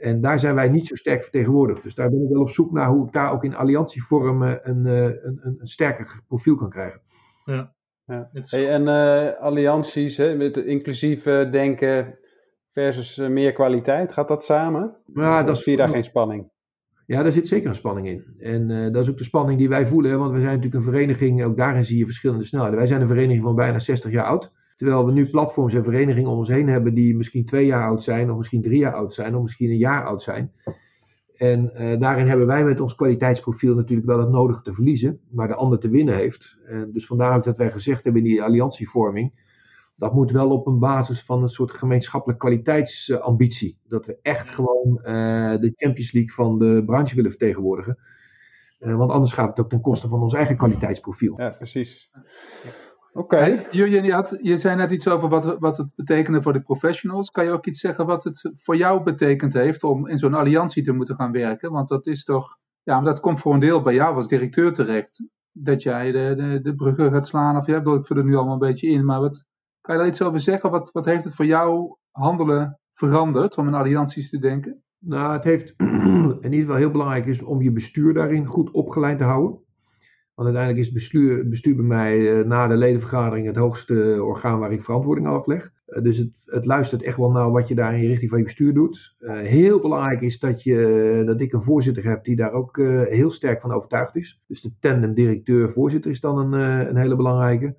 En 0.01 0.21
daar 0.21 0.41
zijn 0.41 0.55
wij 0.55 0.69
niet 0.69 0.87
zo 0.87 0.95
sterk 0.95 1.23
vertegenwoordigd. 1.23 1.83
Dus 1.83 1.95
daar 1.95 2.11
ben 2.11 2.23
ik 2.23 2.29
wel 2.29 2.41
op 2.41 2.51
zoek 2.51 2.73
naar 2.73 2.89
hoe 2.89 3.07
ik 3.07 3.13
daar 3.13 3.33
ook 3.33 3.45
in 3.45 3.55
alliantievorm 3.55 4.43
een, 4.43 4.59
een, 4.63 4.87
een, 4.87 5.57
een 5.59 5.69
sterker 5.69 6.21
profiel 6.29 6.57
kan 6.57 6.71
krijgen. 6.71 7.01
Ja. 7.45 7.73
ja. 8.05 8.31
Hey, 8.33 8.69
en 8.69 8.83
uh, 8.83 9.41
allianties, 9.41 10.17
hè, 10.17 10.35
met 10.35 10.57
inclusief 10.57 11.27
uh, 11.27 11.53
denken 11.53 12.19
versus 12.71 13.19
uh, 13.19 13.29
meer 13.29 13.53
kwaliteit, 13.53 14.13
gaat 14.13 14.29
dat 14.29 14.45
samen? 14.45 14.97
Ja, 15.15 15.43
dat 15.43 15.57
is, 15.57 15.63
zie 15.63 15.73
je 15.73 15.79
daar 15.79 15.89
geen 15.89 16.05
spanning? 16.05 16.51
Ja, 17.07 17.23
daar 17.23 17.33
zit 17.33 17.49
zeker 17.49 17.69
een 17.69 17.75
spanning 17.75 18.07
in. 18.09 18.25
En 18.39 18.93
dat 18.93 19.03
is 19.03 19.11
ook 19.11 19.19
de 19.19 19.25
spanning 19.25 19.59
die 19.59 19.69
wij 19.69 19.87
voelen, 19.87 20.19
want 20.19 20.33
we 20.33 20.41
zijn 20.41 20.57
natuurlijk 20.57 20.75
een 20.75 20.93
vereniging, 20.93 21.45
ook 21.45 21.57
daarin 21.57 21.85
zie 21.85 21.99
je 21.99 22.05
verschillende 22.05 22.45
snelheden. 22.45 22.77
Wij 22.77 22.87
zijn 22.87 23.01
een 23.01 23.07
vereniging 23.07 23.43
van 23.43 23.55
bijna 23.55 23.79
60 23.79 24.11
jaar 24.11 24.25
oud. 24.25 24.53
Terwijl 24.81 25.07
we 25.07 25.13
nu 25.13 25.31
platforms 25.31 25.75
en 25.75 25.85
verenigingen 25.85 26.31
om 26.31 26.39
ons 26.39 26.49
heen 26.49 26.69
hebben 26.69 26.95
die 26.95 27.17
misschien 27.17 27.45
twee 27.45 27.67
jaar 27.67 27.89
oud 27.89 28.03
zijn, 28.03 28.31
of 28.31 28.37
misschien 28.37 28.63
drie 28.63 28.79
jaar 28.79 28.95
oud 28.95 29.15
zijn, 29.15 29.35
of 29.35 29.43
misschien 29.43 29.71
een 29.71 29.77
jaar 29.77 30.05
oud 30.05 30.23
zijn. 30.23 30.53
En 31.37 31.71
uh, 31.75 32.01
daarin 32.01 32.27
hebben 32.27 32.47
wij 32.47 32.65
met 32.65 32.81
ons 32.81 32.95
kwaliteitsprofiel 32.95 33.75
natuurlijk 33.75 34.09
wel 34.09 34.19
het 34.19 34.29
nodige 34.31 34.63
te 34.63 34.73
verliezen, 34.73 35.21
maar 35.31 35.49
de 35.49 35.55
ander 35.55 35.79
te 35.79 35.89
winnen 35.89 36.15
heeft. 36.15 36.59
En 36.65 36.93
dus 36.93 37.07
vandaar 37.07 37.37
ook 37.37 37.45
dat 37.45 37.57
wij 37.57 37.71
gezegd 37.71 38.05
hebben 38.05 38.23
in 38.23 38.29
die 38.29 38.43
alliantievorming, 38.43 39.33
dat 39.97 40.15
moet 40.15 40.31
wel 40.31 40.51
op 40.51 40.67
een 40.67 40.79
basis 40.79 41.25
van 41.25 41.43
een 41.43 41.49
soort 41.49 41.71
gemeenschappelijke 41.71 42.47
kwaliteitsambitie. 42.47 43.79
Dat 43.89 44.07
we 44.07 44.19
echt 44.23 44.55
gewoon 44.55 44.99
uh, 44.99 45.05
de 45.61 45.73
Champions 45.77 46.13
League 46.13 46.33
van 46.33 46.59
de 46.59 46.83
branche 46.87 47.15
willen 47.15 47.31
vertegenwoordigen. 47.31 47.99
Uh, 48.79 48.97
want 48.97 49.11
anders 49.11 49.33
gaat 49.33 49.49
het 49.49 49.61
ook 49.61 49.71
ten 49.71 49.81
koste 49.81 50.09
van 50.09 50.23
ons 50.23 50.35
eigen 50.35 50.57
kwaliteitsprofiel. 50.57 51.41
Ja, 51.41 51.51
precies. 51.51 52.11
Oké. 53.13 53.37
Okay. 53.37 53.67
je, 53.71 54.39
je 54.43 54.57
zei 54.57 54.77
net 54.77 54.91
iets 54.91 55.09
over 55.09 55.29
wat, 55.29 55.59
wat 55.59 55.77
het 55.77 55.95
betekende 55.95 56.43
voor 56.43 56.53
de 56.53 56.61
professionals. 56.61 57.31
Kan 57.31 57.45
je 57.45 57.51
ook 57.51 57.67
iets 57.67 57.81
zeggen 57.81 58.07
wat 58.07 58.25
het 58.25 58.53
voor 58.57 58.77
jou 58.77 59.03
betekend 59.03 59.53
heeft 59.53 59.83
om 59.83 60.09
in 60.09 60.19
zo'n 60.19 60.35
alliantie 60.35 60.83
te 60.83 60.93
moeten 60.93 61.15
gaan 61.15 61.33
werken? 61.33 61.73
Want 61.73 61.89
dat 61.89 62.07
is 62.07 62.25
toch, 62.25 62.59
ja, 62.83 63.01
dat 63.01 63.21
komt 63.21 63.41
voor 63.41 63.55
een 63.55 63.61
deel 63.61 63.83
bij 63.83 63.95
jou 63.95 64.17
als 64.17 64.29
directeur 64.29 64.73
terecht. 64.73 65.25
Dat 65.53 65.83
jij 65.83 66.13
de, 66.13 66.35
de, 66.37 66.61
de 66.63 66.75
bruggen 66.75 67.11
gaat 67.11 67.27
slaan. 67.27 67.57
Of 67.57 67.67
ja, 67.67 67.77
ik 67.77 68.07
vul 68.07 68.17
er 68.17 68.25
nu 68.25 68.35
allemaal 68.35 68.53
een 68.53 68.59
beetje 68.59 68.89
in. 68.89 69.05
Maar 69.05 69.21
wat, 69.21 69.45
kan 69.81 69.95
je 69.95 70.01
daar 70.01 70.11
iets 70.11 70.23
over 70.23 70.41
zeggen? 70.41 70.71
Wat, 70.71 70.93
wat 70.93 71.05
heeft 71.05 71.25
het 71.25 71.35
voor 71.35 71.47
jou 71.47 71.97
handelen 72.11 72.81
veranderd 72.93 73.57
om 73.57 73.67
in 73.67 73.75
allianties 73.75 74.31
te 74.31 74.39
denken? 74.39 74.83
Nou, 74.99 75.33
het 75.33 75.45
heeft 75.45 75.75
in 75.79 76.43
ieder 76.43 76.61
geval 76.61 76.77
heel 76.77 76.91
belangrijk 76.91 77.27
is 77.27 77.43
om 77.43 77.63
je 77.63 77.73
bestuur 77.73 78.15
daarin 78.15 78.47
goed 78.47 78.71
opgeleid 78.71 79.19
te 79.19 79.25
houden. 79.25 79.61
Want 80.35 80.49
uiteindelijk 80.49 80.87
is 80.87 80.93
bestuur, 80.93 81.49
bestuur 81.49 81.77
bij 81.77 81.85
mij 81.85 82.19
uh, 82.19 82.47
na 82.47 82.67
de 82.67 82.77
ledenvergadering 82.77 83.47
het 83.47 83.57
hoogste 83.57 84.23
orgaan 84.23 84.59
waar 84.59 84.73
ik 84.73 84.85
verantwoording 84.85 85.27
afleg. 85.27 85.73
Uh, 85.87 86.03
dus 86.03 86.17
het, 86.17 86.31
het, 86.45 86.65
luistert 86.65 87.03
echt 87.03 87.17
wel 87.17 87.31
naar 87.31 87.51
wat 87.51 87.69
je 87.69 87.75
daar 87.75 87.95
in 87.95 88.07
richting 88.07 88.31
van 88.31 88.39
je 88.39 88.45
bestuur 88.45 88.75
doet. 88.75 89.17
Heel 89.27 89.81
belangrijk 89.81 90.21
is 90.21 90.39
dat, 90.39 90.63
je, 90.63 91.23
dat 91.27 91.41
ik 91.41 91.53
een 91.53 91.63
voorzitter 91.63 92.05
heb 92.05 92.25
die 92.25 92.37
daar 92.37 92.53
ook 92.53 92.77
heel 93.09 93.31
sterk 93.31 93.61
van 93.61 93.73
overtuigd 93.73 94.17
is. 94.17 94.43
Dus 94.47 94.61
de 94.61 94.73
tandem 94.81 95.15
directeur-voorzitter 95.15 96.11
is 96.11 96.21
dan 96.21 96.39
een, 96.39 96.61
een 96.89 96.97
hele 96.97 97.17
belangrijke. 97.17 97.77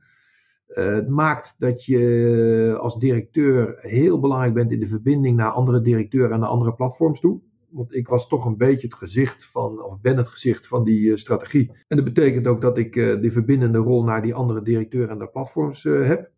het 0.68 1.10
maakt 1.10 1.56
dat 1.58 1.86
je 1.86 2.78
als 2.80 3.00
directeur 3.00 3.78
heel 3.82 4.20
belangrijk 4.20 4.54
bent 4.54 4.72
in 4.72 4.80
de 4.80 4.88
verbinding 4.88 5.36
naar 5.38 5.52
andere 5.52 5.82
directeuren 5.82 6.32
en 6.32 6.40
naar 6.40 6.50
andere 6.50 6.74
platforms 6.74 7.20
toe. 7.20 7.42
Want 7.72 7.96
ik 7.96 8.08
was 8.08 8.28
toch 8.28 8.46
een 8.46 8.58
beetje 8.58 8.88
het 8.88 8.96
gezicht 8.96 9.46
van, 9.46 9.84
of 9.84 10.02
ben 10.02 10.18
het 10.18 10.28
gezicht 10.28 10.68
van 10.68 10.84
die 10.84 11.02
uh, 11.02 11.16
strategie. 11.16 11.72
En 11.88 11.98
dat 11.98 12.06
betekent 12.06 12.48
ook 12.48 12.62
dat 12.62 12.78
ik 12.78 12.96
uh, 12.96 13.22
die 13.22 13.32
verbindende 13.32 13.78
rol 13.78 14.04
naar 14.04 14.22
die 14.22 14.34
andere 14.34 14.62
directeuren 14.62 15.10
en 15.10 15.18
de 15.18 15.28
platforms 15.28 15.84
uh, 15.84 16.08
heb. 16.08 16.32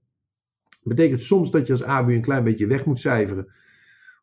Dat 0.69 0.96
betekent 0.96 1.22
soms 1.22 1.52
dat 1.52 1.67
je 1.67 1.74
als 1.74 1.84
ABU 1.84 2.13
een 2.13 2.22
klein 2.22 2.43
beetje 2.43 2.67
weg 2.67 2.86
moet 2.86 3.00
cijferen. 3.00 3.48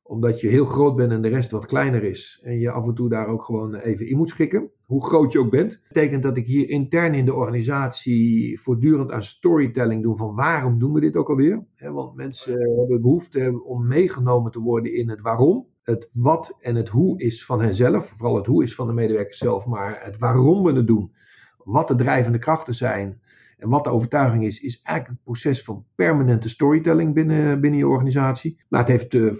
Omdat 0.02 0.40
je 0.40 0.48
heel 0.48 0.64
groot 0.64 0.96
bent 0.96 1.12
en 1.12 1.22
de 1.22 1.28
rest 1.28 1.50
wat 1.50 1.66
kleiner 1.66 2.04
is. 2.04 2.40
En 2.42 2.58
je 2.58 2.70
af 2.70 2.86
en 2.86 2.94
toe 2.94 3.08
daar 3.08 3.26
ook 3.26 3.42
gewoon 3.42 3.74
even 3.74 4.06
in 4.06 4.16
moet 4.16 4.28
schikken. 4.28 4.70
Hoe 4.84 5.04
groot 5.04 5.32
je 5.32 5.38
ook 5.38 5.50
bent. 5.50 5.70
Dat 5.70 5.88
betekent 5.88 6.22
dat 6.22 6.36
ik 6.36 6.46
hier 6.46 6.68
intern 6.68 7.14
in 7.14 7.24
de 7.24 7.34
organisatie 7.34 8.60
voortdurend 8.60 9.10
aan 9.10 9.24
storytelling 9.24 10.02
doe. 10.02 10.16
Van 10.16 10.34
waarom 10.34 10.78
doen 10.78 10.92
we 10.92 11.00
dit 11.00 11.16
ook 11.16 11.28
alweer? 11.28 11.64
want 11.76 12.14
mensen 12.14 12.78
hebben 12.78 13.00
behoefte 13.00 13.62
om 13.64 13.86
meegenomen 13.86 14.52
te 14.52 14.60
worden 14.60 14.94
in 14.94 15.08
het 15.08 15.20
waarom 15.20 15.69
het 15.82 16.08
wat 16.12 16.56
en 16.60 16.74
het 16.74 16.88
hoe 16.88 17.22
is 17.22 17.44
van 17.44 17.60
henzelf, 17.60 18.14
vooral 18.16 18.36
het 18.36 18.46
hoe 18.46 18.64
is 18.64 18.74
van 18.74 18.86
de 18.86 18.92
medewerkers 18.92 19.38
zelf, 19.38 19.66
maar 19.66 20.04
het 20.04 20.18
waarom 20.18 20.62
we 20.62 20.72
het 20.72 20.86
doen, 20.86 21.14
wat 21.56 21.88
de 21.88 21.94
drijvende 21.94 22.38
krachten 22.38 22.74
zijn 22.74 23.20
en 23.60 23.68
wat 23.68 23.84
de 23.84 23.90
overtuiging 23.90 24.44
is, 24.44 24.60
is 24.60 24.80
eigenlijk 24.82 25.08
een 25.08 25.24
proces 25.24 25.62
van 25.62 25.84
permanente 25.94 26.48
storytelling 26.48 27.14
binnen, 27.14 27.60
binnen 27.60 27.78
je 27.78 27.88
organisatie. 27.88 28.60
Maar 28.68 28.80
het 28.80 28.88
heeft, 28.88 29.14
uh, 29.14 29.34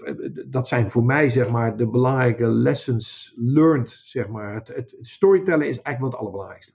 dat 0.47 0.67
zijn 0.67 0.91
voor 0.91 1.03
mij 1.05 1.29
zeg 1.29 1.49
maar 1.49 1.77
de 1.77 1.87
belangrijke 1.87 2.47
lessons 2.47 3.33
learned, 3.35 3.89
zeg 3.89 4.27
maar. 4.27 4.53
Het, 4.53 4.67
het 4.67 4.95
storytellen 5.01 5.67
is 5.67 5.81
eigenlijk 5.81 5.99
wat 5.99 6.11
het 6.11 6.19
allerbelangrijkste. 6.19 6.73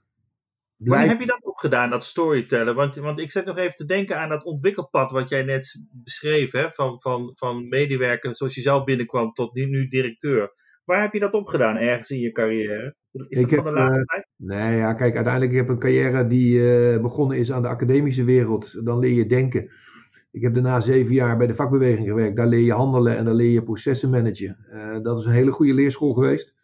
Wanneer 0.77 1.07
heb 1.07 1.19
je 1.19 1.25
dat 1.25 1.43
ook 1.43 1.59
gedaan, 1.59 1.89
dat 1.89 2.03
storytellen? 2.03 2.75
Want, 2.75 2.95
want 2.95 3.19
ik 3.19 3.31
zit 3.31 3.45
nog 3.45 3.57
even 3.57 3.75
te 3.75 3.85
denken 3.85 4.19
aan 4.19 4.29
dat 4.29 4.43
ontwikkelpad 4.43 5.11
wat 5.11 5.29
jij 5.29 5.43
net 5.43 5.87
beschreef, 5.91 6.51
hè? 6.51 6.69
Van, 6.69 7.01
van, 7.01 7.31
van 7.35 7.67
medewerker 7.67 8.35
zoals 8.35 8.55
je 8.55 8.61
zelf 8.61 8.83
binnenkwam 8.83 9.31
tot 9.31 9.53
nu, 9.53 9.65
nu 9.65 9.87
directeur. 9.87 10.53
Waar 10.83 11.01
heb 11.01 11.13
je 11.13 11.19
dat 11.19 11.33
opgedaan 11.33 11.77
ergens 11.77 12.09
in 12.09 12.19
je 12.19 12.31
carrière? 12.31 12.95
Is 13.11 13.41
dat 13.41 13.53
van 13.53 13.63
de 13.63 13.71
laatste 13.71 13.99
uh, 13.99 14.05
tijd? 14.05 14.27
Nee, 14.35 14.77
ja, 14.77 14.93
kijk, 14.93 15.15
uiteindelijk 15.15 15.53
heb 15.53 15.65
ik 15.65 15.71
een 15.71 15.79
carrière 15.79 16.27
die 16.27 16.53
uh, 16.53 17.01
begonnen 17.01 17.37
is 17.37 17.51
aan 17.51 17.61
de 17.61 17.67
academische 17.67 18.23
wereld. 18.23 18.85
Dan 18.85 18.99
leer 18.99 19.13
je 19.13 19.25
denken. 19.25 19.71
Ik 20.31 20.41
heb 20.41 20.53
daarna 20.53 20.79
zeven 20.79 21.13
jaar 21.13 21.37
bij 21.37 21.47
de 21.47 21.55
vakbeweging 21.55 22.07
gewerkt. 22.07 22.35
Daar 22.37 22.47
leer 22.47 22.63
je 22.63 22.73
handelen 22.73 23.17
en 23.17 23.25
daar 23.25 23.33
leer 23.33 23.51
je 23.51 23.63
processen 23.63 24.09
managen. 24.09 24.57
Uh, 24.73 25.01
dat 25.01 25.17
is 25.17 25.25
een 25.25 25.31
hele 25.31 25.51
goede 25.51 25.73
leerschool 25.73 26.13
geweest. 26.13 26.55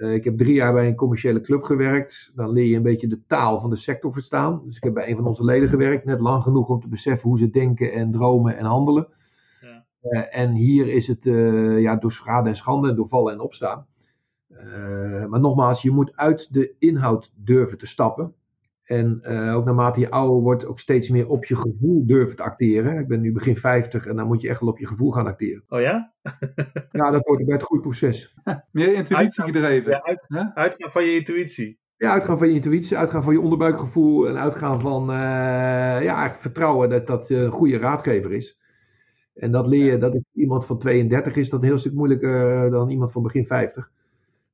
Uh, 0.00 0.14
ik 0.14 0.24
heb 0.24 0.38
drie 0.38 0.54
jaar 0.54 0.72
bij 0.72 0.86
een 0.86 0.94
commerciële 0.94 1.40
club 1.40 1.62
gewerkt. 1.62 2.32
Dan 2.34 2.50
leer 2.50 2.66
je 2.66 2.76
een 2.76 2.82
beetje 2.82 3.06
de 3.06 3.26
taal 3.26 3.60
van 3.60 3.70
de 3.70 3.76
sector 3.76 4.12
verstaan. 4.12 4.62
Dus 4.64 4.76
ik 4.76 4.82
heb 4.82 4.94
bij 4.94 5.08
een 5.08 5.16
van 5.16 5.26
onze 5.26 5.44
leden 5.44 5.68
gewerkt, 5.68 6.04
net 6.04 6.20
lang 6.20 6.42
genoeg 6.42 6.68
om 6.68 6.80
te 6.80 6.88
beseffen 6.88 7.28
hoe 7.28 7.38
ze 7.38 7.50
denken 7.50 7.92
en 7.92 8.12
dromen 8.12 8.56
en 8.56 8.64
handelen. 8.64 9.08
Ja. 9.60 9.84
Uh, 10.02 10.38
en 10.38 10.52
hier 10.52 10.86
is 10.86 11.06
het 11.06 11.26
uh, 11.26 11.80
ja, 11.80 11.96
door 11.96 12.12
schade 12.12 12.48
en 12.48 12.56
schande, 12.56 12.94
door 12.94 13.08
vallen 13.08 13.32
en 13.32 13.40
opstaan. 13.40 13.86
Uh, 14.50 15.26
maar 15.26 15.40
nogmaals, 15.40 15.82
je 15.82 15.90
moet 15.90 16.16
uit 16.16 16.48
de 16.52 16.74
inhoud 16.78 17.32
durven 17.34 17.78
te 17.78 17.86
stappen. 17.86 18.34
En 18.90 19.20
uh, 19.22 19.56
ook 19.56 19.64
naarmate 19.64 20.00
je 20.00 20.10
ouder 20.10 20.42
wordt, 20.42 20.66
ook 20.66 20.78
steeds 20.78 21.08
meer 21.08 21.28
op 21.28 21.44
je 21.44 21.56
gevoel 21.56 22.06
durven 22.06 22.36
te 22.36 22.42
acteren. 22.42 22.98
Ik 22.98 23.08
ben 23.08 23.20
nu 23.20 23.32
begin 23.32 23.56
50 23.56 24.06
en 24.06 24.16
dan 24.16 24.26
moet 24.26 24.40
je 24.40 24.48
echt 24.48 24.60
wel 24.60 24.68
op 24.68 24.78
je 24.78 24.86
gevoel 24.86 25.10
gaan 25.10 25.26
acteren. 25.26 25.62
Oh 25.68 25.80
ja? 25.80 26.12
ja, 26.92 27.10
dat 27.10 27.24
hoort 27.24 27.44
bij 27.44 27.54
het 27.54 27.64
groeiproces. 27.64 28.34
Meer 28.72 28.94
intuïtie 28.94 29.42
gedreven. 29.42 29.90
Ja, 29.90 30.02
uit, 30.02 30.24
huh? 30.28 30.54
uitgaan 30.54 30.90
van 30.90 31.04
je 31.04 31.14
intuïtie. 31.14 31.78
Ja, 31.96 32.12
uitgaan 32.12 32.38
van 32.38 32.48
je 32.48 32.54
intuïtie, 32.54 32.96
uitgaan 32.96 33.22
van 33.22 33.32
je 33.32 33.40
onderbuikgevoel 33.40 34.28
en 34.28 34.38
uitgaan 34.38 34.80
van 34.80 35.10
uh, 35.10 35.16
ja, 35.16 35.98
eigenlijk 36.14 36.40
vertrouwen 36.40 36.88
dat 36.88 37.06
dat 37.06 37.30
een 37.30 37.50
goede 37.50 37.78
raadgever 37.78 38.32
is. 38.32 38.58
En 39.34 39.52
dat 39.52 39.66
leer 39.66 39.92
je, 39.92 39.98
dat 39.98 40.18
iemand 40.32 40.66
van 40.66 40.78
32 40.78 41.36
is 41.36 41.50
dat 41.50 41.60
een 41.60 41.66
heel 41.66 41.78
stuk 41.78 41.94
moeilijker 41.94 42.70
dan 42.70 42.90
iemand 42.90 43.12
van 43.12 43.22
begin 43.22 43.46
50. 43.46 43.90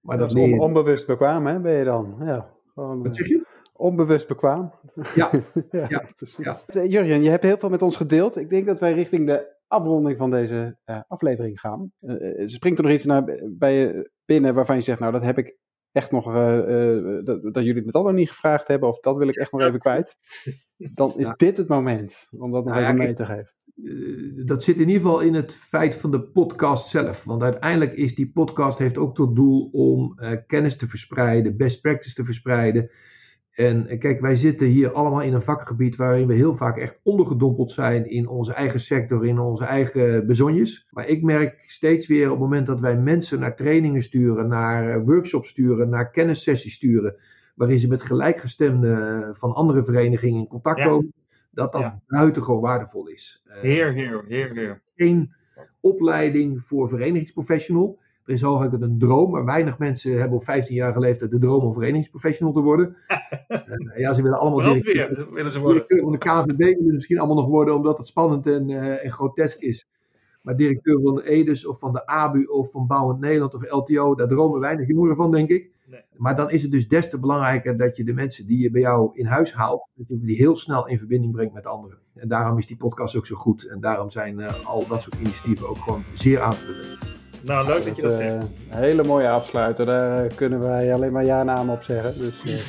Maar 0.00 0.18
dat, 0.18 0.28
dat 0.28 0.38
is 0.38 0.44
on 0.44 0.58
onbewust 0.58 1.06
bekwaam, 1.06 1.46
hè, 1.46 1.60
ben 1.60 1.72
je 1.78 1.84
dan? 1.84 2.16
Ja, 2.20 2.50
gewoon, 2.74 3.02
Wat 3.02 3.16
zeg 3.16 3.26
je? 3.26 3.54
Onbewust 3.76 4.28
bekwaam. 4.28 4.72
Ja, 5.14 5.30
ja, 5.70 5.86
ja, 5.88 6.10
precies. 6.16 6.44
Ja. 6.44 6.60
Jurjen, 6.66 7.22
je 7.22 7.30
hebt 7.30 7.44
heel 7.44 7.58
veel 7.58 7.68
met 7.68 7.82
ons 7.82 7.96
gedeeld. 7.96 8.36
Ik 8.36 8.50
denk 8.50 8.66
dat 8.66 8.80
wij 8.80 8.92
richting 8.92 9.26
de 9.26 9.54
afronding 9.68 10.16
van 10.16 10.30
deze 10.30 10.76
uh, 10.86 11.00
aflevering 11.08 11.60
gaan. 11.60 11.92
Uh, 12.00 12.48
springt 12.48 12.78
er 12.78 12.84
nog 12.84 12.94
iets 12.94 13.04
naar, 13.04 13.24
bij 13.48 13.74
je 13.78 14.10
binnen 14.24 14.54
waarvan 14.54 14.76
je 14.76 14.82
zegt, 14.82 15.00
nou 15.00 15.12
dat 15.12 15.22
heb 15.22 15.38
ik 15.38 15.56
echt 15.92 16.10
nog, 16.10 16.28
uh, 16.28 17.18
dat, 17.24 17.42
dat, 17.42 17.64
jullie 17.64 17.82
het 17.86 17.94
al 17.94 18.02
nog 18.02 18.12
niet 18.12 18.28
gevraagd 18.28 18.68
hebben, 18.68 18.88
of 18.88 19.00
dat 19.00 19.16
wil 19.16 19.28
ik 19.28 19.36
echt 19.36 19.52
nog 19.52 19.60
even 19.60 19.78
kwijt. 19.78 20.16
Dan 20.76 21.18
is 21.18 21.28
dit 21.36 21.56
het 21.56 21.68
moment 21.68 22.26
om 22.30 22.50
dat 22.50 22.64
nog 22.64 22.74
nou, 22.74 22.84
even 22.84 22.96
mee 22.96 23.14
te 23.14 23.24
geven. 23.24 24.46
dat 24.46 24.62
zit 24.62 24.76
in 24.76 24.88
ieder 24.88 25.02
geval 25.02 25.20
in 25.20 25.34
het 25.34 25.54
feit 25.54 25.94
van 25.94 26.10
de 26.10 26.22
podcast 26.22 26.88
zelf. 26.88 27.24
Want 27.24 27.42
uiteindelijk 27.42 27.92
is 27.92 28.14
die 28.14 28.30
podcast 28.32 28.78
heeft 28.78 28.98
ook 28.98 29.14
tot 29.14 29.36
doel 29.36 29.68
om 29.72 30.18
kennis 30.46 30.76
te 30.76 30.88
verspreiden, 30.88 31.56
best 31.56 31.80
practice 31.80 32.14
te 32.14 32.24
verspreiden. 32.24 32.90
En 33.56 33.98
kijk, 33.98 34.20
wij 34.20 34.36
zitten 34.36 34.66
hier 34.66 34.92
allemaal 34.92 35.22
in 35.22 35.32
een 35.32 35.42
vakgebied 35.42 35.96
waarin 35.96 36.26
we 36.26 36.34
heel 36.34 36.56
vaak 36.56 36.76
echt 36.76 37.00
ondergedompeld 37.02 37.72
zijn 37.72 38.10
in 38.10 38.28
onze 38.28 38.52
eigen 38.52 38.80
sector, 38.80 39.26
in 39.26 39.38
onze 39.38 39.64
eigen 39.64 40.26
bezonjes. 40.26 40.86
Maar 40.90 41.06
ik 41.08 41.22
merk 41.22 41.64
steeds 41.66 42.06
weer 42.06 42.24
op 42.24 42.30
het 42.30 42.40
moment 42.40 42.66
dat 42.66 42.80
wij 42.80 42.96
mensen 42.96 43.40
naar 43.40 43.56
trainingen 43.56 44.02
sturen, 44.02 44.48
naar 44.48 44.90
eh, 44.90 45.02
workshops 45.04 45.48
sturen, 45.48 45.88
naar 45.88 46.10
kennissessies 46.10 46.74
sturen, 46.74 47.16
waarin 47.54 47.78
ze 47.78 47.88
met 47.88 48.02
gelijkgestemden 48.02 49.36
van 49.36 49.52
andere 49.52 49.84
verenigingen 49.84 50.40
in 50.40 50.48
contact 50.48 50.82
komen, 50.82 51.12
dat 51.50 51.72
dat 51.72 51.80
ja. 51.80 52.00
buitengewoon 52.06 52.60
waardevol 52.60 53.08
is. 53.08 53.42
Eh, 53.44 53.60
heer, 53.60 53.92
heer, 53.92 54.24
heer, 54.26 54.52
heer. 54.52 54.82
Geen 54.96 55.32
opleiding 55.80 56.64
voor 56.64 56.88
verenigingsprofessional. 56.88 57.98
Er 58.26 58.32
is 58.32 58.40
hooguit 58.40 58.82
een 58.82 58.98
droom, 58.98 59.30
maar 59.30 59.44
weinig 59.44 59.78
mensen 59.78 60.18
hebben 60.18 60.38
op 60.38 60.44
15 60.44 60.74
jaar 60.74 60.92
geleefd 60.92 61.30
de 61.30 61.38
droom 61.38 61.64
om 61.64 61.72
verenigingsprofessional 61.72 62.52
te 62.52 62.60
worden. 62.60 62.96
uh, 63.48 63.98
ja, 64.04 64.12
ze 64.12 64.22
willen 64.22 64.38
allemaal 64.38 64.72
directeur, 64.72 65.28
willen 65.32 65.52
ze 65.52 65.60
worden. 65.60 65.84
directeur 65.88 66.02
van 66.02 66.44
de 66.44 66.52
KVB 66.52 66.78
willen 66.78 66.94
misschien 66.94 67.18
allemaal 67.18 67.36
nog 67.36 67.46
worden, 67.46 67.74
omdat 67.74 67.98
het 67.98 68.06
spannend 68.06 68.46
en, 68.46 68.68
uh, 68.68 69.04
en 69.04 69.10
grotesk 69.10 69.58
is. 69.58 69.88
Maar 70.42 70.56
directeur 70.56 71.00
van 71.00 71.14
de 71.14 71.28
EDES 71.28 71.66
of 71.66 71.78
van 71.78 71.92
de 71.92 72.06
ABU 72.06 72.44
of 72.44 72.70
van 72.70 72.86
Bouwend 72.86 73.20
Nederland 73.20 73.54
of 73.54 73.70
LTO, 73.70 74.14
daar 74.14 74.28
dromen 74.28 74.60
weinig 74.60 74.88
jongeren 74.88 75.16
van, 75.16 75.30
denk 75.30 75.48
ik. 75.48 75.70
Nee. 75.86 76.00
Maar 76.16 76.36
dan 76.36 76.50
is 76.50 76.62
het 76.62 76.70
dus 76.70 76.88
des 76.88 77.10
te 77.10 77.18
belangrijker 77.18 77.76
dat 77.76 77.96
je 77.96 78.04
de 78.04 78.12
mensen 78.12 78.46
die 78.46 78.58
je 78.58 78.70
bij 78.70 78.80
jou 78.80 79.10
in 79.12 79.26
huis 79.26 79.52
haalt, 79.52 79.88
dat 79.94 80.08
je 80.08 80.20
die 80.20 80.36
heel 80.36 80.56
snel 80.56 80.88
in 80.88 80.98
verbinding 80.98 81.32
brengt 81.32 81.54
met 81.54 81.66
anderen. 81.66 81.98
En 82.14 82.28
daarom 82.28 82.58
is 82.58 82.66
die 82.66 82.76
podcast 82.76 83.16
ook 83.16 83.26
zo 83.26 83.36
goed. 83.36 83.64
En 83.64 83.80
daarom 83.80 84.10
zijn 84.10 84.38
uh, 84.38 84.66
al 84.66 84.86
dat 84.86 85.00
soort 85.00 85.14
initiatieven 85.20 85.68
ook 85.68 85.76
gewoon 85.76 86.02
zeer 86.14 86.40
aan 86.40 86.50
te 86.50 86.66
bevelen. 86.66 87.15
Nou, 87.44 87.66
leuk 87.66 87.84
dat, 87.84 87.96
je 87.96 88.02
dat 88.02 88.12
zegt. 88.12 88.34
Een 88.34 88.78
hele 88.78 89.04
mooie 89.04 89.28
afsluiter. 89.28 89.86
Daar 89.86 90.24
eh, 90.24 90.36
kunnen 90.36 90.60
wij 90.60 90.94
alleen 90.94 91.12
maar 91.12 91.24
ja-naam 91.24 91.70
op 91.70 91.82
zeggen. 91.82 92.18
Dus 92.18 92.42
uh, 92.44 92.60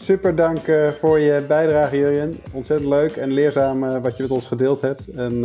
super 0.00 0.36
dank 0.36 0.66
uh, 0.66 0.88
voor 0.88 1.20
je 1.20 1.44
bijdrage, 1.48 1.96
Jurjen. 1.96 2.38
Ontzettend 2.52 2.88
leuk 2.88 3.16
en 3.16 3.32
leerzaam 3.32 4.00
wat 4.02 4.16
je 4.16 4.22
met 4.22 4.32
ons 4.32 4.46
gedeeld 4.46 4.80
hebt. 4.80 5.08
En 5.08 5.40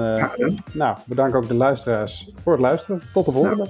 nou, 0.73 0.97
bedank 1.05 1.35
ook 1.35 1.47
de 1.47 1.53
luisteraars 1.53 2.31
voor 2.41 2.51
het 2.51 2.61
luisteren. 2.61 3.01
Tot 3.13 3.25
de 3.25 3.31
volgende. 3.31 3.67